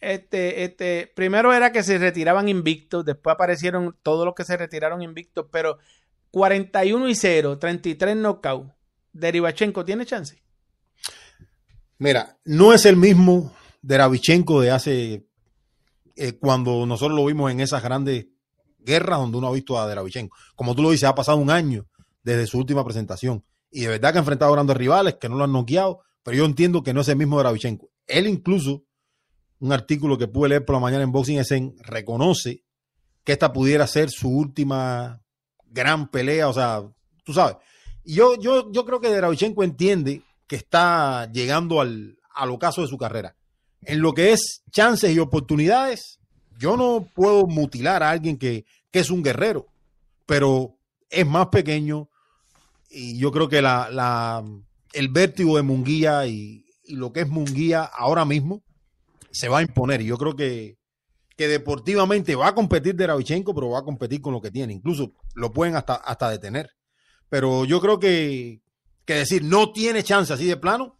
[0.00, 5.02] este, este, primero era que se retiraban invictos, después aparecieron todos los que se retiraron
[5.02, 5.78] invictos, pero
[6.30, 8.72] 41 y 0, 33 knockout.
[9.12, 10.42] Derivachenko tiene chance.
[11.98, 15.26] Mira, no es el mismo Deravichenko de hace
[16.16, 18.26] eh, cuando nosotros lo vimos en esas grandes
[18.78, 20.36] guerras donde uno ha visto a Deravichenko.
[20.54, 21.86] Como tú lo dices, ha pasado un año
[22.22, 25.44] desde su última presentación y de verdad que ha enfrentado grandes rivales que no lo
[25.44, 27.88] han noqueado, pero yo entiendo que no es el mismo Deravichenko.
[28.06, 28.84] Él incluso,
[29.60, 32.62] un artículo que pude leer por la mañana en Boxing Essen, reconoce
[33.24, 35.22] que esta pudiera ser su última
[35.66, 36.82] gran pelea, o sea,
[37.24, 37.56] tú sabes.
[38.04, 42.88] Y yo, yo, yo creo que Deravichenko entiende que está llegando al, al ocaso de
[42.88, 43.34] su carrera.
[43.82, 46.20] En lo que es chances y oportunidades,
[46.58, 49.66] yo no puedo mutilar a alguien que, que es un guerrero,
[50.24, 50.76] pero
[51.10, 52.08] es más pequeño
[52.90, 54.44] y yo creo que la, la
[54.92, 58.62] el vértigo de Munguía y, y, lo que es Munguía ahora mismo
[59.36, 60.00] se va a imponer.
[60.00, 60.78] Y yo creo que,
[61.36, 64.72] que deportivamente va a competir de Ravichenko, pero va a competir con lo que tiene.
[64.72, 66.70] Incluso lo pueden hasta, hasta detener.
[67.28, 68.62] Pero yo creo que,
[69.04, 70.96] que decir no tiene chance así de plano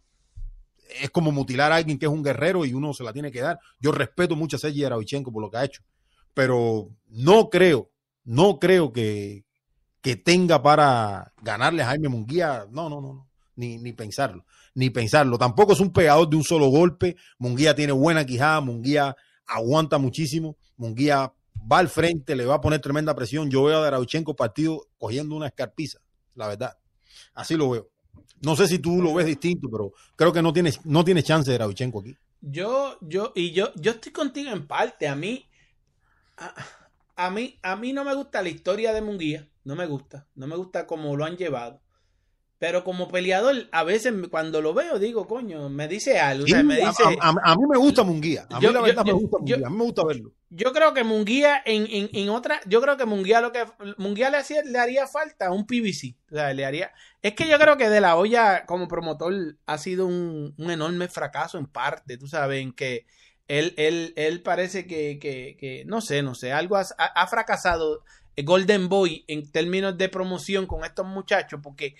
[1.01, 3.41] es como mutilar a alguien que es un guerrero y uno se la tiene que
[3.41, 3.59] dar.
[3.79, 5.83] Yo respeto mucho a Sergi Ravichenko por lo que ha hecho,
[6.33, 7.91] pero no creo,
[8.23, 9.45] no creo que,
[10.01, 12.65] que tenga para ganarle a Jaime Munguía.
[12.71, 13.27] No, no, no, no.
[13.55, 14.45] Ni, ni pensarlo,
[14.77, 15.39] ni pensarlo.
[15.39, 17.15] Tampoco es un pegador de un solo golpe.
[17.39, 19.15] Munguía tiene buena quijada, Munguía
[19.47, 21.33] aguanta muchísimo, Munguía
[21.71, 23.49] va al frente, le va a poner tremenda presión.
[23.49, 25.97] Yo veo a Darauchenko partido cogiendo una escarpiza,
[26.35, 26.77] la verdad.
[27.33, 27.89] Así lo veo.
[28.43, 31.49] No sé si tú lo ves distinto, pero creo que no tiene, no tiene chance
[31.49, 32.15] de Darauchenko aquí.
[32.39, 35.07] Yo, yo, y yo, yo estoy contigo en parte.
[35.07, 35.43] A mí,
[36.37, 36.53] a,
[37.15, 39.49] a mí, a mí no me gusta la historia de Munguía.
[39.63, 40.27] No me gusta.
[40.35, 41.81] No me gusta cómo lo han llevado.
[42.59, 46.45] Pero como peleador, a veces cuando lo veo, digo, coño, me dice algo.
[46.45, 48.47] O sea, me dice, a, a, a, mí me gusta Munguía.
[48.49, 49.57] A mí Yo- la verdad yo- me gusta Munguía.
[49.59, 50.31] yo- a mí me gusta verlo.
[50.49, 53.63] yo creo que Munguía en, en, en otra, yo creo que Munguía lo que
[53.97, 56.15] Munguía le, hacía, le haría falta un PVC.
[56.31, 56.91] O sea, le haría.
[57.21, 59.33] Es que yo creo que de la olla como promotor
[59.67, 63.05] ha sido un, un enorme fracaso en parte, tú sabes, en que
[63.47, 68.03] él, él, él parece que, que, que no sé, no sé, algo ha, ha fracasado
[68.35, 71.95] eh, Golden Boy en términos de promoción con estos muchachos, porque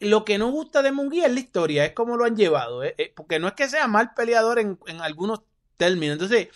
[0.00, 2.94] lo que no gusta de Munguía es la historia, es cómo lo han llevado, eh,
[2.98, 5.42] eh, porque no es que sea mal peleador en, en algunos
[5.76, 6.14] términos.
[6.14, 6.48] Entonces,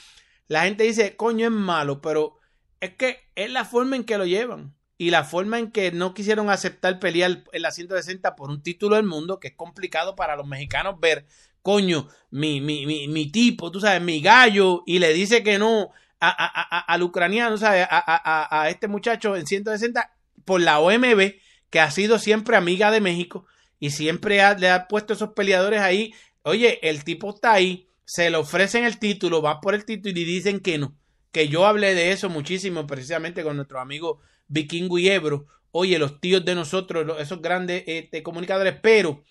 [0.48, 2.39] la gente dice, coño, es malo, pero
[2.80, 4.74] es que es la forma en que lo llevan.
[4.98, 8.97] Y la forma en que no quisieron aceptar pelear en la 160 por un título
[8.97, 11.26] del mundo, que es complicado para los mexicanos ver,
[11.62, 15.90] coño, mi, mi, mi, mi tipo, tú sabes, mi gallo, y le dice que no
[16.20, 17.86] a, a, a, al ucraniano, ¿sabes?
[17.90, 20.12] A este muchacho en 160
[20.44, 21.34] por la OMB,
[21.73, 23.47] que ha sido siempre amiga de México
[23.81, 26.12] y siempre le ha puesto esos peleadores ahí.
[26.43, 30.24] Oye, el tipo está ahí, se le ofrecen el título, va por el título y
[30.24, 30.94] dicen que no.
[31.32, 35.47] Que yo hablé de eso muchísimo precisamente con nuestro amigo Vikingo y Ebro.
[35.70, 39.24] Oye, los tíos de nosotros, esos grandes este, comunicadores, pero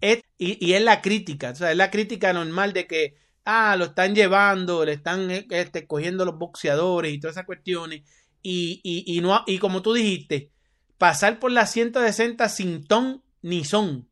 [0.00, 3.74] es, y, y es la crítica, o sea, es la crítica normal de que, ah,
[3.76, 8.02] lo están llevando, le están eh, este, cogiendo los boxeadores y todas esas cuestiones.
[8.40, 10.52] Y, y, y, no, y como tú dijiste,
[10.98, 14.08] pasar por la 160 sin ton ni son.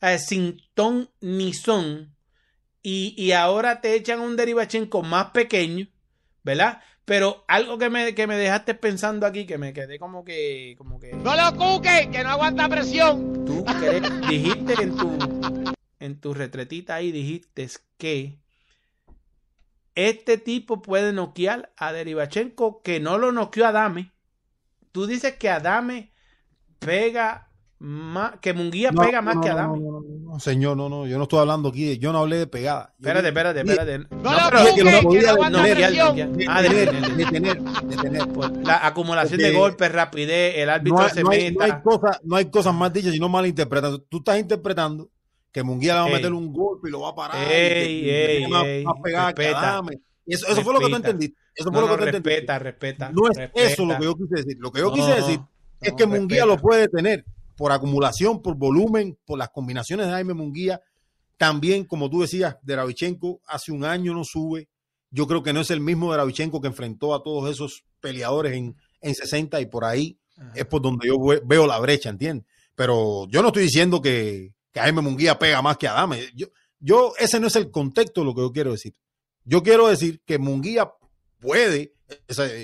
[0.00, 2.14] Eh, sin ton ni son.
[2.82, 5.86] Y, y ahora te echan un derivachenko más pequeño,
[6.42, 6.82] ¿verdad?
[7.04, 10.98] Pero algo que me, que me dejaste pensando aquí, que me quedé como que, como
[11.00, 13.44] que No lo cuque, que no aguanta presión.
[13.44, 15.18] tú cre- dijiste en tu,
[15.98, 17.68] en tu retretita ahí, dijiste
[17.98, 18.38] que
[19.94, 24.11] este tipo puede noquear a Derivachenko, que no lo noqueó a Dame.
[24.92, 26.12] Tú dices que Adame
[26.78, 27.48] pega
[27.78, 29.78] más, que Munguía No, pega más no, que Adame.
[29.80, 32.20] no, no, no, no, señor, no, no, yo no estoy hablando aquí, de- yo no
[32.20, 32.94] hablé de pegada.
[32.98, 33.98] Espérate, espérate, espérate.
[34.10, 34.32] No,
[38.62, 41.64] la acumulación de Porque- golpes, rapidez, el árbitro No hay, se no hay- no meta.
[41.76, 44.00] hay cosas, no hay cosas más dichas, sino malinterpretando.
[44.02, 45.10] Tú estás interpretando
[45.50, 46.14] que Munguía le va a Ey.
[46.14, 47.36] meter un golpe y lo va a parar.
[47.50, 49.72] Ey, y que ey, tiene más, ey, más pegada que respeta.
[49.72, 49.98] Adame.
[50.26, 51.36] Eso, eso fue lo que tú entendiste.
[51.54, 52.30] Eso No, fue lo no, que tú entendiste.
[52.30, 53.10] respeta, respeta.
[53.12, 53.68] No es respeta.
[53.68, 54.56] eso lo que yo quise decir.
[54.58, 55.40] Lo que yo No, quise decir
[55.80, 57.24] es no, que Munguía lo puede tener
[57.56, 60.80] por acumulación, por volumen, por las combinaciones de Jaime Munguía.
[61.36, 64.68] También, como tú decías, de Ravichenko hace un año no sube.
[65.10, 68.52] Yo creo que no es el mismo de Ravichenko que enfrentó a todos esos peleadores
[68.54, 70.52] en, en 60 y por ahí Ajá.
[70.54, 72.46] es por donde yo ve- veo la brecha, ¿entiendes?
[72.74, 76.20] Pero yo no estoy diciendo que, que Jaime Munguía pega más que Adame.
[76.34, 76.46] Yo,
[76.80, 78.94] yo, ese no es el contexto de lo que yo quiero decir.
[79.44, 80.90] Yo quiero decir que Munguía
[81.40, 81.94] puede,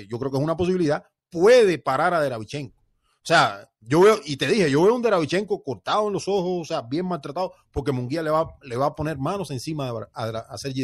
[0.07, 2.77] yo creo que es una posibilidad, puede parar a Deravichenko.
[2.77, 6.61] O sea, yo veo, y te dije, yo veo un Deravichenko cortado en los ojos,
[6.61, 10.05] o sea, bien maltratado, porque Munguía le va, le va a poner manos encima de,
[10.13, 10.83] a, a Sergi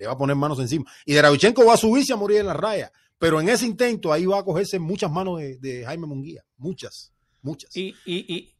[0.00, 0.90] le va a poner manos encima.
[1.04, 2.90] Y Derevchenko va a subirse a morir en la raya.
[3.18, 6.42] Pero en ese intento ahí va a cogerse muchas manos de, de Jaime Munguía.
[6.56, 7.12] Muchas,
[7.42, 7.76] muchas.
[7.76, 8.50] Y, y,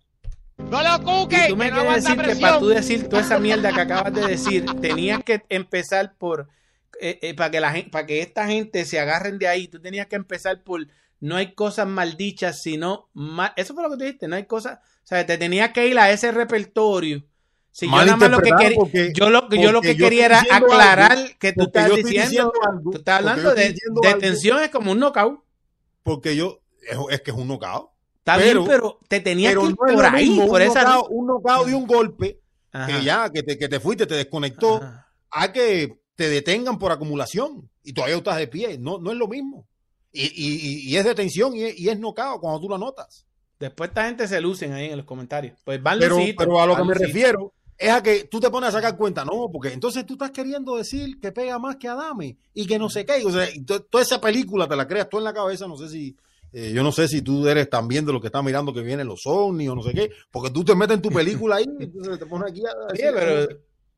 [0.69, 3.39] No lo y cuques, tú me que quieres decir que para tú decir toda esa
[3.39, 6.49] mierda que acabas de decir, tenías que empezar por,
[7.01, 10.07] eh, eh, para, que la, para que esta gente se agarren de ahí, tú tenías
[10.07, 10.87] que empezar por,
[11.21, 14.79] no hay cosas maldichas, sino, mal, eso fue lo que tú dijiste, no hay cosas,
[14.79, 17.25] o sea, te tenías que ir a ese repertorio.
[17.73, 20.45] Si yo nada más lo que quería, yo lo, yo lo que yo quería era
[20.51, 24.21] aclarar algo, que tú estás diciendo, diciendo algo, tú estás hablando de, diciendo de algo.
[24.21, 25.41] tensión, es como un knockout.
[26.03, 27.91] Porque yo, es, es que es un knockout.
[28.21, 30.67] Está Pero- bien, pero te tenías Pero que ir no por ahí, mismo por un
[30.67, 30.83] esa.
[30.85, 32.41] knockout, un knockout de un golpe
[32.73, 35.09] Ajá, que ya, que te, que te fuiste, te desconectó, ajá.
[35.31, 38.79] a que te detengan por acumulación y todavía estás de pie.
[38.79, 39.67] No, no es lo mismo.
[40.13, 43.27] Y, y- es detención y es, y es knockout cuando tú lo anotas.
[43.59, 45.59] Después esta gente se lucen ahí en los comentarios.
[45.65, 48.51] Pues van Pero, lucitos, pero a lo que me refiero es a que tú te
[48.51, 51.89] pones a sacar cuenta, no, porque entonces tú estás queriendo decir que pega más que
[51.89, 53.25] Adame y que no sé qué.
[53.25, 53.47] O sea,
[53.91, 56.17] toda esa película te la creas tú en la cabeza, no sé si,
[56.53, 59.07] eh, yo no sé si tú eres también de lo que está mirando que vienen
[59.07, 61.85] los ovnis o no sé qué, porque tú te metes en tu película ahí y
[61.85, 63.49] entonces te pones aquí a decir, pero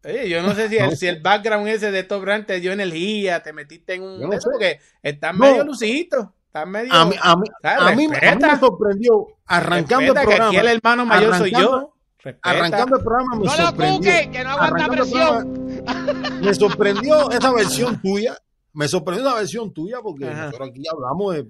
[0.05, 2.73] oye, yo no sé si el, si el background ese de Top Rank te dio
[2.73, 4.49] energía, te metiste en un Yo no eso, sé.
[4.53, 5.41] porque estás No.
[5.41, 7.79] medio lucito, estás medio a mí, a mí, ¿sabes?
[7.81, 8.53] a mí- a mí Respeta.
[8.55, 10.49] me sorprendió arrancando Respeta el que programa.
[10.49, 11.89] aquí el hermano mayor soy yo.
[12.25, 12.51] Respeta.
[12.51, 13.97] Arrancando el programa me No lo sorprendió.
[13.99, 15.55] cuques, que no aguanta presión.
[15.85, 18.37] programa, me sorprendió esa versión tuya.
[18.75, 20.47] Me sorprendió esa versión tuya porque Ajá.
[20.47, 21.43] nosotros aquí hablamos de,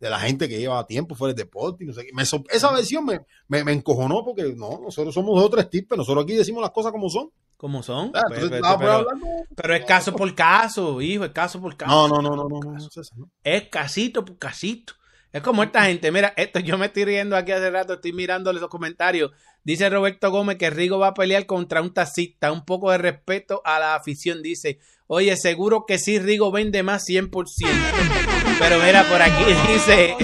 [0.00, 1.84] de- la gente que lleva tiempo fuera del deporte.
[1.84, 2.12] y no sé qué.
[2.12, 5.96] Me esa versión me, me, me encojonó porque no, nosotros somos de otro tipo.
[5.96, 7.30] Nosotros aquí decimos las cosas como son.
[7.56, 8.12] ¿Cómo son?
[8.14, 9.26] Ah, entonces, pero, hablando-
[9.56, 11.90] pero es caso por caso, hijo, es caso por caso.
[11.90, 13.28] No, no, no, no, no, no, no, César, no.
[13.42, 14.92] Es casito por casito.
[15.32, 18.60] Es como esta gente, mira, esto yo me estoy riendo aquí hace rato, estoy mirándole
[18.60, 19.32] los comentarios.
[19.62, 22.50] Dice Roberto Gómez que Rigo va a pelear contra un taxista.
[22.52, 24.78] Un poco de respeto a la afición, dice.
[25.08, 28.37] Oye, seguro que sí, Rigo vende más 100%.
[28.58, 30.16] Pero mira, por aquí dice,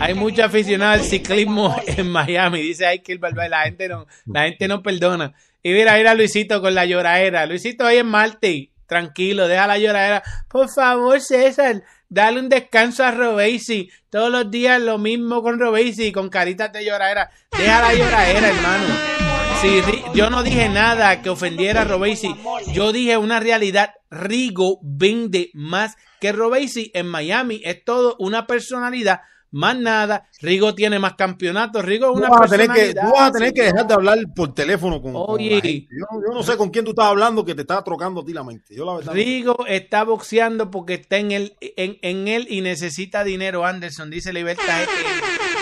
[0.00, 2.62] hay mucho aficionado al ciclismo en Miami.
[2.62, 5.34] Dice hay que la gente no, la gente no perdona.
[5.62, 7.46] Y mira, mira a Luisito con la lloradera.
[7.46, 8.70] Luisito hoy en Marte.
[8.86, 10.22] Tranquilo, deja la lloradera.
[10.48, 13.90] Por favor, César, dale un descanso a Robesi.
[14.10, 17.30] Todos los días lo mismo con Robesi, con caritas de lloradera.
[17.56, 19.23] Deja la lloradera, hermano.
[19.64, 22.28] Sí, Ri- yo no dije nada que ofendiera a Robesi.
[22.74, 23.94] Yo dije una realidad.
[24.10, 27.62] Rigo vende más que Robesi en Miami.
[27.64, 29.22] Es todo una personalidad.
[29.56, 30.28] Más nada.
[30.40, 31.84] Rigo tiene más campeonatos.
[31.84, 33.94] Rigo es Tú una vas, a tener que, tú vas a tener que dejar de
[33.94, 35.50] hablar por teléfono con, con Oye.
[35.56, 35.86] la gente.
[35.92, 38.32] Yo, yo no sé con quién tú estás hablando que te está trocando a ti
[38.32, 38.74] la mente.
[38.74, 39.24] Yo la verdad no sé.
[39.24, 44.32] Rigo está boxeando porque está en él, en, en él y necesita dinero, Anderson, dice
[44.32, 44.82] Libertad.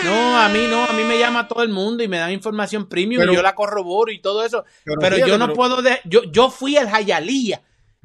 [0.03, 2.89] No, a mí no, a mí me llama todo el mundo y me dan información
[2.89, 4.65] premium Pero- y yo la corroboro y todo eso.
[4.83, 7.61] Pero Pero, fíjate, yo no pero- puedo, de, yo, yo fui al Jayalía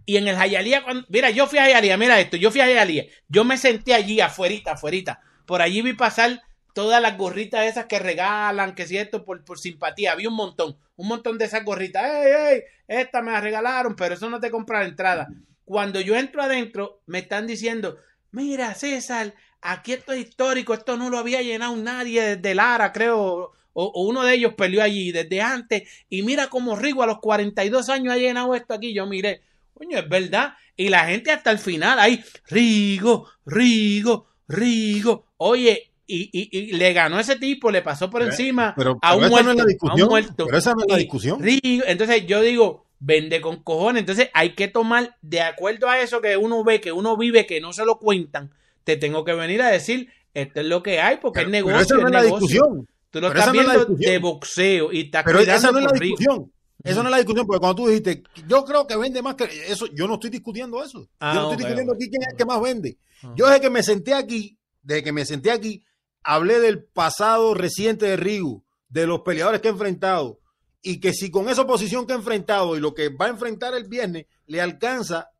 [0.06, 2.66] y en el Jayalía, cuando, mira, yo fui a Jayalía, mira esto, yo fui a
[2.66, 6.42] Jayalía, yo me senté allí afuerita, afuerita, por allí vi pasar
[6.74, 10.76] todas las gorritas esas que regalan, que si esto por, por simpatía, había un montón,
[10.94, 14.50] un montón de esas gorritas, ey, ey, esta me la regalaron, pero eso no te
[14.50, 15.26] compra la entrada.
[15.64, 17.96] Cuando yo entro adentro, me están diciendo,
[18.30, 23.18] mira, César, aquí esto es histórico, esto no lo había llenado nadie desde Lara, creo,
[23.18, 27.20] o, o uno de ellos peleó allí desde antes, y mira cómo Rigo a los
[27.20, 29.40] 42 años ha llenado esto aquí, yo miré,
[29.72, 36.30] coño, es verdad, y la gente hasta el final ahí, Rigo, Rigo, Rigo, oye, y,
[36.32, 39.54] y, y le ganó ese tipo, le pasó por Pero- encima Pero, a un muerto,
[39.54, 40.46] no a un muerto.
[40.46, 41.40] Pero esa no es la discusión.
[41.42, 44.00] Rigo, entonces yo digo, vende con cojones.
[44.00, 47.60] Entonces hay que tomar, de acuerdo a eso que uno ve, que uno vive, que
[47.60, 48.50] no se lo cuentan,
[48.84, 51.66] te tengo que venir a decir, esto es lo que hay, porque Pero, es pero
[51.76, 51.96] negocio.
[51.96, 52.46] esa no es la negocio.
[52.48, 52.88] discusión.
[53.10, 55.78] Tú lo pero estás no es viendo de boxeo y estás Pero cuidando esa no
[55.78, 56.52] es la discusión.
[56.84, 59.44] Eso no es la discusión, porque cuando tú dijiste, yo creo que vende más que
[59.66, 61.08] eso, yo no estoy discutiendo eso.
[61.18, 62.98] Ah, yo no estoy ok, discutiendo aquí quién es el que más vende.
[63.22, 63.32] Ah.
[63.36, 65.82] Yo desde que me senté aquí, desde que me senté aquí,
[66.22, 70.40] hablé del pasado reciente de Rigo, de los peleadores que ha enfrentado,
[70.80, 73.74] y que si con esa oposición que ha enfrentado y lo que va a enfrentar
[73.74, 75.30] el viernes le alcanza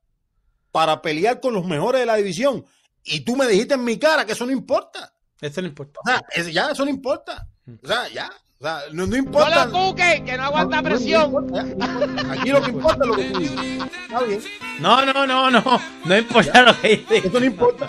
[0.72, 2.64] para pelear con los mejores de la división.
[3.04, 5.14] Y tú me dijiste en mi cara que eso no importa.
[5.40, 6.00] Eso no importa.
[6.04, 7.46] O sea, es- ya eso no importa.
[7.82, 8.30] O sea, ya.
[8.60, 9.66] O sea, no, no No importa.
[9.66, 11.46] lo cuques, que no aguanta No, no, no presión.
[11.46, 12.32] no.
[12.32, 13.60] Aquí lo que importa es lo que tú dices.
[14.08, 14.40] Está bien.
[14.80, 15.80] No, no, no, no.
[16.04, 17.18] No importa lo que dice.
[17.28, 17.88] Eso no importa.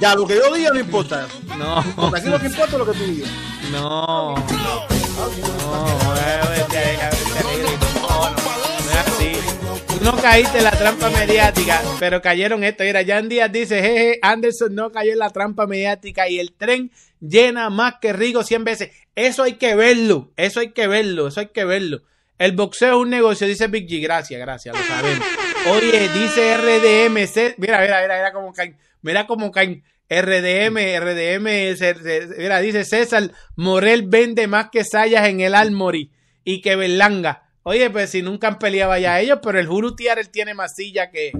[0.00, 1.28] Ya, lo que yo diga no importa.
[1.56, 1.78] No,
[2.16, 3.30] Aquí lo que importa es lo que tú digas.
[3.70, 4.34] no.
[4.34, 6.40] No, eh,
[10.02, 12.84] no caíste en la trampa mediática, pero cayeron esto.
[12.84, 16.90] Mira, Jan Díaz dice, jeje, Anderson no cayó en la trampa mediática y el tren
[17.20, 18.90] llena más que Rigo 100 veces.
[19.14, 22.02] Eso hay que verlo, eso hay que verlo, eso hay que verlo.
[22.38, 24.00] El boxeo es un negocio, dice Big G.
[24.02, 25.26] Gracias, gracias, lo sabemos.
[25.70, 29.84] Oye, dice RDM, C- mira, mira, mira, mira cómo caen, mira cómo caen.
[30.08, 31.76] RDM, RDM,
[32.38, 36.10] mira, dice César, Morel vende más que Sayas en el Almori
[36.42, 37.49] y que Berlanga.
[37.62, 41.10] Oye, pues si nunca han peleado ya ellos, pero el Jurutiar él tiene más silla
[41.10, 41.32] que,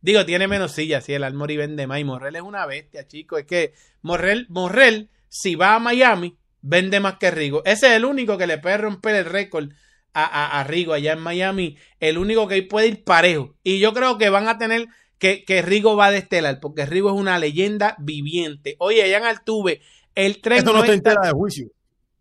[0.00, 3.40] digo, tiene menos sillas, sí, el Almori vende más y Morrel es una bestia, chicos,
[3.40, 7.62] es que Morrel, Morrel, si va a Miami, vende más que Rigo.
[7.64, 9.70] Ese es el único que le puede romper el récord
[10.14, 13.54] a, a, a Rigo allá en Miami, el único que ahí puede ir parejo.
[13.62, 14.88] Y yo creo que van a tener
[15.18, 18.76] que, que Rigo va de estelar, porque Rigo es una leyenda viviente.
[18.78, 19.82] Oye, allá en Altuve,
[20.14, 21.70] el tren Eso no está en tela de juicio.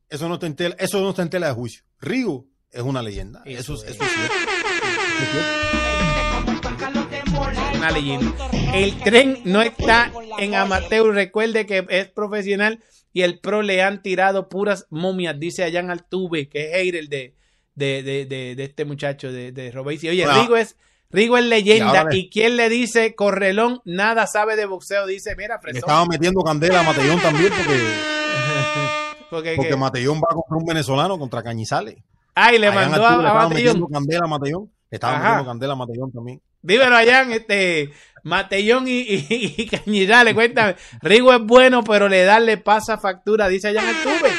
[0.09, 1.83] Eso no está en tela, eso no está en tela de juicio.
[1.99, 3.41] Rigo es una leyenda.
[3.45, 3.91] Eso Eso, es.
[3.95, 4.33] eso es cierto.
[5.21, 5.45] Eso es
[7.31, 7.77] cierto.
[7.77, 8.33] una leyenda.
[8.73, 11.13] El tren no está en amateur.
[11.13, 12.83] Recuerde que es profesional
[13.13, 17.07] y el pro le han tirado puras momias, dice allá en Altuve, que es hater
[17.07, 17.35] de,
[17.75, 20.09] de, de, de, de este muchacho de, de Robesi.
[20.09, 20.41] Oye, Bueno.
[20.41, 20.75] Rigo es,
[21.11, 22.03] Rigo es Y leyenda.
[22.05, 23.79] le- ¿Y quién le dice Correlón?
[23.85, 25.05] Nada sabe de boxeo.
[25.07, 25.77] Dice, mira, Fresón.
[25.79, 27.79] estaba metiendo candela a Matellón también porque,
[29.29, 31.95] Porque, porque que- Matellón va contra un venezolano, contra Cañizales.
[32.35, 33.87] Ay, le Allá en mandó le a, a Matellón.
[33.91, 34.71] candela a Matellón.
[34.91, 35.29] Le estaban Ajá.
[35.29, 36.41] metiendo candela a Matellón también.
[36.61, 37.91] Dímelo allá este
[38.23, 39.25] Matellón y, y,
[39.57, 40.75] y Cañizales, cuéntame.
[41.01, 44.31] Rigo es bueno, pero le da, le pasa factura, dice allá en Altuve.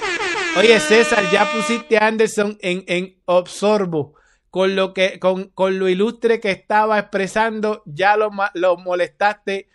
[0.59, 4.15] Oye, César, ya pusiste a Anderson en, en absorbo.
[4.51, 9.69] Con lo que, con, con lo ilustre que estaba expresando, ya lo, lo molestaste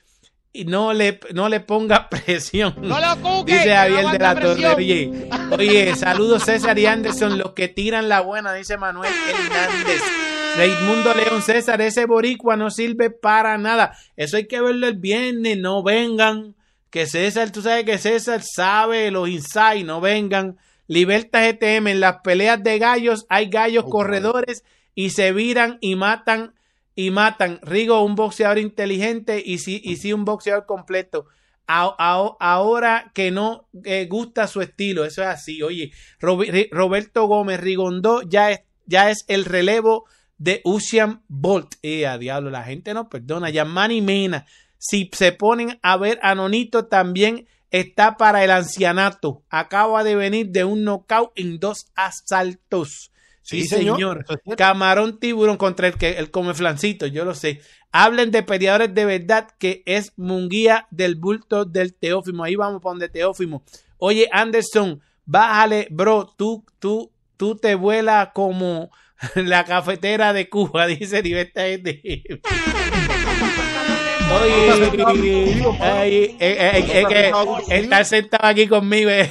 [0.54, 2.76] y no le, no le ponga presión.
[2.82, 4.68] No lo cuques, Dice que no Javier de la Torre.
[4.76, 10.02] Oye, oye, saludos César y Anderson, los que tiran la buena, dice Manuel Hernández.
[10.58, 13.98] Raimundo León César, ese boricua no sirve para nada.
[14.18, 16.56] Eso hay que verlo el viernes, no vengan.
[16.90, 20.58] Que César, tú sabes que César sabe los insights, no vengan.
[20.88, 25.96] Liberta GTM, en las peleas de gallos hay gallos Oh, corredores y se viran y
[25.96, 26.54] matan
[26.96, 27.60] y matan.
[27.62, 31.28] Rigo, un boxeador inteligente y sí, y sí un boxeador completo.
[31.68, 35.62] Ahora que no eh, gusta su estilo, eso es así.
[35.64, 40.06] Oye, Roberto Gómez Rigondó ya es, ya es el relevo
[40.38, 41.76] de Usain Bolt.
[41.82, 43.50] Eh, a diablo, la gente no perdona.
[43.50, 44.46] Yamani Mena,
[44.78, 49.44] si se ponen a ver a Nonito, también está para el ancianato.
[49.50, 53.11] Acaba de venir de un knockout en dos asaltos.
[53.42, 54.26] Sí, señor.
[54.30, 54.56] Es.
[54.56, 57.62] Camarón tiburón contra el que el come flancito, yo lo sé.
[57.92, 62.44] Hablen de peleadores de verdad que es Munguía del bulto del Teófimo.
[62.44, 63.64] Ahí vamos para donde Teófimo.
[63.98, 66.34] Oye, Anderson, bájale, bro.
[66.38, 68.90] Tú, tú, tú te vuelas como
[69.36, 72.24] la cafetera de Cuba, dice Libertad de
[74.34, 77.32] Oye, ay, eh, eh, eh, es que
[77.76, 79.10] está sentado aquí conmigo.
[79.10, 79.30] eh.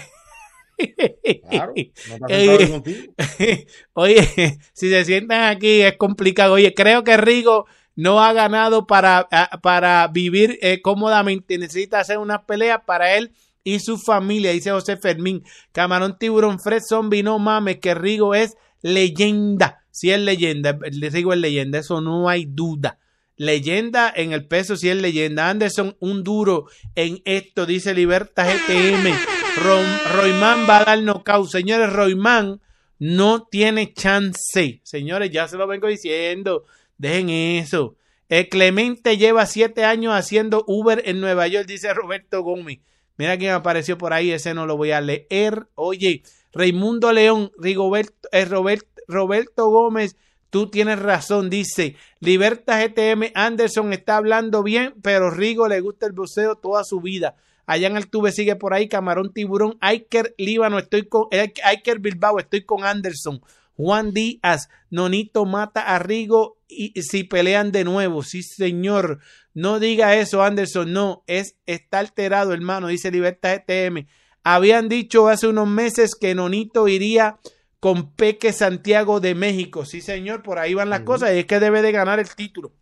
[1.48, 1.72] Claro,
[2.20, 2.82] no.
[3.94, 6.54] Oye, si se sientan aquí es complicado.
[6.54, 7.66] Oye, creo que Rigo
[7.96, 9.28] no ha ganado para,
[9.62, 11.58] para vivir eh, cómodamente.
[11.58, 13.32] Necesita hacer unas peleas para él
[13.62, 15.44] y su familia, dice José Fermín.
[15.72, 19.84] Camarón Tiburón Fred Zombie, no mames, que Rigo es leyenda.
[19.90, 22.98] Si es leyenda, Rigo es leyenda, eso no hay duda.
[23.36, 25.48] Leyenda en el peso, si es leyenda.
[25.48, 29.39] Anderson, un duro en esto, dice Liberta GTM.
[29.56, 31.48] Ro- Royman va a dar knockout.
[31.48, 32.60] Señores, Royman
[32.98, 34.80] no tiene chance.
[34.82, 36.64] Señores, ya se lo vengo diciendo.
[36.98, 37.96] Dejen eso.
[38.28, 42.78] El Clemente lleva siete años haciendo Uber en Nueva York, dice Roberto Gómez.
[43.16, 45.66] Mira quién apareció por ahí, ese no lo voy a leer.
[45.74, 46.22] Oye,
[46.52, 50.16] Raimundo León, Rigoberto, eh, Robert- Roberto Gómez,
[50.48, 51.96] tú tienes razón, dice.
[52.20, 57.34] Liberta GTM Anderson está hablando bien, pero Rigo le gusta el boxeo toda su vida.
[57.70, 62.40] Allá en Altuve sigue por ahí Camarón Tiburón, Iker Líbano, estoy con eh, Iker Bilbao,
[62.40, 63.40] estoy con Anderson.
[63.76, 68.24] Juan Díaz, Nonito mata a Rigo y y si pelean de nuevo.
[68.24, 69.20] Sí, señor.
[69.54, 70.92] No diga eso, Anderson.
[70.92, 74.08] No, es está alterado, hermano, dice Libertad ETM.
[74.42, 77.38] Habían dicho hace unos meses que Nonito iría
[77.78, 79.84] con Peque Santiago de México.
[79.84, 82.72] Sí, señor, por ahí van las cosas y es que debe de ganar el título.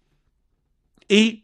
[1.08, 1.42] Y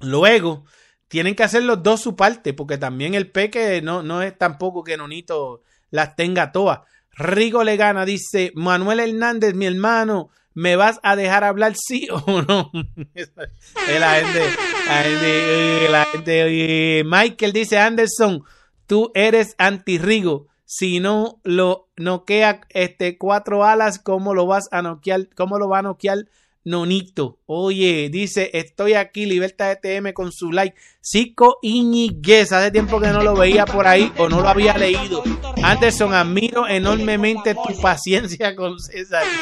[0.00, 0.64] luego
[1.08, 4.84] tienen que hacer los dos su parte, porque también el Peque no, no es tampoco
[4.84, 6.80] que Nonito las tenga todas.
[7.12, 12.42] Rigo le gana, dice Manuel Hernández, mi hermano, ¿me vas a dejar hablar sí o
[12.42, 12.70] no?
[13.98, 14.42] La gente,
[14.86, 18.44] la gente, la gente, Michael dice, Anderson,
[18.86, 20.48] tú eres anti-Rigo.
[20.66, 25.28] Si no lo noquea este cuatro alas, ¿cómo lo vas a noquear?
[25.34, 26.26] ¿Cómo lo va a noquear
[26.64, 27.38] Nonito?
[27.46, 30.76] Oye, dice, estoy aquí, Libertad ETM con su like.
[31.00, 35.22] Cico Iñiguez, hace tiempo que no lo veía por ahí o no lo había leído.
[35.62, 39.24] Anderson, admiro enormemente tu paciencia con César.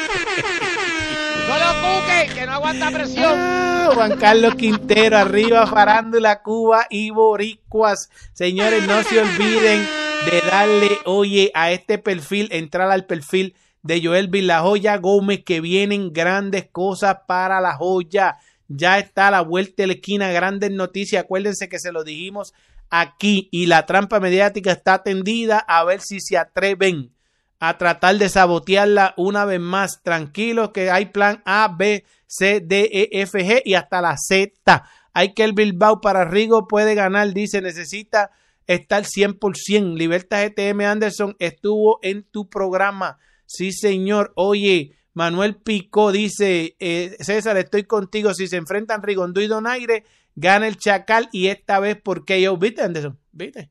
[1.47, 3.33] No lo cuque, que no aguanta presión.
[3.35, 8.09] Ah, Juan Carlos Quintero, arriba, farándula, Cuba y Boricuas.
[8.31, 9.85] Señores, no se olviden
[10.31, 15.61] de darle, oye, a este perfil, entrar al perfil de Joel La Joya Gómez, que
[15.61, 18.37] vienen grandes cosas para la joya.
[18.67, 21.23] Ya está la vuelta de la esquina, grandes noticias.
[21.23, 22.53] Acuérdense que se lo dijimos
[22.89, 27.11] aquí y la trampa mediática está tendida a ver si se atreven
[27.59, 30.01] a tratar de sabotearla una vez más.
[30.01, 34.83] Tranquilos que hay plan A, B, C, D, E, F, G y hasta la Z.
[35.13, 38.31] Hay que el Bilbao para Rigo puede ganar, dice, necesita
[38.67, 39.95] estar 100%.
[39.95, 43.17] Libertad GTM Anderson estuvo en tu programa.
[43.53, 44.33] Sí, señor.
[44.35, 48.33] Oye, Manuel Pico dice, eh, César, estoy contigo.
[48.33, 50.05] Si se enfrentan Rigondó y Donaire,
[50.35, 53.19] gana el Chacal y esta vez porque yo, ¿viste, Anderson?
[53.31, 53.69] ¿Viste?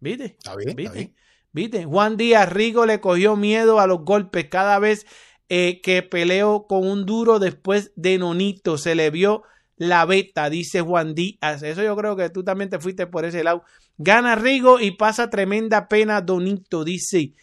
[0.00, 0.24] ¿Viste?
[0.24, 0.98] Está bien, está ¿Viste?
[0.98, 1.14] bien.
[1.52, 1.84] ¿Viste?
[1.84, 5.04] Juan Díaz Rigo le cogió miedo a los golpes cada vez
[5.50, 8.78] eh, que peleó con un duro después de Nonito.
[8.78, 9.42] Se le vio
[9.76, 11.62] la beta, dice Juan Díaz.
[11.62, 13.64] Eso yo creo que tú también te fuiste por ese lado.
[13.98, 17.34] Gana Rigo y pasa tremenda pena Donito, dice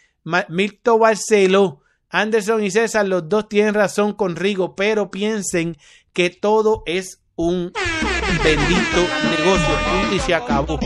[0.50, 1.82] Milton Barceló.
[2.10, 5.78] Anderson y César, los dos tienen razón con Rigo, pero piensen
[6.14, 7.72] que todo es un
[8.44, 10.16] bendito negocio.
[10.16, 10.80] Y se acabó.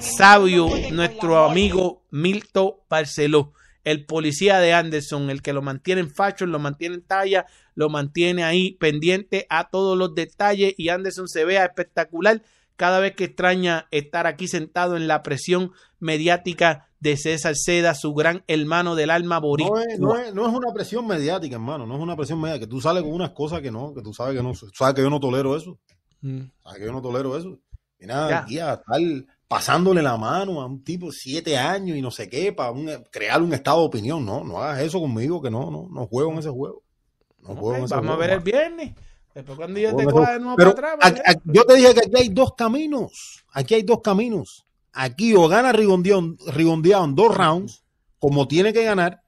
[0.00, 3.52] Sabio, nuestro amigo Milton Barceló,
[3.82, 7.88] el policía de Anderson, el que lo mantiene en fashion, lo mantiene en talla, lo
[7.88, 12.42] mantiene ahí pendiente a todos los detalles y Anderson se vea espectacular
[12.76, 18.14] cada vez que extraña estar aquí sentado en la presión mediática de César Seda, su
[18.14, 19.80] gran hermano del alma boricua.
[19.84, 21.86] No es, no, es, no es una presión mediática, hermano.
[21.86, 22.66] No es una presión mediática.
[22.66, 24.52] Que tú sales con unas cosas que no, que tú sabes que no.
[24.54, 25.78] sabes que yo no tolero eso.
[26.22, 26.40] Mm.
[26.62, 27.58] Sabes que yo no tolero eso.
[27.98, 28.38] Y nada, Ya.
[28.40, 29.00] aquí a estar
[29.48, 32.90] pasándole la mano a un tipo de siete años y no sé qué, para un-
[33.10, 34.24] crear un estado de opinión.
[34.26, 36.82] No, no hagas eso conmigo, que no, no, no juego en ese juego.
[37.40, 38.94] No juego Ok, en ese vamos a ver el viernes.
[39.34, 40.20] Después cuando yo te juego.
[40.26, 41.36] de nuevo para atrás.
[41.44, 43.44] yo te dije que aquí hay dos caminos.
[43.52, 44.65] Aquí hay dos caminos.
[44.98, 47.84] Aquí o gana Rigondeado en dos rounds,
[48.18, 49.20] como tiene que ganar,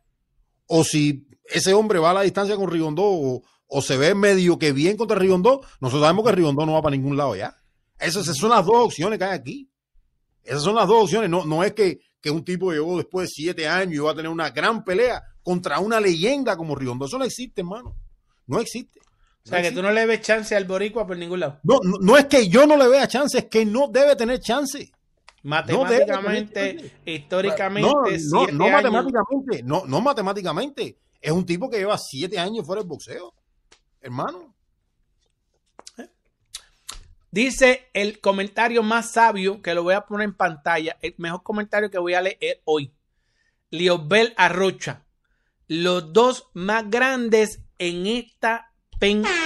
[0.66, 4.58] o si ese hombre va a la distancia con Rigondó o, o se ve medio
[4.58, 7.54] que bien contra Rigondó, nosotros sabemos que Rigondó no va para ningún lado ya.
[7.98, 9.70] Esas, esas son las dos opciones que hay aquí.
[10.42, 11.28] Esas son las dos opciones.
[11.28, 14.16] No, no es que, que un tipo llegó después de siete años y va a
[14.16, 17.04] tener una gran pelea contra una leyenda como Rigondó.
[17.04, 17.94] Eso no existe, hermano.
[18.46, 19.00] No existe.
[19.44, 21.60] O sea, que tú no le ves chance al boricua por ningún lado.
[21.62, 24.40] No, no, no es que yo no le vea chance, es que no debe tener
[24.40, 24.90] chance.
[25.42, 27.90] Matemáticamente, históricamente,
[28.30, 30.98] no, no, no matemáticamente, no, no matemáticamente.
[31.20, 33.34] Es un tipo que lleva siete años fuera del boxeo,
[34.00, 34.54] hermano.
[37.30, 41.90] Dice el comentario más sabio que lo voy a poner en pantalla, el mejor comentario
[41.90, 42.94] que voy a leer hoy.
[43.70, 45.04] Liobel Arrocha.
[45.66, 49.30] Los dos más grandes en esta pendeja.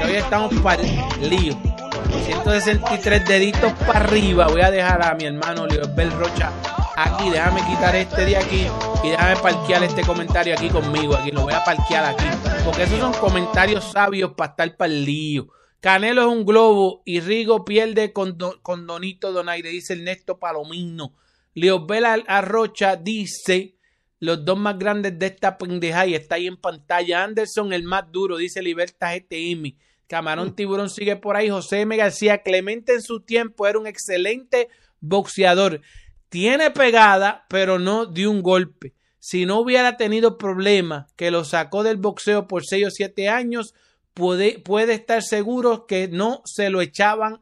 [0.00, 1.69] Que hoy estamos para el lío.
[2.12, 4.46] 163 deditos para arriba.
[4.48, 6.50] Voy a dejar a mi hermano Liobel Rocha
[6.96, 7.30] aquí.
[7.30, 8.66] Déjame quitar este de aquí
[9.04, 11.14] y déjame parquear este comentario aquí conmigo.
[11.14, 12.24] Aquí lo voy a parquear aquí.
[12.64, 15.48] Porque esos son comentarios sabios para estar para el lío.
[15.80, 21.14] Canelo es un globo y Rigo pierde con, Do- con Donito Donaire, dice Ernesto Palomino.
[21.54, 23.76] Leobel Ar- Arrocha dice
[24.18, 27.24] los dos más grandes de esta pendeja y está ahí en pantalla.
[27.24, 29.74] Anderson, el más duro, dice Libertad GTM.
[30.10, 31.50] Camarón Tiburón sigue por ahí.
[31.50, 31.96] José M.
[31.96, 34.68] García Clemente en su tiempo era un excelente
[34.98, 35.82] boxeador.
[36.28, 38.92] Tiene pegada, pero no de un golpe.
[39.20, 43.72] Si no hubiera tenido problema que lo sacó del boxeo por 6 o 7 años,
[44.12, 47.40] puede, puede estar seguro que no se lo echaban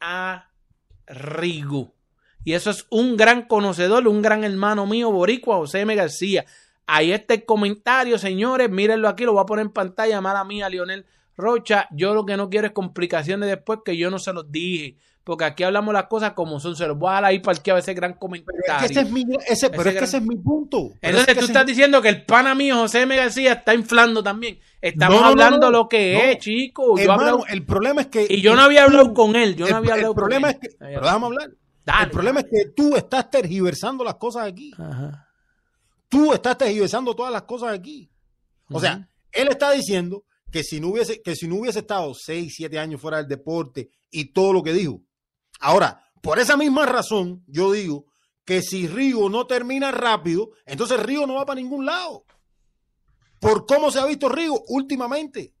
[0.00, 0.50] a
[1.06, 1.94] Rigo.
[2.42, 5.94] Y eso es un gran conocedor, un gran hermano mío, Boricua, José M.
[5.94, 6.46] García.
[6.84, 8.70] Ahí está el comentario, señores.
[8.70, 10.20] Mírenlo aquí, lo voy a poner en pantalla.
[10.20, 11.06] Mala mía, Lionel
[11.36, 11.88] Rocha.
[11.90, 14.96] Yo lo que no quiero es complicaciones después que yo no se los dije.
[15.24, 16.76] Porque aquí hablamos las cosas como son.
[16.76, 18.60] Se los voy a dar ahí parqueado ese gran comentario.
[18.64, 20.90] Es que ese es mi, ese, pero es que ese es mi punto.
[21.00, 23.16] Pero Entonces es que tú estás es- diciendo que el pana mío, José M.
[23.16, 24.60] García, está inflando también.
[24.80, 25.78] Estamos No, no, no, hablando no.
[25.78, 26.96] lo que es, chico.
[26.96, 28.24] Yo el problema es que.
[28.30, 29.56] y yo no había hablado con él.
[29.56, 30.76] Yo el, no había el hablado problema con es él.
[30.78, 30.84] que.
[30.94, 31.50] Pero hablar.
[31.84, 32.04] Dale.
[32.04, 34.72] el problema es que tú estás tergiversando las cosas aquí.
[34.78, 35.28] Ajá.
[36.08, 38.08] Tú estás tergiversando todas las cosas aquí.
[38.70, 42.54] O sea, él está diciendo que si no hubiese, que si no hubiese estado 6,
[42.56, 45.02] 7 años fuera del deporte y todo lo que dijo.
[45.60, 48.06] Ahora, por esa misma razón, yo digo
[48.44, 52.24] que si Río no termina rápido, entonces Río no va para ningún lado.
[53.40, 55.54] Por cómo se ha visto Río últimamente.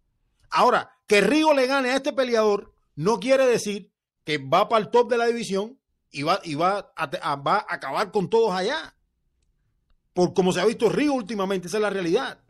[0.50, 3.92] Ahora, que Río le gane a este peleador no quiere decir
[4.24, 5.78] que va para el top de la división
[6.10, 8.96] y va, y va, a, va a acabar con todos allá.
[10.14, 12.40] Por cómo se ha visto Río últimamente, esa es la realidad.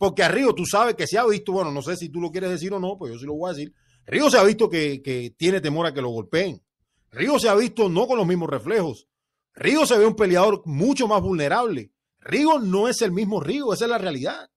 [0.00, 2.30] Porque a Río tú sabes que se ha visto, bueno, no sé si tú lo
[2.30, 3.74] quieres decir o no, pues yo sí lo voy a decir.
[4.06, 6.62] Río se ha visto que, que tiene temor a que lo golpeen.
[7.10, 9.08] Río se ha visto no con los mismos reflejos.
[9.52, 11.92] Río se ve un peleador mucho más vulnerable.
[12.18, 14.48] Río no es el mismo Río, esa es la realidad.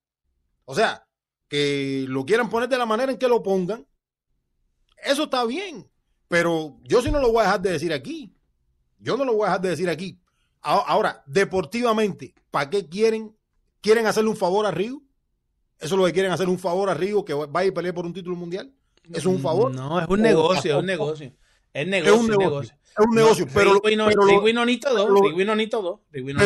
[0.64, 1.06] O sea,
[1.46, 3.86] que lo quieran poner de la manera en que lo pongan,
[5.04, 5.86] eso está bien.
[6.26, 8.34] Pero yo sí no lo voy a dejar de decir aquí.
[8.98, 10.18] Yo no lo voy a dejar de decir aquí.
[10.62, 13.36] Ahora, deportivamente, ¿para qué quieren?
[13.82, 15.03] ¿Quieren hacerle un favor a Río?
[15.80, 18.06] ¿Eso es lo que quieren hacer un favor a Río que vaya a pelear por
[18.06, 18.72] un título mundial?
[19.10, 19.74] ¿Eso es un favor?
[19.74, 21.32] No, es un negocio, es un negocio.
[21.72, 22.74] Es negocio, es un negocio.
[22.96, 24.06] Es un negocio, pero, pero,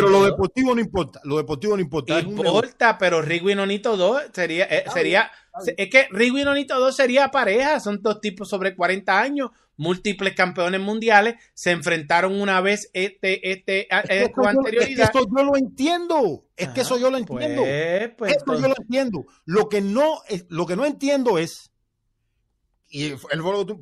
[0.08, 2.20] lo deportivo no importa, lo deportivo no importa.
[2.20, 5.30] Importa, pero Rigui no ni todo sería, eh, sería,
[5.76, 10.34] es que Rigui no ni todo sería pareja, son dos tipos sobre 40 años, múltiples
[10.34, 15.06] campeones mundiales, se enfrentaron una vez este, este, es con anterioridad.
[15.06, 18.60] Es que eso yo lo entiendo, es que eso yo lo entiendo, pues, pues, eso
[18.60, 19.24] yo lo entiendo.
[19.46, 21.72] Lo que no, lo que no entiendo es
[22.90, 23.18] y el,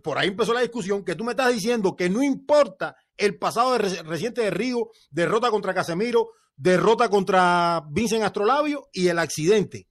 [0.03, 3.79] por ahí empezó la discusión, que tú me estás diciendo que no importa el pasado
[3.79, 9.89] reciente de Río, derrota contra Casemiro, derrota contra Vincent Astrolabio y el accidente.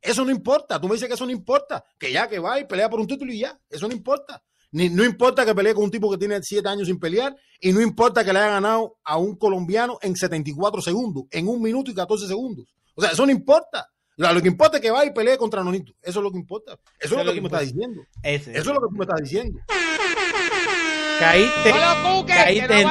[0.00, 2.66] Eso no importa, tú me dices que eso no importa, que ya que va y
[2.66, 4.42] pelea por un título y ya, eso no importa.
[4.72, 7.72] Ni, no importa que pelee con un tipo que tiene siete años sin pelear y
[7.72, 11.90] no importa que le haya ganado a un colombiano en 74 segundos, en un minuto
[11.90, 12.66] y 14 segundos.
[12.94, 13.88] O sea, eso no importa.
[14.16, 15.92] Lo que importa es que va y pelee contra Nonito.
[16.02, 16.78] Eso es lo que importa.
[16.98, 18.02] Eso, es lo que me estás diciendo.
[18.22, 19.60] Eso es lo que tú me estás diciendo.
[21.18, 21.72] Caíste.
[22.26, 22.86] caíste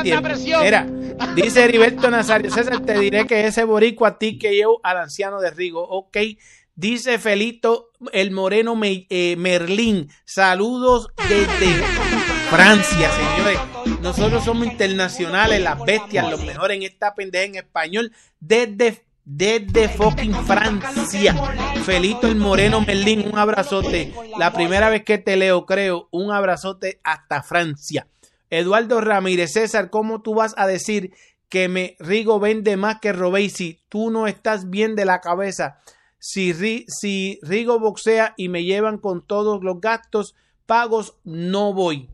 [0.61, 0.87] Mira,
[1.35, 2.51] dice Heriberto Nazario.
[2.51, 5.83] César, te diré que ese boricua a ti que yo al anciano de Rigo.
[5.83, 6.17] Ok.
[6.75, 10.09] Dice Felito el Moreno eh, Merlín.
[10.25, 11.73] Saludos desde
[12.49, 13.59] Francia, señores.
[14.01, 18.11] Nosotros somos internacionales, las bestias, los mejores en esta pendeja en español.
[18.41, 21.33] Desde desde fucking Francia.
[21.83, 24.13] Felito el Moreno Merlín, un abrazote.
[24.37, 28.07] La primera vez que te leo, creo, un abrazote hasta Francia.
[28.49, 31.13] Eduardo Ramírez, César, ¿cómo tú vas a decir
[31.49, 33.13] que me Rigo vende más que
[33.49, 35.79] si Tú no estás bien de la cabeza.
[36.19, 40.35] Si, si Rigo boxea y me llevan con todos los gastos
[40.65, 42.09] pagos, no voy.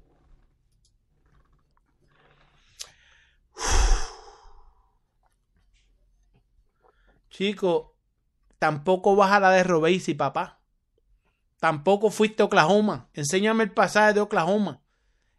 [7.30, 7.96] Chico,
[8.60, 10.60] tampoco vas a la de Robesi, papá.
[11.60, 13.08] Tampoco fuiste a Oklahoma.
[13.14, 14.82] Enséñame el pasaje de Oklahoma.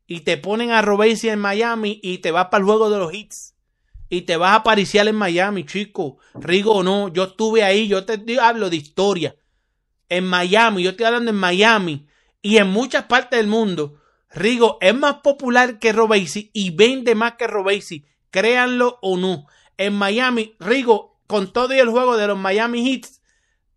[0.07, 3.13] Y te ponen a Robesi en Miami y te vas para el juego de los
[3.13, 3.52] hits.
[4.13, 6.19] Y te vas a pariciar en Miami, chico.
[6.35, 7.09] Rigo, no.
[7.09, 7.89] Yo estuve ahí.
[7.89, 9.37] Yo te hablo de historia.
[10.11, 10.83] En Miami.
[10.83, 12.07] Yo estoy hablando en Miami.
[12.43, 14.03] Y en muchas partes del mundo.
[14.31, 18.05] Rigo es más popular que Robesi y vende más que Robesi.
[18.31, 19.47] Créanlo o no.
[19.79, 23.23] En Miami, Rigo con todo y el juego de los Miami Heats,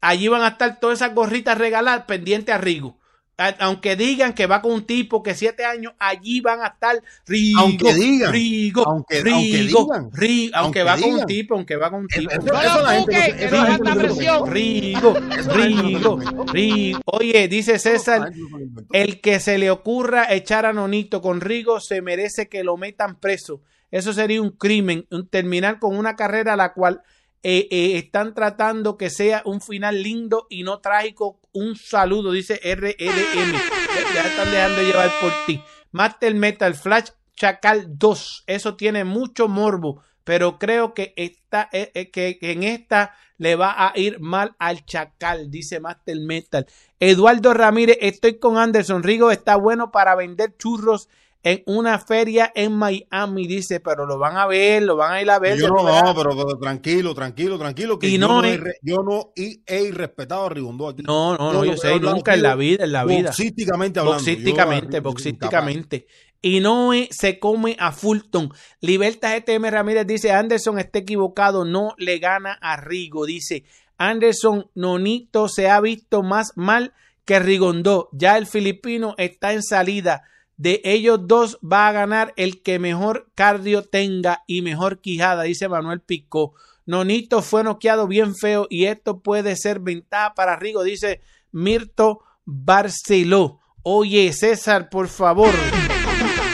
[0.02, 3.00] allí van a estar todas esas gorritas regaladas pendientes a Rigo.
[3.38, 7.60] Aunque digan que va con un tipo que siete años, allí van a estar Rigo,
[7.60, 12.08] aunque digan, Rigo, aunque, Rigo, Rigo, aunque, va con un tipo, aunque va con un
[12.08, 12.30] tipo.
[14.46, 15.14] Rigo,
[15.54, 16.20] Rigo,
[16.54, 17.00] Rigo.
[17.06, 18.32] Oye, dice César,
[18.94, 23.20] el que se le ocurra echar a Nonito con Rigo se merece que lo metan
[23.20, 23.62] preso.
[23.92, 27.02] Eso sería un crimen, terminar con una carrera a la cual
[27.44, 31.40] eh, eh, están tratando que sea un final lindo y no trágico.
[31.56, 33.54] Un saludo, dice RLM.
[34.14, 35.64] Ya están dejando llevar por ti.
[35.94, 38.44] Master Metal Flash Chacal 2.
[38.46, 43.98] Eso tiene mucho morbo, pero creo que, esta, eh, que, en esta le va a
[43.98, 46.68] ir mal al Chacal, dice Master Metal.
[47.00, 49.02] Eduardo Ramírez, estoy con Anderson.
[49.02, 51.08] Rigo está bueno para vender churros
[51.46, 55.30] en una feria en Miami, dice, pero lo van a ver, lo van a ir
[55.30, 55.60] a ver.
[55.60, 60.48] Yo no, no pero, tranquilo, tranquilo, tranquilo, que yo, no he, yo no he, irrespetado
[60.48, 61.04] a Rigondo aquí.
[61.04, 63.30] No, no, no, yo, sé, nunca en la vida, en la vida.
[63.30, 64.24] Boxísticamente hablando.
[64.24, 66.08] Boxísticamente, boxísticamente.
[66.42, 68.52] Y no se come a Fulton.
[68.82, 73.28] Libertad GTM Ramírez dice, Anderson está equivocado, no le gana a Rigo.
[73.28, 73.66] Dice,
[74.00, 76.94] Anderson Nonito se ha visto más mal
[77.24, 78.10] que Rigondó.
[78.14, 80.24] Ya el filipino está en salida
[80.58, 85.68] de ellos dos va a ganar el que mejor cardio tenga y mejor quijada, dice
[85.68, 86.54] Manuel Pico.
[86.86, 91.22] Nonito fue noqueado bien feo y esto puede ser ventaja para Rigo, dice
[91.52, 93.60] Mirto Barceló.
[93.82, 95.54] Oye, César, por favor,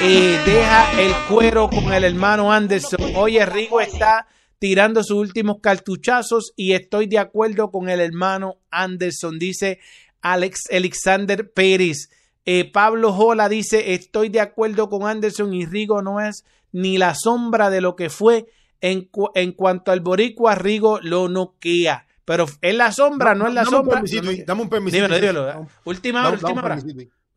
[0.02, 3.00] eh, deja el cuero con el hermano Anderson.
[3.16, 9.38] Oye, Rigo está tirando sus últimos cartuchazos y estoy de acuerdo con el hermano Anderson,
[9.38, 9.80] dice
[10.22, 12.10] Alex Alexander Pérez.
[12.46, 17.14] Eh, Pablo Jola dice, estoy de acuerdo con Anderson y Rigo no es ni la
[17.16, 18.48] sombra de lo que fue
[18.82, 22.08] en, en cuanto al boricua, Rigo lo noquea.
[22.26, 24.00] Pero es la sombra, no es la dame sombra.
[24.00, 25.04] Un permisito, No, ahí, dame un permisito.
[25.06, 25.68] dímelo, dímelo.
[25.86, 26.80] Última hora, última hora.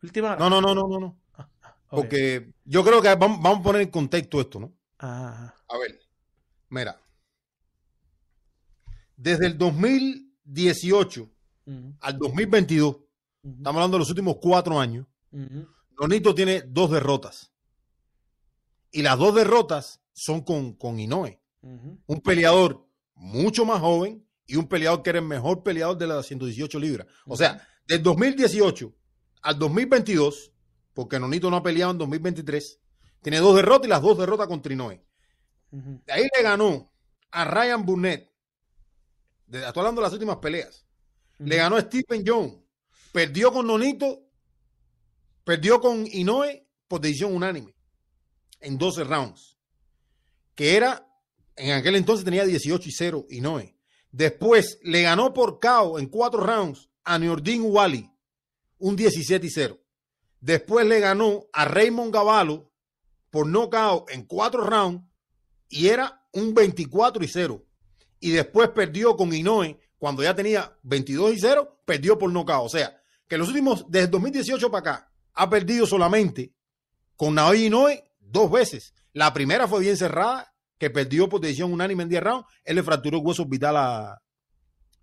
[0.01, 0.35] Última.
[0.37, 1.19] No, no, no, no, no, no.
[1.89, 2.01] Ok.
[2.01, 4.73] Porque yo creo que vamos, vamos a poner en contexto esto, ¿no?
[4.97, 5.55] Ajá.
[5.67, 5.99] A ver,
[6.69, 6.99] mira.
[9.17, 11.29] Desde el 2018
[11.67, 12.97] Ujú, al 2022,
[13.45, 15.05] estamos hablando de los últimos cuatro años,
[15.99, 17.51] Nonito tiene dos derrotas.
[18.91, 24.67] Y las dos derrotas son con, con Inoue, un peleador mucho más joven y un
[24.67, 27.07] peleador que era el mejor peleador de las 118 libras.
[27.25, 28.93] O sea, del 2018
[29.41, 30.51] al 2022,
[30.93, 32.79] porque Nonito no ha peleado en 2023,
[33.21, 35.03] tiene dos derrotas y las dos derrotas contra Inoue.
[35.71, 36.91] De ahí le ganó
[37.31, 38.31] a Ryan Burnett.
[39.47, 40.85] De, estoy hablando de las últimas peleas.
[41.39, 42.64] Le ganó a Stephen Jones.
[43.15, 44.27] Perdió con Nonito.
[45.45, 47.73] Perdió con Inoue por decisión unánime.
[48.59, 49.57] En 12 rounds.
[50.53, 51.07] Que era,
[51.55, 53.73] en aquel entonces tenía 18 y 0 Inoue.
[54.11, 58.11] Después le ganó por KO en 4 rounds a Nordin Wally.
[58.79, 59.79] Un 17 y 0.
[60.41, 62.69] Después le ganó a Raymond Gavallo
[63.29, 65.05] por knockout en 4 rounds
[65.69, 67.65] y era un 24 y 0.
[68.19, 72.65] Y después perdió con Inoue cuando ya tenía 22 y 0, perdió por nocaut.
[72.65, 76.53] O sea, que los últimos, desde 2018 para acá, ha perdido solamente
[77.15, 78.93] con Naoya Inoue dos veces.
[79.13, 82.47] La primera fue bien cerrada, que perdió por unánime en 10 rounds.
[82.63, 84.21] Él le fracturó el hueso orbital a,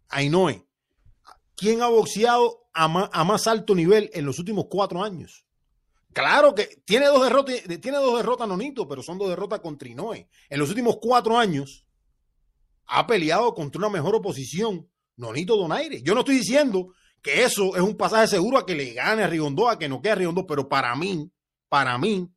[0.08, 0.66] a Inoue.
[1.56, 5.46] ¿Quién ha boxeado a más, a más alto nivel en los últimos cuatro años?
[6.12, 10.28] Claro que tiene dos derrotas, tiene dos derrotas Nonito, pero son dos derrotas contra Inoue.
[10.50, 11.86] En los últimos cuatro años
[12.86, 16.02] ha peleado contra una mejor oposición, Nonito Donaire.
[16.02, 16.92] Yo no estoy diciendo
[17.22, 20.02] que eso es un pasaje seguro a que le gane a Rigondó, a que no
[20.02, 21.30] quede a Rigondó, pero para mí,
[21.68, 22.28] para mí,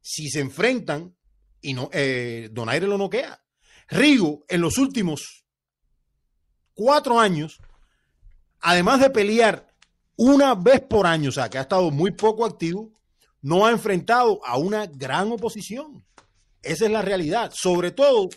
[0.00, 1.16] si se enfrentan
[1.60, 3.42] y no, eh, Donaire lo noquea.
[3.88, 5.44] Rigo, en los últimos
[6.74, 7.58] cuatro años,
[8.60, 9.66] además de pelear
[10.16, 12.92] una vez por año, o sea, que ha estado muy poco activo,
[13.40, 16.04] no ha enfrentado a una gran oposición.
[16.62, 17.52] Esa es la realidad.
[17.54, 18.28] Sobre todo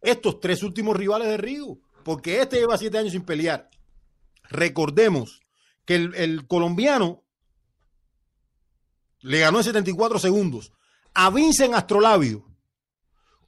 [0.00, 3.70] estos tres últimos rivales de Rigo, porque este lleva siete años sin pelear.
[4.54, 5.42] Recordemos
[5.84, 7.24] que el, el colombiano
[9.18, 10.72] le ganó en 74 segundos
[11.12, 12.44] a Vincent Astrolabio.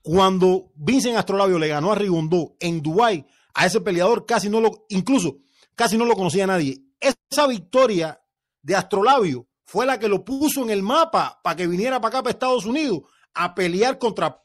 [0.02, 4.86] Cuando Vincent Astrolabio le ganó a Rigondó en Dubái, a ese peleador casi no lo,
[4.88, 5.38] incluso
[5.74, 6.82] casi no lo conocía nadie.
[7.00, 8.20] Esa victoria
[8.62, 12.22] de Astrolabio fue la que lo puso en el mapa para que viniera para acá,
[12.22, 13.02] para Estados Unidos,
[13.34, 14.42] a pelear contra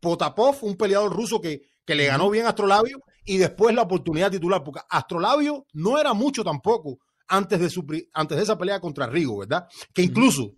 [0.00, 4.30] Potapov, un peleador ruso que, que le ganó bien a Astrolabio, y después la oportunidad
[4.30, 7.84] titular, porque Astrolabio no era mucho tampoco antes de, su,
[8.14, 9.66] antes de esa pelea contra Rigo, ¿verdad?
[9.92, 10.54] Que incluso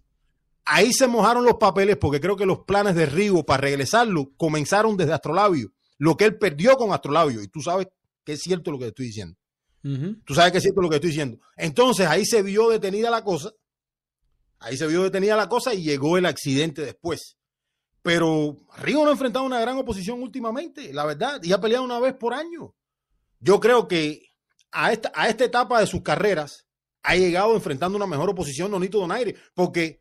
[0.67, 4.97] ahí se mojaron los papeles porque creo que los planes de Rigo para regresarlo comenzaron
[4.99, 7.89] desde Astrolabio, lo que él perdió con Astrolabio, y tú sabes
[8.23, 9.37] que es cierto lo que estoy diciendo.
[9.83, 10.23] Uh -huh.
[10.27, 11.39] Tú sabes que es cierto lo que estoy diciendo.
[11.57, 13.51] Entonces ahí se vio detenida la cosa,
[14.59, 17.38] ahí se vio detenida la cosa y llegó el accidente después.
[18.09, 22.01] Pero Rigo no ha enfrentado una gran oposición últimamente, la verdad, y ha peleado una
[22.01, 22.75] vez por año.
[23.39, 24.31] Yo creo que
[24.71, 26.67] a esta, a esta etapa de sus carreras
[27.03, 30.01] ha llegado enfrentando una mejor oposición Nonito Donaire, porque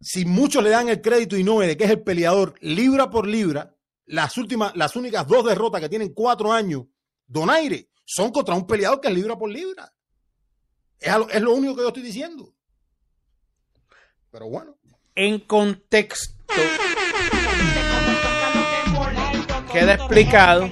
[0.00, 3.26] si muchos le dan el crédito y no de que es el peleador libra por
[3.26, 3.74] libra,
[4.06, 6.84] las últimas, las únicas dos derrotas que tienen cuatro años,
[7.26, 9.92] Donaire, son contra un peleador que es libra por libra.
[11.00, 12.54] Es, lo, es lo único que yo estoy diciendo.
[14.30, 14.76] Pero bueno.
[15.16, 16.54] En contexto,
[19.72, 20.68] queda explicado.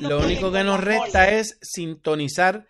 [0.00, 2.66] Lo único que nos resta es sintonizar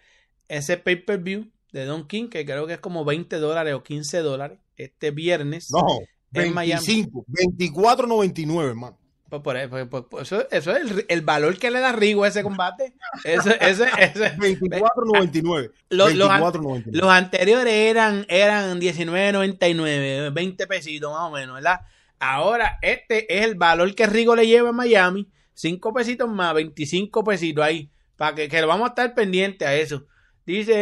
[0.48, 4.59] ese pay-per-view de Don King, que creo que es como 20 dólares o 15 dólares,
[4.77, 5.70] este viernes.
[5.70, 5.86] No,
[6.31, 8.98] 25, 24.99, hermano.
[9.28, 12.24] Pues por, por, por, por eso, eso, es el, el, valor que le da Rigo
[12.24, 12.94] a ese combate.
[13.23, 15.70] Ese, ese, 24.99.
[15.90, 21.82] Los, 24, los, los, anteriores eran, eran 19.99, 20 pesitos más o menos, ¿verdad?
[22.19, 25.28] Ahora, este es el valor que Rigo le lleva a Miami.
[25.61, 27.91] 5 pesitos más, 25 pesitos ahí.
[28.16, 30.07] Para que, que lo vamos a estar pendiente a eso.
[30.47, 30.74] Dice,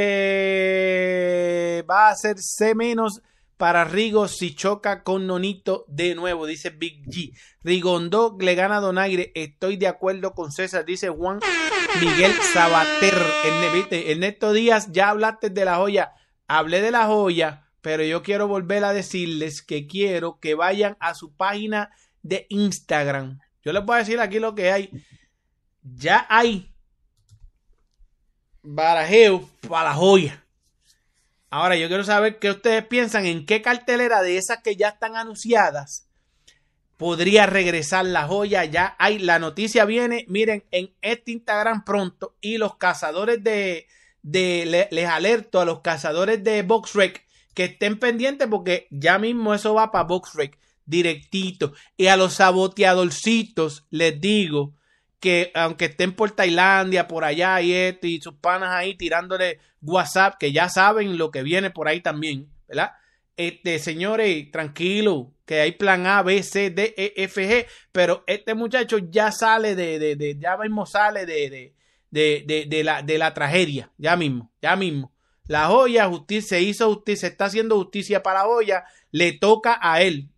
[1.88, 3.22] va a ser C menos
[3.58, 7.36] para Rigo si choca con Nonito de nuevo, dice Big G.
[7.64, 11.40] Rigondó le gana a Donaire, estoy de acuerdo con César, dice Juan
[12.00, 13.14] Miguel Sabater.
[13.90, 16.12] Ernesto Díaz, ya hablaste de la joya,
[16.46, 21.14] hablé de la joya, pero yo quiero volver a decirles que quiero que vayan a
[21.14, 21.90] su página
[22.22, 23.40] de Instagram.
[23.64, 24.90] Yo les voy a decir aquí lo que hay.
[25.82, 26.72] Ya hay
[28.62, 30.44] barajeo para la joya.
[31.50, 35.16] Ahora yo quiero saber qué ustedes piensan, en qué cartelera de esas que ya están
[35.16, 36.08] anunciadas
[36.98, 38.66] podría regresar la joya.
[38.66, 42.36] Ya hay, la noticia viene, miren, en este Instagram pronto.
[42.42, 43.86] Y los cazadores de,
[44.22, 49.74] de les alerto a los cazadores de BoxRec que estén pendientes porque ya mismo eso
[49.74, 50.58] va para BoxRec
[50.88, 51.72] directito.
[51.96, 54.74] Y a los saboteadorcitos les digo
[55.20, 60.36] que aunque estén por Tailandia, por allá y este, y sus panas ahí tirándole WhatsApp,
[60.38, 62.92] que ya saben lo que viene por ahí también, ¿verdad?
[63.36, 68.54] Este, señores, tranquilo, que hay plan A, B, C, D, E, F, G, pero este
[68.54, 71.72] muchacho ya sale de, de, de ya mismo sale de,
[72.10, 75.12] de, de, la, de la tragedia, ya mismo, ya mismo.
[75.46, 79.78] La joya, justicia, se hizo justicia, se está haciendo justicia para la joya, le toca
[79.80, 80.28] a él,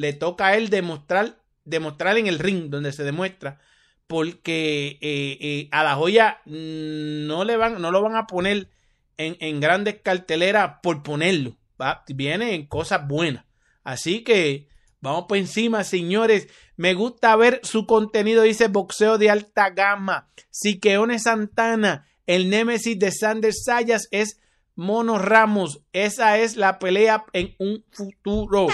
[0.00, 3.58] le toca a él demostrar, demostrar en el ring donde se demuestra,
[4.06, 8.68] porque eh, eh, a la joya no le van, no lo van a poner
[9.16, 11.56] en, en grandes carteleras por ponerlo
[12.08, 13.44] viene en cosas buenas.
[13.82, 14.68] Así que
[15.00, 16.48] vamos por encima, señores.
[16.76, 20.28] Me gusta ver su contenido, dice boxeo de alta gama.
[20.50, 24.40] Siqueone Santana, el némesis de Sanders Sayas es
[24.74, 25.82] Mono Ramos.
[25.92, 28.68] Esa es la pelea en un futuro.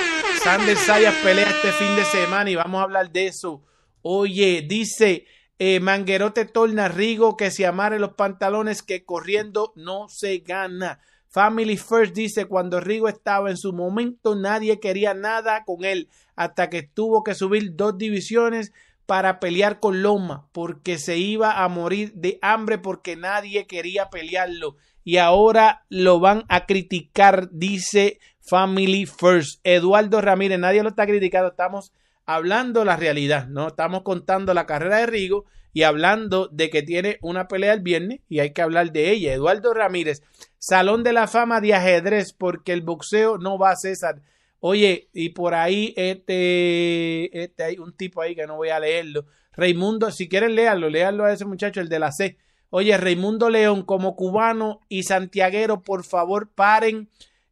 [0.46, 3.64] Sanders Sayas pelea este fin de semana y vamos a hablar de eso.
[4.02, 5.26] Oye, dice
[5.58, 11.00] eh, Manguerote Torna Rigo que se amare los pantalones que corriendo no se gana.
[11.26, 16.70] Family First dice, cuando Rigo estaba en su momento, nadie quería nada con él hasta
[16.70, 18.72] que tuvo que subir dos divisiones
[19.04, 24.76] para pelear con Loma, porque se iba a morir de hambre porque nadie quería pelearlo.
[25.02, 29.60] Y ahora lo van a criticar, dice Family First.
[29.64, 31.92] Eduardo Ramírez, nadie lo está criticando, estamos
[32.24, 33.68] hablando la realidad, ¿no?
[33.68, 38.20] Estamos contando la carrera de Rigo y hablando de que tiene una pelea el viernes
[38.28, 39.32] y hay que hablar de ella.
[39.32, 40.22] Eduardo Ramírez,
[40.58, 44.22] Salón de la Fama de ajedrez, porque el boxeo no va a César.
[44.60, 49.26] Oye, y por ahí este, este hay un tipo ahí que no voy a leerlo.
[49.52, 52.36] Raimundo, si quieren leerlo, léalo a ese muchacho, el de la C.
[52.70, 57.08] Oye, Raimundo León, como cubano y santiaguero, por favor, paren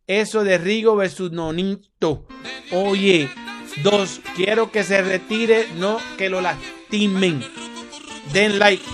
[0.06, 2.26] eso de Rigo versus Nonito.
[2.72, 3.30] Oye,
[3.82, 7.44] dos, quiero que se retire, no que lo lastimen
[8.32, 8.84] den like.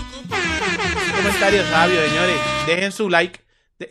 [1.15, 2.35] Comentario sabio, señores.
[2.67, 3.39] Dejen su like.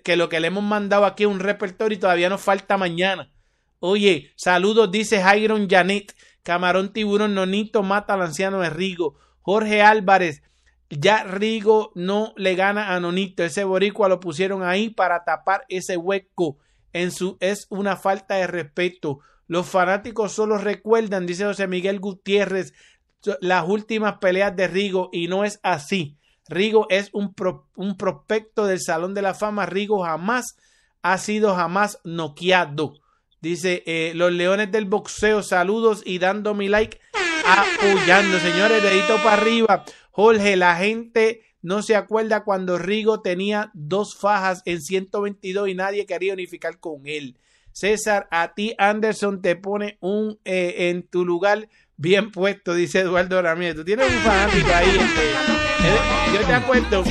[0.05, 3.33] Que lo que le hemos mandado aquí es un repertorio y todavía nos falta mañana.
[3.81, 6.15] Oye, saludos, dice Jairon Janet.
[6.43, 9.19] Camarón Tiburón Nonito mata al anciano de Rigo.
[9.41, 10.43] Jorge Álvarez.
[10.89, 13.43] Ya Rigo no le gana a Nonito.
[13.43, 16.59] Ese boricua lo pusieron ahí para tapar ese hueco.
[16.93, 19.21] En su es una falta de respeto.
[19.47, 22.73] Los fanáticos solo recuerdan, dice José Miguel Gutiérrez,
[23.41, 26.17] las últimas peleas de Rigo y no es así.
[26.49, 27.35] Rigo es un,
[27.77, 29.67] un prospecto del Salón de la Fama.
[29.67, 30.57] Rigo jamás
[31.03, 32.95] ha sido jamás noqueado.
[33.41, 37.01] Dice, eh, los leones del boxeo, saludos y dando mi like,
[37.47, 38.39] apoyando.
[38.39, 39.85] Señores, dedito para arriba.
[40.11, 46.07] Jorge, la gente no se acuerda cuando Rigo tenía dos fajas en 122 y nadie
[46.07, 47.37] quería unificar con él.
[47.73, 53.41] César, a ti Anderson te pone un eh, en tu lugar bien puesto, dice Eduardo
[53.41, 53.77] Ramírez.
[53.77, 54.89] Tú tienes un fanático ahí.
[54.89, 57.05] Este, eh, yo te acuerdo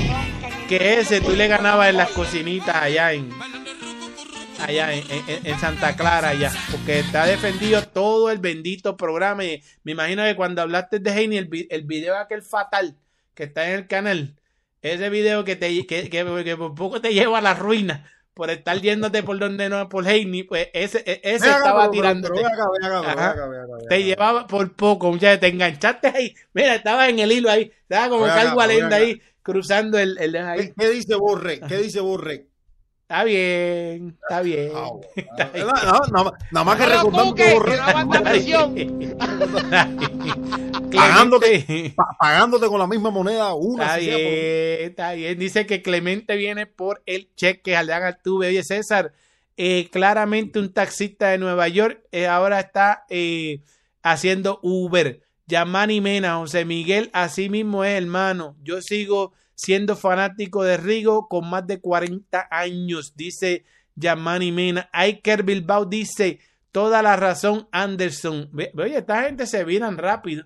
[0.68, 3.30] que ese tú le ganabas en las cocinitas allá en
[4.60, 10.24] allá en, Santa Clara allá, porque está defendido todo el bendito programa y me imagino
[10.26, 12.98] que cuando hablaste de Heini, el, el video aquel fatal
[13.34, 14.36] que está en el canal,
[14.82, 18.80] ese video que te que, que por poco te lleva a la ruina, por estar
[18.80, 22.30] yéndote por donde no por Heini, pues ese, e, ese estaba tirando.
[23.90, 26.36] Te llevaba por poco, muchachos, te enganchaste ahí.
[26.54, 30.74] Mira, estaba en el hilo ahí, estaba como calvo ahí, cruzando el, el ahí.
[30.78, 31.60] ¿Qué, dice Borre?
[31.68, 32.49] ¿Qué dice Borre?
[33.10, 34.72] Está bien, está bien.
[34.72, 35.02] No,
[36.12, 37.76] no, nada más que recordando que Borre.
[40.96, 43.86] pagándote, pagándote con la misma moneda una.
[43.86, 45.40] Está bien, está bien.
[45.40, 48.50] Dice que Clemente viene por el cheque al Altuve.
[48.50, 49.12] Oye, César,
[49.58, 53.64] eh, claramente un taxista de Nueva York eh, ahora está eh,
[54.04, 55.24] haciendo Uber.
[55.48, 58.56] Yamani Mena, José Miguel, así mismo es hermano.
[58.62, 63.66] Yo sigo siendo fanático de Rigo con más de 40 años, dice
[63.96, 64.90] Yamani Mena.
[64.94, 66.40] Iker Bilbao dice,
[66.72, 68.50] toda la razón Anderson.
[68.78, 70.46] Oye, esta gente se viran rápido.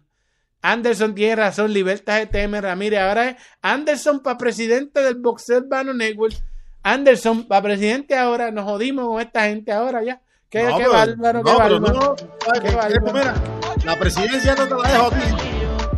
[0.64, 3.00] Anderson tiene razón, Libertad GTM Ramírez.
[3.02, 6.36] Ahora es Anderson para presidente del Boxeo Urbano Network.
[6.82, 8.50] Anderson para presidente ahora.
[8.50, 10.22] Nos jodimos con esta gente ahora ya.
[10.50, 12.16] Qué, bárbaro, qué bárbaro.
[13.84, 15.53] la presidencia no te la dejo a ti.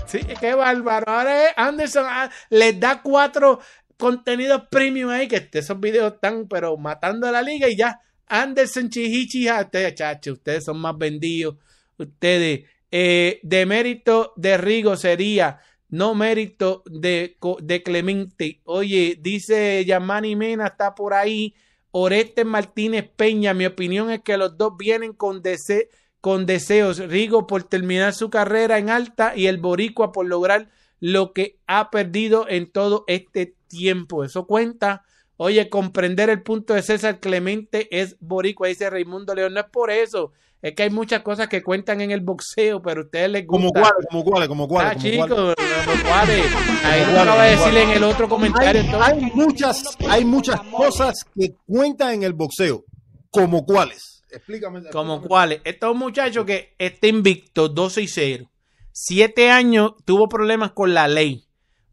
[0.06, 1.12] Sí, qué bárbaro.
[1.12, 3.60] Ahora Anderson ah, les da cuatro
[3.98, 8.00] contenidos premium ahí, que esos videos están, pero matando a la liga y ya.
[8.28, 11.58] Anderson Chihichi, ustedes, chacho, ustedes son más vendidos.
[11.98, 15.60] Ustedes, Eh, de mérito de Rigo sería
[15.90, 18.62] no mérito de, de Clemente.
[18.64, 21.56] Oye, dice Yamani Mena, está por ahí.
[21.92, 25.90] Oreste Martínez Peña, mi opinión es que los dos vienen con, dese-
[26.26, 26.98] con deseos.
[26.98, 30.70] Rigo por terminar su carrera en alta y el Boricua por lograr
[31.00, 34.24] lo que ha perdido en todo este tiempo.
[34.24, 35.04] Eso cuenta.
[35.38, 39.54] Oye, comprender el punto de César Clemente es boricua, dice Raimundo León.
[39.54, 40.32] No es por eso.
[40.64, 43.62] Es que hay muchas cosas que cuentan en el boxeo, pero a ustedes les gusta.
[43.62, 44.92] Como cuáles, como cuáles, como cuáles.
[44.94, 46.46] Ah, chicos, como cuáles.
[46.86, 48.82] Ahí Como tú acabas de decirle en el otro comentario.
[48.82, 49.08] Hay, entonces.
[49.14, 52.84] hay muchas, hay muchas cosas que cuentan en el boxeo.
[53.30, 54.15] ¿Como cuáles?
[54.32, 54.82] Explícame.
[54.92, 55.62] Como cuáles.
[55.64, 58.52] Este es un muchacho que está invicto 12 y 0.
[58.92, 61.46] Siete años tuvo problemas con la ley.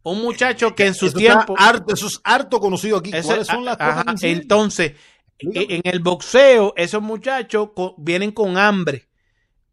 [0.03, 1.55] Un muchacho que en su Eso, tiempo.
[1.57, 3.11] harto, eso es harto conocido aquí.
[3.13, 4.23] Eso- ¿Cuáles son las ajá, cosas?
[4.23, 4.93] entonces,
[5.39, 5.75] Explícame.
[5.75, 9.07] en el boxeo, esos muchachos vienen con hambre.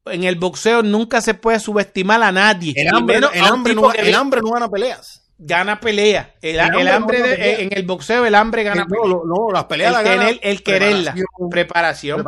[0.06, 2.72] En el boxeo nunca se puede subestimar a nadie.
[2.76, 5.19] el hambre, menos el hambre no, el hambre no gana peleas.
[5.42, 6.34] Gana pelea.
[6.42, 9.06] El, El el hambre no de- en el boxeo, el hambre gana no, pelea.
[9.08, 11.14] lo- no, las peleas el, gana tener- el quererla.
[11.50, 12.24] preparación, Preparación.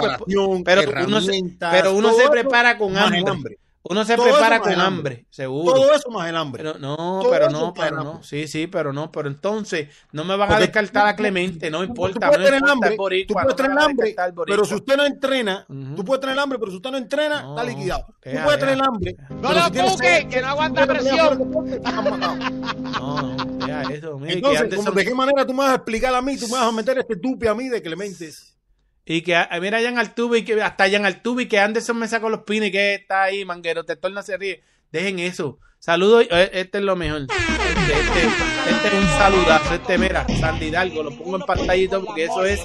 [0.65, 1.41] pues, preparación, pero uno se,
[1.71, 3.23] pero uno se prepara con hambre.
[3.27, 3.59] hambre.
[3.85, 5.27] Uno se Todo prepara con el hambre, hambre.
[5.29, 5.75] seguro.
[5.75, 6.63] Todo eso más el hambre.
[6.63, 8.05] Pero no, Todo pero no, pero hambre.
[8.15, 8.23] no.
[8.23, 9.11] Sí, sí, pero no.
[9.11, 12.15] Pero entonces, no me van a descartar a Clemente, no importa.
[12.15, 15.05] tú puedes no tener importa hambre, boricua, tú puedes tener hambre, pero si usted no
[15.05, 18.07] entrena, tú puedes tener hambre, pero si usted no entrena, No, está liquidado.
[18.07, 19.17] Tú puedes tener hambre.
[19.31, 21.51] No lo si tienes busque, sed, que no aguanta presión.
[21.53, 24.19] No, no, deja eso.
[24.19, 26.37] que Entonces, Anderson- ¿cómo- ¿de qué manera tú me vas a explicar a mí?
[26.39, 28.52] Tú me vas a meter este tupi a mí de Clementes.
[29.05, 32.09] Y que ah, mira Jan Altuve y que hasta Jan Altuve y que Anderson me
[32.09, 34.63] sacó los pines y que está ahí, manguero, te torna se ríe.
[34.91, 35.59] Dejen eso.
[35.79, 37.23] Saludos, eh, este es lo mejor.
[37.23, 42.25] Este, este, este es un saludazo, este mira, Sandy Hidalgo, lo pongo en pantallito porque
[42.25, 42.65] eso es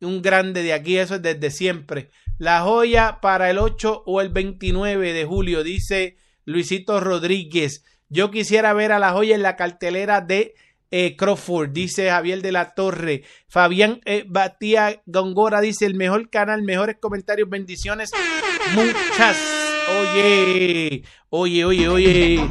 [0.00, 2.10] un grande de aquí, eso es desde siempre.
[2.38, 7.84] La joya para el 8 o el 29 de julio, dice Luisito Rodríguez.
[8.08, 10.54] Yo quisiera ver a la joya en la cartelera de
[10.90, 13.24] eh, Crawford, dice Javier de la Torre.
[13.48, 18.10] Fabián eh, Batía Gongora dice el mejor canal, mejores comentarios, bendiciones.
[18.74, 19.36] Muchas.
[20.00, 22.48] Oye, oye, oye, oye.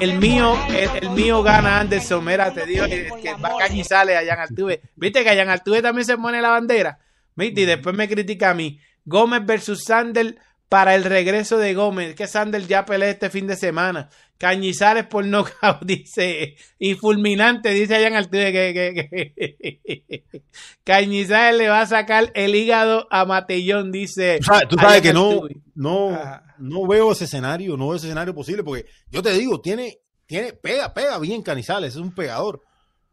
[0.00, 2.24] El mío, el, el mío gana Anderson.
[2.24, 4.82] Mira, te digo que, que va a Jan Altuve.
[4.94, 6.98] Viste que a Jan Altuve también se pone la bandera.
[7.34, 8.78] Viste, y después me critica a mí.
[9.04, 10.38] Gómez versus Sandel
[10.68, 12.14] para el regreso de Gómez.
[12.14, 14.10] Que Sandel ya pelea este fin de semana.
[14.38, 16.56] Cañizales por knockout, dice.
[16.78, 20.24] Y fulminante, dice Jan Altuve que, que, que-
[20.84, 24.38] Cañizales le va a sacar el hígado a Matellón, dice.
[24.40, 25.42] Tú sabes, tú sabes que no,
[25.74, 26.54] no, Ajá.
[26.58, 30.52] no veo ese escenario, no veo ese escenario posible, porque yo te digo, tiene, tiene,
[30.52, 32.62] pega, pega bien Canizales, es un pegador.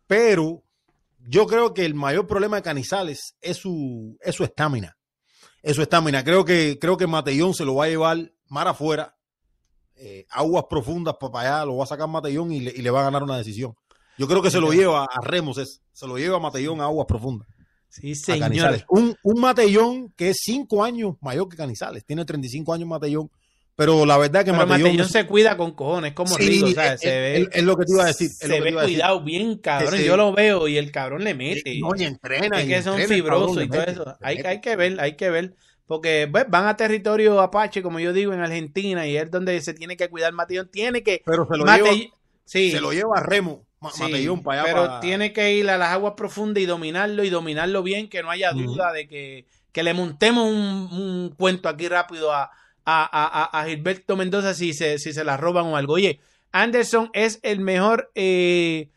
[0.07, 0.63] Pero
[1.19, 4.97] yo creo que el mayor problema de Canizales es su, es su estamina.
[5.61, 6.23] Es su estamina.
[6.23, 9.15] Creo que, creo que Matellón se lo va a llevar mar afuera,
[10.05, 12.99] eh, aguas profundas para allá, lo va a sacar Matellón y le, y le va
[13.01, 13.73] a ganar una decisión.
[14.17, 16.85] Yo creo que se lo lleva a Remos, es, se lo lleva a Matellón a
[16.85, 17.47] aguas profundas.
[17.89, 18.83] Sí, señor.
[18.89, 22.03] Un, un Matellón que es cinco años mayor que Canizales.
[22.05, 23.29] Tiene 35 años Matellón.
[23.75, 24.89] Pero la verdad que Pero Matellón.
[24.91, 26.93] Matellón se cuida con cojones, como Sí, Rigo, ¿sabes?
[26.93, 28.29] es, Se ve, es- es lo que te iba a decir.
[28.29, 28.75] se ve decir.
[28.83, 29.99] cuidado bien, cabrón.
[29.99, 31.79] Yo lo veo y el cabrón le mete.
[31.79, 32.59] No, y entrena.
[32.59, 34.17] es y que son fibrosos y todo eso.
[34.21, 35.55] hay que ver, hay que ver.
[35.85, 39.73] Porque pues, van a territorio apache, como yo digo, en Argentina, y es donde se
[39.73, 40.69] tiene que cuidar Matellón.
[40.69, 41.21] Tiene que.
[41.25, 41.89] Pero se lo, lleva,
[42.45, 44.71] sí, se lo lleva a Remo, Ma- sí, Matellón, para allá.
[44.73, 48.23] pero para- tiene que ir a las aguas profundas y dominarlo y dominarlo bien, que
[48.23, 52.49] no haya duda de que, que le montemos un, un cuento aquí rápido a, a,
[52.85, 55.93] a- a Gilberto Mendoza si se, si se la roban o algo.
[55.93, 56.19] Oye,
[56.53, 58.09] Anderson es el mejor.
[58.15, 58.89] eh,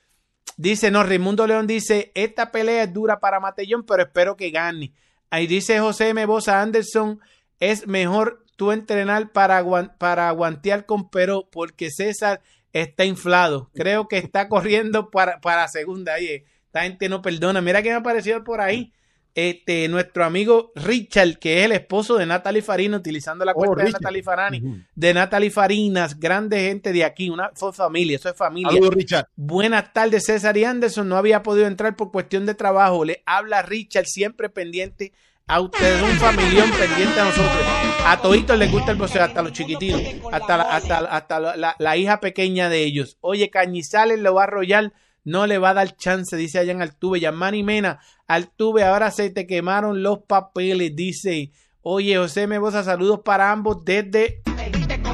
[0.57, 4.93] dice, no, Raimundo León dice: Esta pelea es dura para Matellón, pero espero que gane.
[5.31, 6.25] Ahí dice José M.
[6.27, 7.21] Bosa Anderson:
[7.61, 9.65] Es mejor tú entrenar para,
[9.99, 12.41] para aguantear con Peró, porque César
[12.73, 13.71] está inflado.
[13.75, 16.15] Creo que está corriendo para, para segunda.
[16.15, 17.61] Oye, esta gente no perdona.
[17.61, 18.93] Mira que me apareció por ahí.
[19.39, 23.85] Este, nuestro amigo Richard, que es el esposo de Natalie Farina, utilizando la Oh, cuenta
[23.85, 23.91] de.
[23.93, 24.63] Natalie Farani,
[24.95, 28.71] de Natalie Farinas, grande gente de aquí, una familia, eso es familia.
[28.73, 29.27] Saludos, Richard.
[29.37, 31.07] Buenas tardes, César y Anderson.
[31.07, 33.05] No había podido entrar por cuestión de trabajo.
[33.05, 35.13] Le habla Richard, siempre pendiente
[35.47, 37.63] a ustedes, un familión pendiente a nosotros.
[38.07, 40.01] A toditos les gusta el boxeo, hasta los chiquititos,
[40.33, 43.19] hasta, la, hasta, hasta la, la- la hija pequeña de ellos.
[43.21, 44.95] Oye, Cañizales lo va a arrollar,
[45.27, 47.19] no le va a dar chance, dice allá en Altuve.
[47.19, 47.99] Yamani Mena,
[48.29, 51.51] Altuve, ahora se te quemaron los papeles, dice.
[51.83, 54.41] Oye, José Mebosa, saludos para ambos desde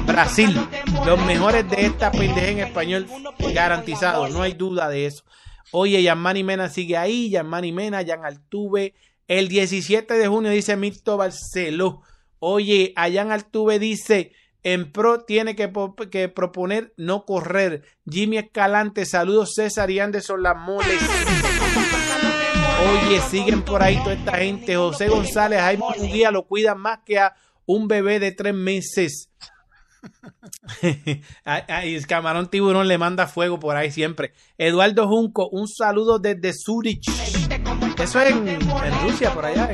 [0.05, 0.55] Brasil.
[1.03, 3.07] Los mejores de esta pendeja en español
[3.55, 5.23] garantizado, no hay duda de eso.
[5.71, 8.93] Oye, Yamani Mena sigue ahí, Yamani Mena, Jan Altuve.
[9.27, 12.03] El 17 de junio dice Mito Barceló.
[12.37, 14.31] Oye, Ayan Altuve dice,
[14.63, 15.67] En pro tiene que,
[16.29, 17.83] proponer no correr.
[18.09, 21.01] Jimmy Escalante, saludos César y Anderson Las Moles.
[23.05, 24.75] Oye, siguen por ahí toda esta gente.
[24.75, 27.35] José González, Jaime día lo cuidan más que a
[27.65, 29.29] un bebé de tres meses.
[30.81, 34.33] el camarón tiburón le manda fuego por ahí siempre.
[34.57, 37.09] Eduardo Junco, un saludo desde Zurich.
[38.01, 38.59] Eso es en,
[39.01, 39.69] Rusia, por allá,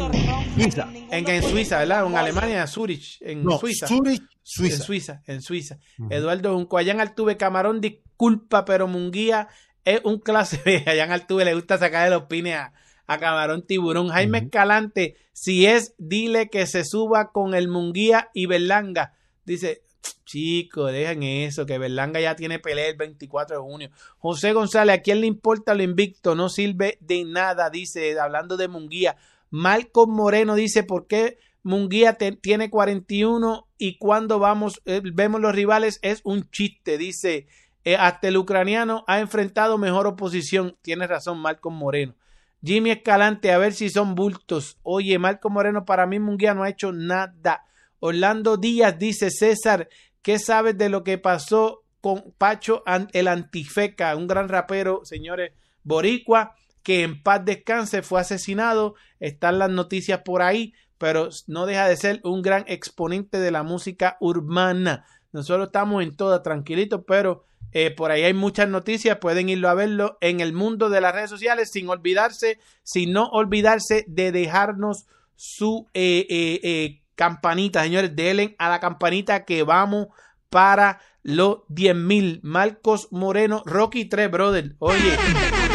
[0.55, 0.89] Suiza.
[1.11, 2.05] En, Suiza, ¿verdad?
[2.05, 3.87] En Alemania, Zurich, en Suiza.
[3.87, 4.75] Zurich, Suiza.
[4.75, 5.77] En Suiza, en Suiza.
[6.09, 9.47] Eduardo Junco, allá en Altuve, camarón, disculpa, pero Munguía
[9.85, 10.83] es un clase B.
[10.87, 12.73] Allá en Altuve le gusta sacar los pines a,
[13.07, 14.09] a Camarón Tiburón.
[14.09, 19.13] Jaime Escalante, si es, dile que se suba con el Munguía y Berlanga.
[19.45, 19.83] Dice,
[20.25, 23.89] chico, dejen eso, que Berlanga ya tiene pelea el 24 de junio.
[24.17, 26.35] José González, ¿a quién le importa lo invicto?
[26.35, 29.15] No sirve de nada, dice, hablando de Munguía.
[29.49, 35.99] Malcolm Moreno dice, ¿por qué Munguía tiene 41 y cuando vamos, eh, vemos los rivales
[36.01, 36.97] es un chiste?
[36.97, 37.47] Dice,
[37.83, 40.77] eh, hasta el ucraniano ha enfrentado mejor oposición.
[40.81, 42.15] Tiene razón Malcolm Moreno.
[42.63, 44.77] Jimmy Escalante, a ver si son bultos.
[44.83, 47.65] Oye, Marco Moreno, para mí Munguía no ha hecho nada.
[47.99, 49.89] Orlando Díaz dice, César,
[50.21, 55.53] ¿qué sabes de lo que pasó con Pacho el Antifeca, un gran rapero, señores,
[55.83, 56.55] boricua,
[56.89, 58.95] que en paz descanse, fue asesinado?
[59.19, 63.61] Están las noticias por ahí, pero no deja de ser un gran exponente de la
[63.61, 65.05] música urbana.
[65.31, 67.43] Nosotros estamos en toda tranquilitos, pero
[67.73, 71.13] eh, por ahí hay muchas noticias, pueden irlo a verlo en el mundo de las
[71.13, 75.05] redes sociales, sin olvidarse, sin no olvidarse de dejarnos
[75.35, 80.07] su eh, eh, campanita, señores, denle a la campanita que vamos
[80.49, 82.39] para los 10 mil.
[82.41, 84.75] Marcos Moreno, Rocky 3, brother.
[84.79, 85.17] Oye,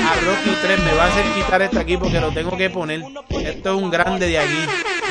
[0.06, 3.01] a Rocky 3 me va a hacer quitar esto aquí porque lo tengo que poner.
[3.31, 4.66] Esto es un grande de aquí.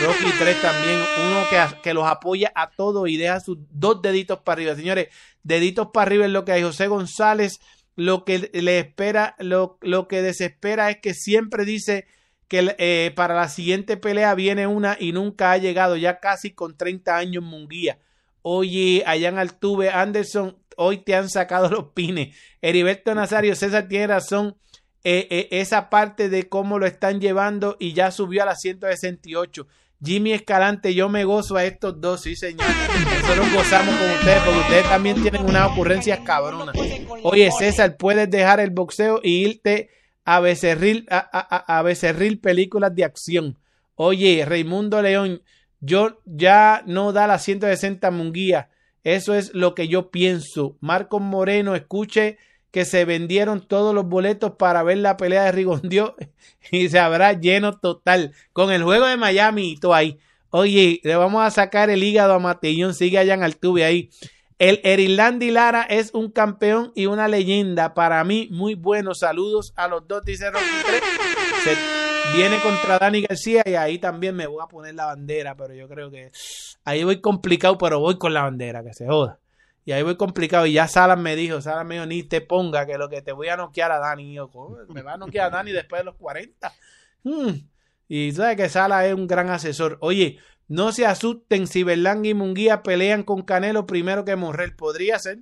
[0.06, 4.40] Rocky 3 también, uno que, que los apoya a todos y deja sus dos deditos
[4.40, 4.76] para arriba.
[4.76, 5.08] Señores,
[5.42, 6.62] deditos para arriba es lo que hay.
[6.62, 7.60] José González,
[7.96, 12.06] lo que le espera, lo, lo que desespera es que siempre dice
[12.48, 16.78] que eh, para la siguiente pelea viene una y nunca ha llegado, ya casi con
[16.78, 17.98] 30 años Munguía.
[18.44, 22.38] Oye, allá en Altuve, Anderson, hoy te han sacado los pines.
[22.62, 24.56] Heriberto Nazario, César tiene razón.
[25.06, 29.68] Eh, eh, esa parte de cómo lo están llevando y ya subió a la 168.
[30.02, 32.66] Jimmy Escalante, yo me gozo a estos dos, sí señor.
[33.22, 36.72] Nosotros gozamos con ustedes porque ustedes también tienen una ocurrencia cabrona.
[37.24, 39.90] Oye César, puedes dejar el boxeo y irte
[40.26, 43.58] a becerril, a, a, a becerril películas de acción.
[43.96, 45.42] Oye, Raimundo León,
[45.80, 48.70] yo ya no da la 160 Munguía.
[49.04, 50.78] Eso es lo que yo pienso.
[50.80, 52.38] Marcos Moreno, escuche
[52.74, 56.16] que se vendieron todos los boletos para ver la pelea de Rigondio
[56.72, 60.20] y se habrá lleno total con el juego de Miami y todo ahí.
[60.50, 64.10] Oye, le vamos a sacar el hígado a Matellón, sigue allá en Altuve ahí.
[64.58, 67.94] El Erilandi Lara es un campeón y una leyenda.
[67.94, 69.14] Para mí, muy bueno.
[69.14, 70.66] Saludos a los dos, dice Rocky
[71.64, 71.78] 3.
[72.36, 75.88] viene contra Dani García y ahí también me voy a poner la bandera, pero yo
[75.88, 76.32] creo que
[76.86, 79.40] ahí voy complicado, pero voy con la bandera, que se joda.
[79.86, 80.66] Y ahí voy complicado.
[80.66, 83.32] Y ya Salas me dijo, Salas me dijo, ni te ponga que lo que te
[83.32, 84.32] voy a noquear a Dani.
[84.32, 84.50] Y yo,
[84.90, 86.72] me va a noquear a Dani después de los 40.
[87.24, 87.52] Hmm.
[88.08, 89.98] Y sabes que Salas es un gran asesor.
[90.02, 94.76] Oye, no se asusten si Berlanga y Munguía pelean con Canelo primero que Morrel.
[94.76, 95.40] Podría ser.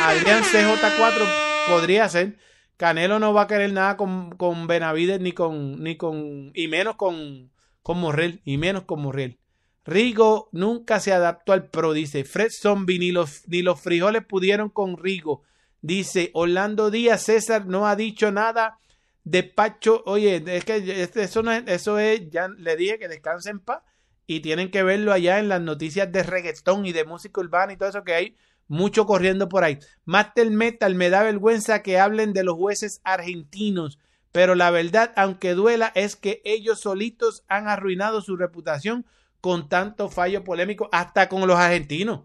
[0.00, 2.38] Adrián CJ4 podría ser.
[2.76, 6.96] Canelo no va a querer nada con, con Benavides ni con, ni con, y menos
[6.96, 7.52] con,
[7.82, 9.38] con Morrel, y menos con Morrel.
[9.84, 14.70] Rigo nunca se adaptó al pro, dice Fred Zombie, ni los, ni los frijoles pudieron
[14.70, 15.42] con Rigo.
[15.82, 18.78] Dice Orlando Díaz, César no ha dicho nada
[19.24, 20.02] de Pacho.
[20.06, 23.82] Oye, es que eso, no es, eso es, ya le dije que descansen paz
[24.26, 27.76] y tienen que verlo allá en las noticias de reggaetón y de música urbana y
[27.76, 28.36] todo eso que hay
[28.68, 29.78] mucho corriendo por ahí.
[30.06, 33.98] Master Metal, me da vergüenza que hablen de los jueces argentinos,
[34.32, 39.04] pero la verdad, aunque duela, es que ellos solitos han arruinado su reputación
[39.44, 42.22] con tanto fallo polémico, hasta con los argentinos.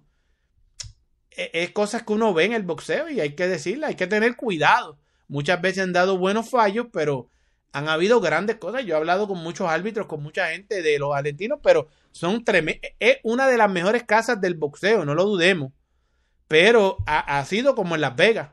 [1.31, 4.07] E, es, cosas que uno ve en el boxeo y hay que decirle, hay que
[4.07, 4.97] tener cuidado.
[5.27, 7.27] Muchas veces han dado buenos fallos, pero
[7.73, 8.85] han habido grandes cosas.
[8.85, 12.89] Yo he hablado con muchos árbitros, con mucha gente de los argentinos, pero son tremendos.
[12.99, 15.73] Es una de las mejores casas del boxeo, no lo dudemos.
[16.47, 18.51] Pero ha, sido como en Las Vegas.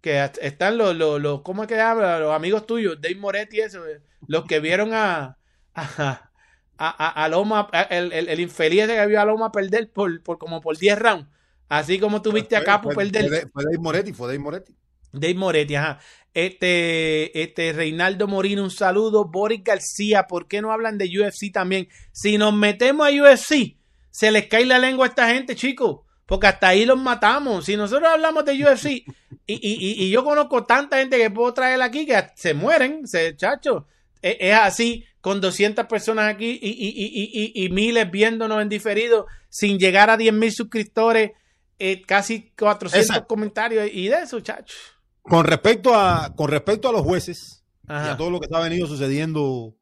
[0.00, 2.20] Que están los, los, los ¿cómo es que habla?
[2.20, 3.82] Los amigos tuyos, Dave Moretti, eso,
[4.26, 5.36] los que vieron a,
[5.74, 6.30] a,
[6.78, 10.60] a, a, Loma, el, el, el, infeliz que vio a Loma perder por, por como
[10.60, 11.26] por 10 rounds.
[11.68, 13.28] Así como tuviste a Capo perder.
[13.52, 14.74] Fue, Dave Moretti, fue Dave Moretti.
[15.12, 15.98] Dave Moretti, ajá.
[16.32, 19.24] Este, este, Reinaldo Morino, un saludo.
[19.24, 21.88] Boris García, ¿por qué no hablan de UFC también?
[22.12, 23.76] Si nos metemos a UFC,
[24.10, 26.00] se les cae la lengua a esta gente, chicos.
[26.26, 27.64] Porque hasta ahí los matamos.
[27.64, 28.86] Si nosotros hablamos de UFC
[29.46, 33.34] y, y, y, yo conozco tanta gente que puedo traer aquí que se mueren, se,
[33.36, 33.86] chacho.
[34.20, 40.08] Es, es así, con 200 personas aquí y, y, miles viéndonos en diferido, sin llegar
[40.08, 41.32] a 10 mil suscriptores,
[41.80, 44.76] eh, casi 400 comentarios y de eso, chacho.
[45.22, 48.86] Con respecto a, con respecto a los jueces y a todo lo que está venido
[48.86, 49.76] sucediendo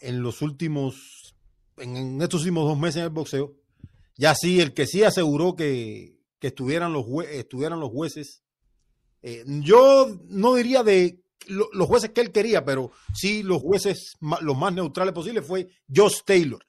[0.00, 1.36] en los últimos,
[1.76, 3.54] en, estos últimos dos meses en el boxeo,
[4.16, 8.42] ya sí, el que sí aseguró que, estuvieran, los estuvieran los jueces,
[9.22, 14.56] eh, yo no diría de los jueces que él quería, pero sí los jueces los
[14.56, 16.64] más neutrales posibles fue Josh Taylor.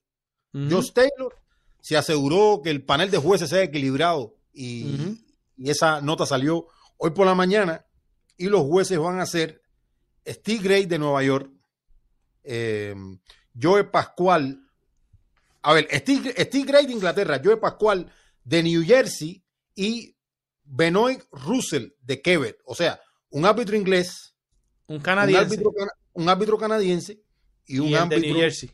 [0.53, 1.35] Josh Taylor
[1.81, 5.17] se aseguró que el panel de jueces sea equilibrado y,
[5.57, 6.67] esa nota salió
[6.97, 7.85] hoy por la mañana
[8.37, 9.61] y los jueces van a ser
[10.25, 11.51] Steve Gray de Nueva York,
[12.43, 12.95] eh,
[13.61, 14.69] Joe Pascual,
[15.61, 18.09] a ver, Steve, Gray de Inglaterra, Joe Pascual
[18.43, 19.43] de New Jersey
[19.75, 20.15] y
[20.63, 22.59] Benoit Russell de Quebec.
[22.65, 24.35] O sea, un árbitro inglés,
[24.89, 25.63] un canadiense,
[26.13, 27.21] un árbitro, canadiense
[27.65, 28.71] y un árbitro de New Jersey.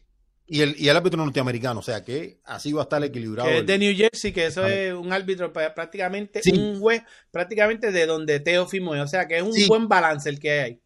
[0.47, 3.49] Y el, y el árbitro norteamericano, o sea que así va a estar equilibrado.
[3.49, 8.05] Que es de New Jersey, que eso es un árbitro prácticamente, un juez prácticamente de
[8.05, 10.81] donde Teofimo es, o sea que es un buen balance el que hay.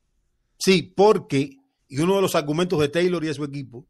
[0.58, 1.58] Sí, porque,
[1.88, 3.86] y uno de los argumentos de Taylor y de su equipo,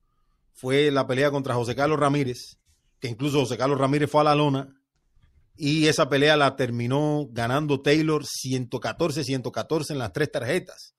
[0.54, 2.58] fue la pelea contra José Carlos Ramírez,
[3.00, 4.76] que incluso José Carlos Ramírez fue a la lona
[5.56, 10.96] y esa pelea la terminó ganando Taylor 114-114 en las tres tarjetas.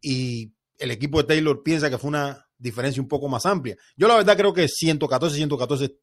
[0.00, 3.76] Y el equipo de Taylor piensa que fue una diferencia un poco más amplia.
[3.96, 5.96] Yo la verdad creo que 114-114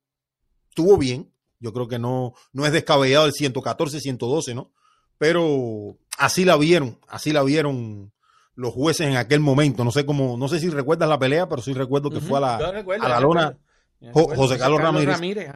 [0.70, 1.32] estuvo bien.
[1.60, 4.72] Yo creo que no, no es descabellado el 114-112, ¿no?
[5.18, 8.12] Pero así la vieron, así la vieron
[8.54, 9.84] los jueces en aquel momento.
[9.84, 12.42] No sé cómo, no sé si recuerdas la pelea, pero sí recuerdo que fue a
[12.42, 13.58] la, a la lona
[14.14, 15.52] José Carlos, Ramírez.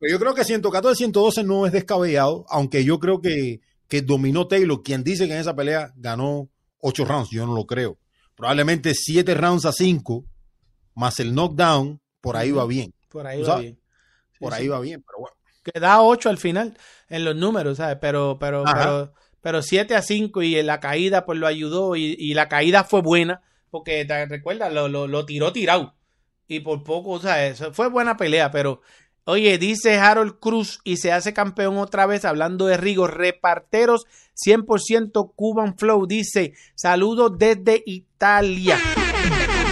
[0.00, 4.46] Pero yo creo que 114, 112 no es descabellado, aunque yo creo que, que dominó
[4.46, 6.48] Taylor, quien dice que en esa pelea ganó
[6.80, 7.98] 8 rounds, yo no lo creo.
[8.34, 10.24] Probablemente 7 rounds a 5,
[10.94, 12.94] más el knockdown, por ahí va bien.
[13.08, 13.78] Por ahí va bien.
[14.38, 15.36] por ahí va bien, pero bueno.
[15.64, 16.76] Que da 8 al final
[17.08, 17.98] en los números, ¿sabes?
[18.00, 22.48] Pero, pero, pero pero 7 a 5 y la caída pues lo ayudó y, la
[22.48, 25.94] caída fue buena porque te recuerda lo, lo, tiró tirado
[26.46, 28.80] y por poco, o sea, eso fue buena pelea, pero
[29.28, 35.32] oye, dice Harold Cruz y se hace campeón otra vez hablando de Rigo, reparteros 100%
[35.36, 38.78] Cuban Flow, dice saludos desde Italia.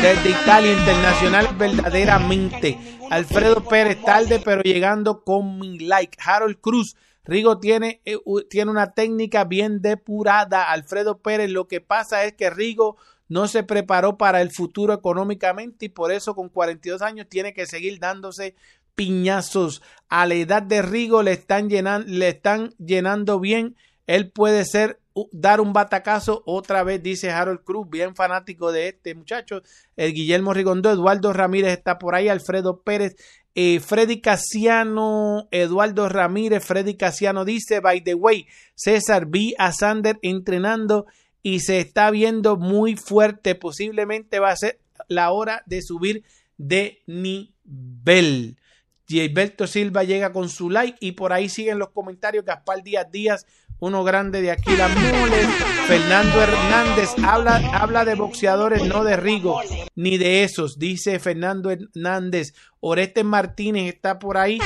[0.03, 2.79] Desde Italia Internacional verdaderamente.
[3.11, 6.19] Alfredo Pérez tarde pero llegando con mi like.
[6.23, 8.19] Harold Cruz Rigo tiene, eh,
[8.51, 10.71] tiene una técnica bien depurada.
[10.71, 12.97] Alfredo Pérez, lo que pasa es que Rigo
[13.29, 17.67] no se preparó para el futuro económicamente y por eso con 42 años tiene que
[17.67, 18.55] seguir dándose
[18.97, 19.83] piñazos.
[20.09, 23.77] A la edad de Rigo le están llenando, le están llenando bien.
[24.09, 24.99] Él puede ser
[25.33, 29.63] dar un batacazo otra vez, dice Harold Cruz, bien fanático de este muchacho.
[29.97, 33.17] El Guillermo Rigondo, Eduardo Ramírez está por ahí, Alfredo Pérez
[33.59, 40.19] eh, Freddy Casiano, Eduardo Ramírez, Freddy Casiano dice, by the way, César, vi a Sander
[40.21, 41.07] entrenando
[41.43, 43.55] y se está viendo muy fuerte.
[43.55, 44.79] Posiblemente va a ser
[45.09, 46.23] la hora de subir
[46.59, 48.59] de nivel.
[49.07, 52.45] Gilberto Silva llega con su like y por ahí siguen los comentarios.
[52.45, 53.47] Gaspar Díaz Díaz
[53.79, 55.43] uno grande de aquí, la mole.
[55.87, 59.61] Fernando Hernández habla, habla de boxeadores, no de Rigo,
[59.95, 62.55] ni de esos, dice Fernando Hernández.
[62.81, 64.59] Oreste Martínez está por ahí.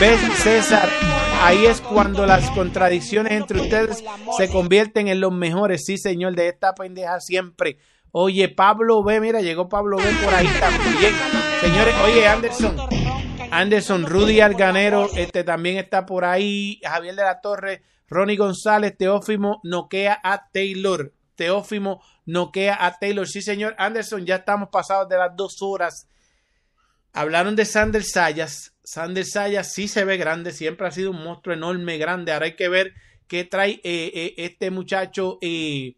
[0.00, 0.88] ¿Ves, César?
[1.42, 4.02] Ahí es cuando las contradicciones entre ustedes
[4.36, 5.84] se convierten en los mejores.
[5.84, 7.78] Sí, señor, de esta pendeja siempre.
[8.10, 11.12] Oye, Pablo B, mira, llegó Pablo B por ahí también.
[11.60, 12.76] Señores, oye, Anderson.
[13.50, 16.80] Anderson, Rudy Alganero, este también está por ahí.
[16.82, 21.12] Javier de la Torre Ronnie González, Teófimo noquea a Taylor.
[21.34, 23.26] Teófimo noquea a Taylor.
[23.26, 26.08] Sí, señor Anderson, ya estamos pasados de las dos horas.
[27.12, 28.74] Hablaron de Sander Sayas.
[28.84, 32.32] Sander Sayas sí se ve grande, siempre ha sido un monstruo enorme, grande.
[32.32, 32.94] Ahora hay que ver
[33.28, 35.96] qué trae eh, eh, este muchacho eh,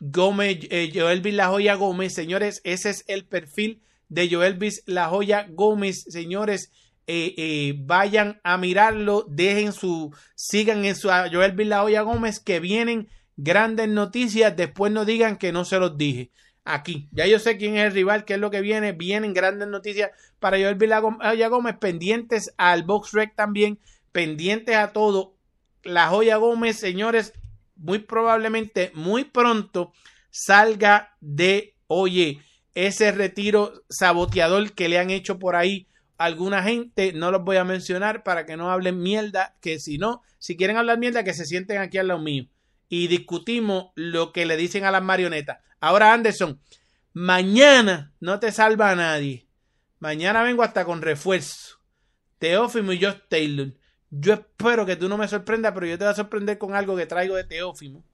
[0.00, 0.58] Gómez,
[0.94, 2.14] Joel La Joya Gómez.
[2.14, 3.82] Señores, ese es el perfil
[4.12, 6.04] de Joel La Joya Gómez.
[6.08, 6.70] Señores,
[7.06, 12.60] eh, eh, vayan a mirarlo, dejen su, sigan en su a Joel Villahoya Gómez, que
[12.60, 16.30] vienen grandes noticias, después no digan que no se los dije.
[16.64, 19.66] Aquí, ya yo sé quién es el rival, qué es lo que viene, vienen grandes
[19.66, 23.80] noticias para Joel Villahoya Gómez, pendientes al Box Rec también,
[24.12, 25.34] pendientes a todo.
[25.82, 27.32] La Joya Gómez, señores,
[27.74, 29.92] muy probablemente muy pronto
[30.30, 32.40] salga de, oye,
[32.74, 35.86] ese retiro saboteador que le han hecho por ahí
[36.18, 40.22] alguna gente, no los voy a mencionar para que no hablen mierda, que si no,
[40.38, 42.46] si quieren hablar mierda, que se sienten aquí al lado mío.
[42.88, 45.58] Y discutimos lo que le dicen a las marionetas.
[45.80, 46.60] Ahora, Anderson,
[47.12, 49.46] mañana no te salva a nadie.
[49.98, 51.78] Mañana vengo hasta con refuerzo.
[52.38, 53.72] Teófimo y Josh Taylor.
[54.10, 56.96] Yo espero que tú no me sorprendas, pero yo te voy a sorprender con algo
[56.96, 58.04] que traigo de Teófimo.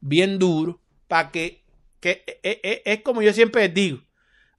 [0.00, 0.80] Bien duro.
[1.06, 1.63] Para que,
[2.04, 4.02] que e, e, e, es como yo siempre digo.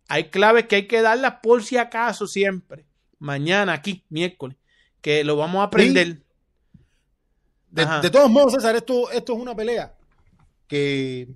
[0.07, 2.87] Hay claves que hay que darlas por si acaso siempre.
[3.19, 4.57] Mañana aquí, miércoles.
[4.99, 6.23] Que lo vamos a aprender.
[7.69, 9.95] De, de, todos modos, César, esto, esto es una pelea
[10.67, 11.35] que,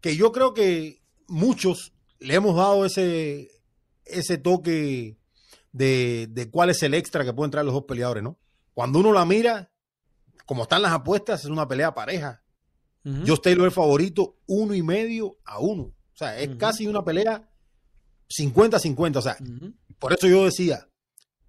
[0.00, 3.50] que yo creo que muchos le hemos dado ese,
[4.06, 5.18] ese toque
[5.72, 8.38] de, de, cuál es el extra que pueden traer los dos peleadores, ¿no?
[8.72, 9.70] Cuando uno la mira,
[10.46, 12.39] como están las apuestas, es una pelea pareja.
[13.02, 15.84] Yo estoy el favorito uno y medio a uno.
[15.84, 17.48] O sea, es casi una pelea
[18.28, 19.16] 50-50.
[19.16, 19.36] O sea,
[19.98, 20.86] por eso yo decía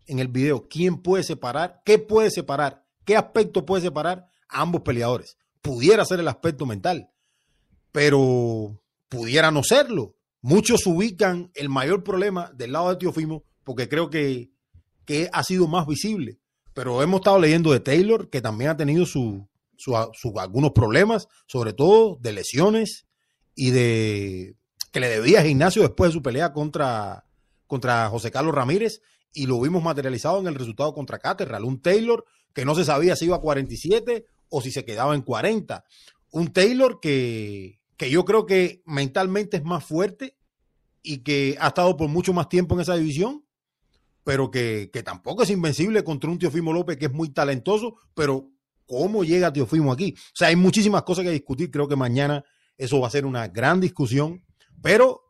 [0.08, 1.82] en el video, ¿quién puede separar?
[1.86, 2.86] ¿Qué puede separar?
[3.06, 5.38] ¿Qué aspecto puede separar a ambos peleadores?
[5.62, 7.12] Pudiera ser el aspecto mental,
[7.92, 10.16] pero pudiera no serlo.
[10.42, 14.52] Muchos ubican el mayor problema del lado de Teofimo porque creo que,
[15.06, 16.40] que ha sido más visible.
[16.74, 19.48] Pero hemos estado leyendo de Taylor, que también ha tenido su,
[19.82, 23.08] su, algunos problemas, sobre todo de lesiones
[23.56, 24.56] y de
[24.92, 27.26] que le debía a Gimnasio después de su pelea contra,
[27.66, 29.02] contra José Carlos Ramírez
[29.34, 31.64] y lo vimos materializado en el resultado contra Caterral.
[31.64, 35.22] Un Taylor que no se sabía si iba a 47 o si se quedaba en
[35.22, 35.84] 40.
[36.32, 40.38] Un Taylor que, que yo creo que mentalmente es más fuerte
[41.02, 43.46] y que ha estado por mucho más tiempo en esa división,
[44.24, 48.50] pero que, que tampoco es invencible contra un Teofimo López que es muy talentoso, pero
[48.92, 50.14] ¿cómo llega Teofimo aquí?
[50.18, 52.44] O sea, hay muchísimas cosas que discutir, creo que mañana
[52.78, 54.44] eso va a ser una gran discusión,
[54.82, 55.22] pero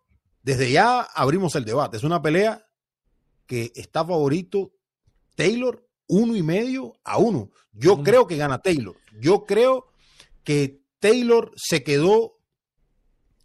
[0.41, 1.97] desde ya abrimos el debate.
[1.97, 2.65] Es una pelea
[3.45, 4.73] que está favorito
[5.35, 7.51] Taylor uno y medio a uno.
[7.71, 8.95] Yo creo que gana Taylor.
[9.19, 9.91] Yo creo
[10.43, 12.39] que Taylor se quedó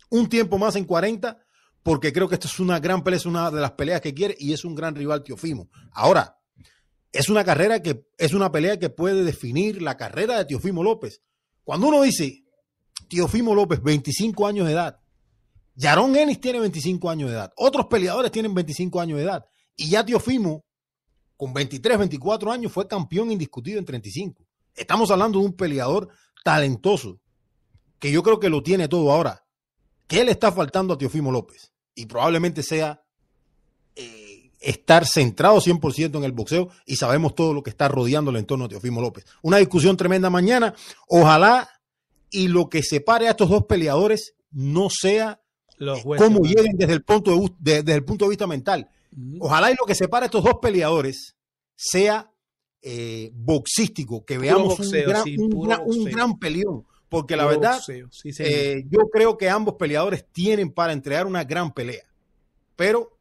[0.08, 1.38] un tiempo más en 40
[1.82, 4.34] porque creo que esta es una gran pelea, es una de las peleas que quiere
[4.38, 5.68] y es un gran rival Teofimo.
[5.92, 6.35] Ahora,
[7.16, 11.22] es una carrera que es una pelea que puede definir la carrera de Teofimo López.
[11.64, 12.44] Cuando uno dice
[13.08, 15.00] Teofimo López, 25 años de edad,
[15.74, 19.44] Yaron Ennis tiene 25 años de edad, otros peleadores tienen 25 años de edad
[19.76, 20.64] y ya Teofimo
[21.36, 24.46] con 23, 24 años fue campeón indiscutido en 35.
[24.74, 26.08] Estamos hablando de un peleador
[26.44, 27.20] talentoso
[27.98, 29.44] que yo creo que lo tiene todo ahora.
[30.06, 31.72] ¿Qué le está faltando a Teofimo López?
[31.94, 33.02] Y probablemente sea
[34.66, 38.64] estar centrado 100% en el boxeo y sabemos todo lo que está rodeando el entorno
[38.64, 39.24] de Teofimo López.
[39.42, 40.74] Una discusión tremenda mañana.
[41.08, 41.68] Ojalá
[42.30, 45.40] y lo que separe a estos dos peleadores no sea
[45.78, 48.88] Los cómo lleguen desde el, punto de, desde el punto de vista mental.
[49.38, 51.36] Ojalá y lo que separe a estos dos peleadores
[51.76, 52.30] sea
[52.82, 55.24] eh, boxístico, que veamos un, gran,
[55.86, 61.26] un, gran, peleón porque la verdad, eh, yo creo que ambos peleadores tienen para entregar
[61.26, 62.02] una gran pelea.
[62.74, 63.15] Pero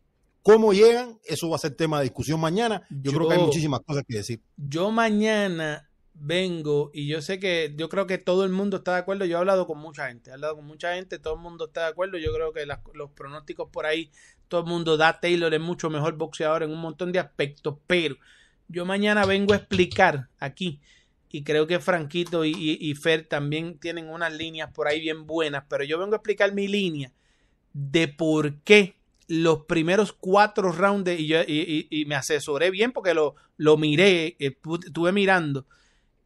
[0.46, 2.84] cómo llegan, eso va a ser tema de discusión mañana.
[2.92, 4.42] Yo, creo que hay muchísimas cosas que decir.
[4.58, 9.00] Yo mañana vengo y yo sé que yo creo que todo el mundo está de
[9.00, 9.26] acuerdo.
[9.26, 11.82] Yo he hablado con mucha gente, he hablado con mucha gente, todo el mundo está
[11.82, 12.20] de acuerdo.
[12.20, 12.64] Yo creo que
[12.94, 14.12] los pronósticos por ahí,
[14.48, 18.16] todo el mundo da Taylor es mucho mejor boxeador en un montón de aspectos, pero
[18.68, 20.80] yo mañana vengo a explicar aquí
[21.32, 25.84] y creo que Franquito y, Fer también tienen unas líneas por ahí bien buenas, pero
[25.84, 27.12] yo vengo a explicar mi línea
[27.74, 28.96] de por qué
[29.27, 34.57] los primeros cuatro rounds y, yo, y, me asesoré bien porque lo, lo miré, eh,
[34.85, 35.65] estuve mirando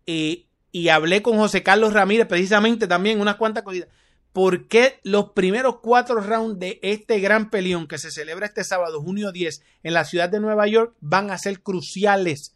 [0.05, 3.88] eh, y hablé con José Carlos Ramírez precisamente también unas cuantas cosas.
[4.34, 9.01] ¿Por qué los primeros cuatro rounds de este gran peleón que se celebra este sábado,
[9.01, 12.55] junio 10, en la ciudad de Nueva York, van a ser cruciales?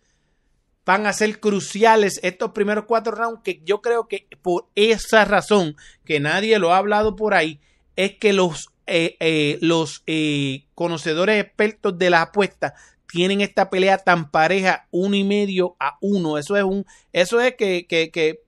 [0.86, 5.76] van a ser cruciales estos primeros cuatro rounds que yo creo que por esa razón
[6.04, 7.62] que nadie lo ha hablado por ahí
[7.96, 12.74] es que los, eh, eh, los eh, conocedores expertos de la apuesta
[13.08, 17.56] tienen esta pelea tan pareja uno y medio a uno eso es un eso es
[17.56, 18.42] que, que, que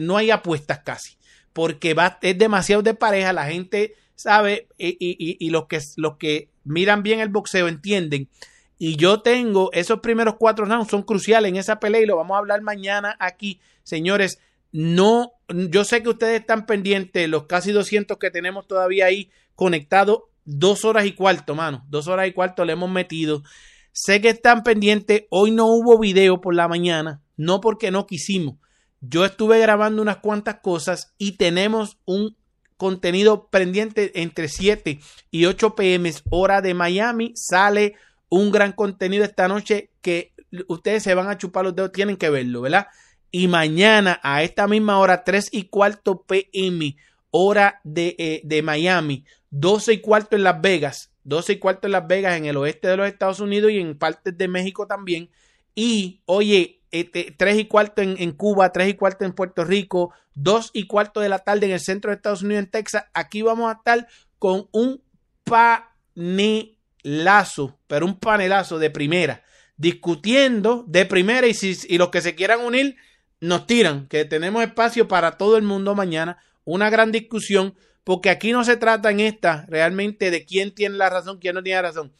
[0.00, 1.16] no hay apuestas casi
[1.52, 6.16] porque va es demasiado de pareja la gente sabe y, y, y los que los
[6.16, 8.28] que miran bien el boxeo entienden
[8.82, 12.34] y yo tengo esos primeros cuatro rounds, son cruciales en esa pelea y lo vamos
[12.34, 13.60] a hablar mañana aquí.
[13.82, 14.40] Señores,
[14.72, 20.22] no, yo sé que ustedes están pendientes, los casi 200 que tenemos todavía ahí conectados,
[20.44, 23.42] dos horas y cuarto, mano, dos horas y cuarto le hemos metido.
[23.92, 28.56] Sé que están pendientes, hoy no hubo video por la mañana, no porque no quisimos.
[29.00, 32.36] Yo estuve grabando unas cuantas cosas y tenemos un
[32.76, 37.32] contenido pendiente entre 7 y 8 pm hora de Miami.
[37.34, 37.94] Sale
[38.28, 40.32] un gran contenido esta noche que
[40.68, 42.86] ustedes se van a chupar los dedos, tienen que verlo, ¿verdad?
[43.30, 46.96] Y mañana a esta misma hora, 3 y cuarto pm,
[47.30, 51.92] hora de, eh, de Miami, 12 y cuarto en Las Vegas, 12 y cuarto en
[51.92, 55.30] Las Vegas, en el oeste de los Estados Unidos y en partes de México también.
[55.74, 60.12] Y oye, este, 3 y cuarto en, en, Cuba, 3 y cuarto en Puerto Rico,
[60.34, 63.04] 2 y cuarto de la tarde en el centro de Estados Unidos, en Texas.
[63.14, 64.08] Aquí vamos a estar
[64.38, 65.00] con un
[66.14, 69.44] panelazo, pero un panelazo de primera,
[69.76, 72.96] discutiendo de primera y, si, y los que se quieran unir
[73.40, 78.52] nos tiran, que tenemos espacio para todo el mundo mañana, una gran discusión, porque aquí
[78.52, 81.88] no se trata en esta realmente de quién tiene la razón, quién no tiene la
[81.88, 82.12] razón.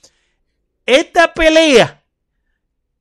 [0.87, 2.03] Esta pelea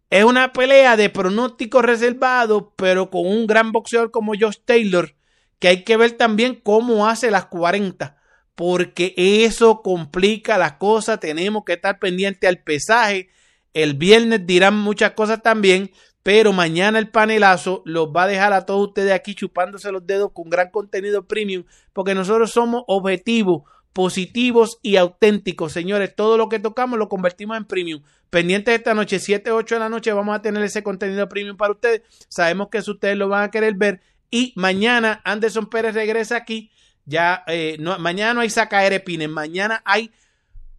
[0.09, 5.15] es una pelea de pronóstico reservado, pero con un gran boxeador como Josh Taylor,
[5.59, 8.17] que hay que ver también cómo hace las 40,
[8.55, 13.29] porque eso complica las cosas, tenemos que estar pendientes al pesaje.
[13.73, 15.91] El viernes dirán muchas cosas también,
[16.23, 20.31] pero mañana el panelazo los va a dejar a todos ustedes aquí chupándose los dedos
[20.33, 21.63] con gran contenido premium,
[21.93, 23.63] porque nosotros somos objetivos,
[23.93, 26.13] positivos y auténticos, señores.
[26.15, 28.01] Todo lo que tocamos lo convertimos en premium.
[28.29, 31.73] Pendientes esta noche, 7, 8 de la noche, vamos a tener ese contenido premium para
[31.73, 32.01] ustedes.
[32.27, 34.01] Sabemos que eso ustedes lo van a querer ver.
[34.29, 36.69] Y mañana Anderson Pérez regresa aquí.
[37.05, 40.11] Ya, eh, no, mañana no hay sacaere pines, mañana hay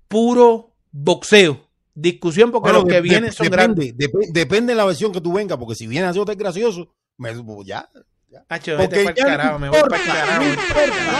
[0.06, 1.69] puro boxeo
[2.00, 3.96] discusión porque Bueno, los que de- vienen son depende, grandes.
[3.96, 7.32] dep- depende de la versión que tú vengas, porque si vienes así, es gracioso, me,
[7.34, 7.88] pues ya.
[8.48, 10.40] Hacho, Porque vete ya no carajo, me voy importa, pa'l carajo.
[10.44, 10.48] no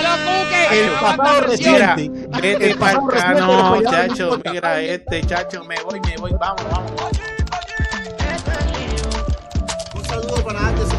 [0.03, 5.65] lo cuques, El pasado reciente, vete el pa'l pasado carajo, no, chacho, mira este, chacho,
[5.65, 6.93] me voy, me voy, vamos, vamos.
[9.95, 10.90] Un saludo para Anderson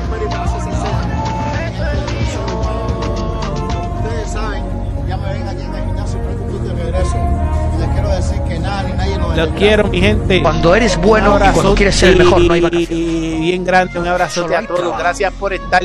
[9.35, 10.41] Los quiero, mi gente.
[10.41, 13.39] Cuando eres bueno y cuando quieres ser el mejor, no hay vacaciones.
[13.39, 14.97] Bien grande, un abrazote Solo a todos.
[14.97, 15.83] Gracias por estar.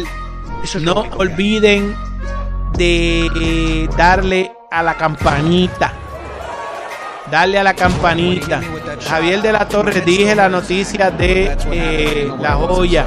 [0.63, 1.97] Eso es lo No olviden
[2.77, 5.93] de eh, darle a la campanita.
[7.31, 8.61] Darle a la campanita.
[9.09, 13.05] Javier de la Torre, dije la noticia de eh, La Joya.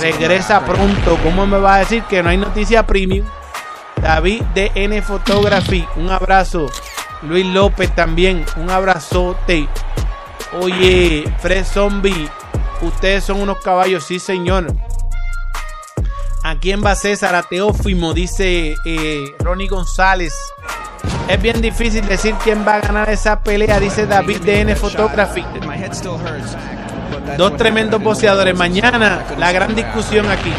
[0.00, 1.18] Regresa pronto.
[1.22, 3.26] ¿Cómo me va a decir que no hay noticia premium?
[4.00, 6.66] David de N Photography, un abrazo.
[7.22, 9.68] Luis López también, un abrazote.
[10.60, 12.28] Oye, Fred Zombie,
[12.82, 14.74] ustedes son unos caballos, sí señor.
[16.42, 17.34] ¿A quién va César?
[17.34, 20.32] A Teófimo, dice eh, Ronnie González.
[21.28, 25.44] Es bien difícil decir quién va a ganar esa pelea, dice David de N Photography.
[27.36, 28.56] Dos tremendos boxeadores.
[28.56, 30.52] Mañana la gran discusión aquí.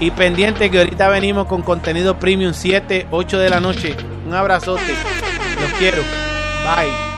[0.00, 3.96] Y pendiente que ahorita venimos con contenido premium 7, 8 de la noche.
[4.26, 5.21] Un abrazote.
[5.82, 6.04] Quiero.
[6.62, 7.11] Bye.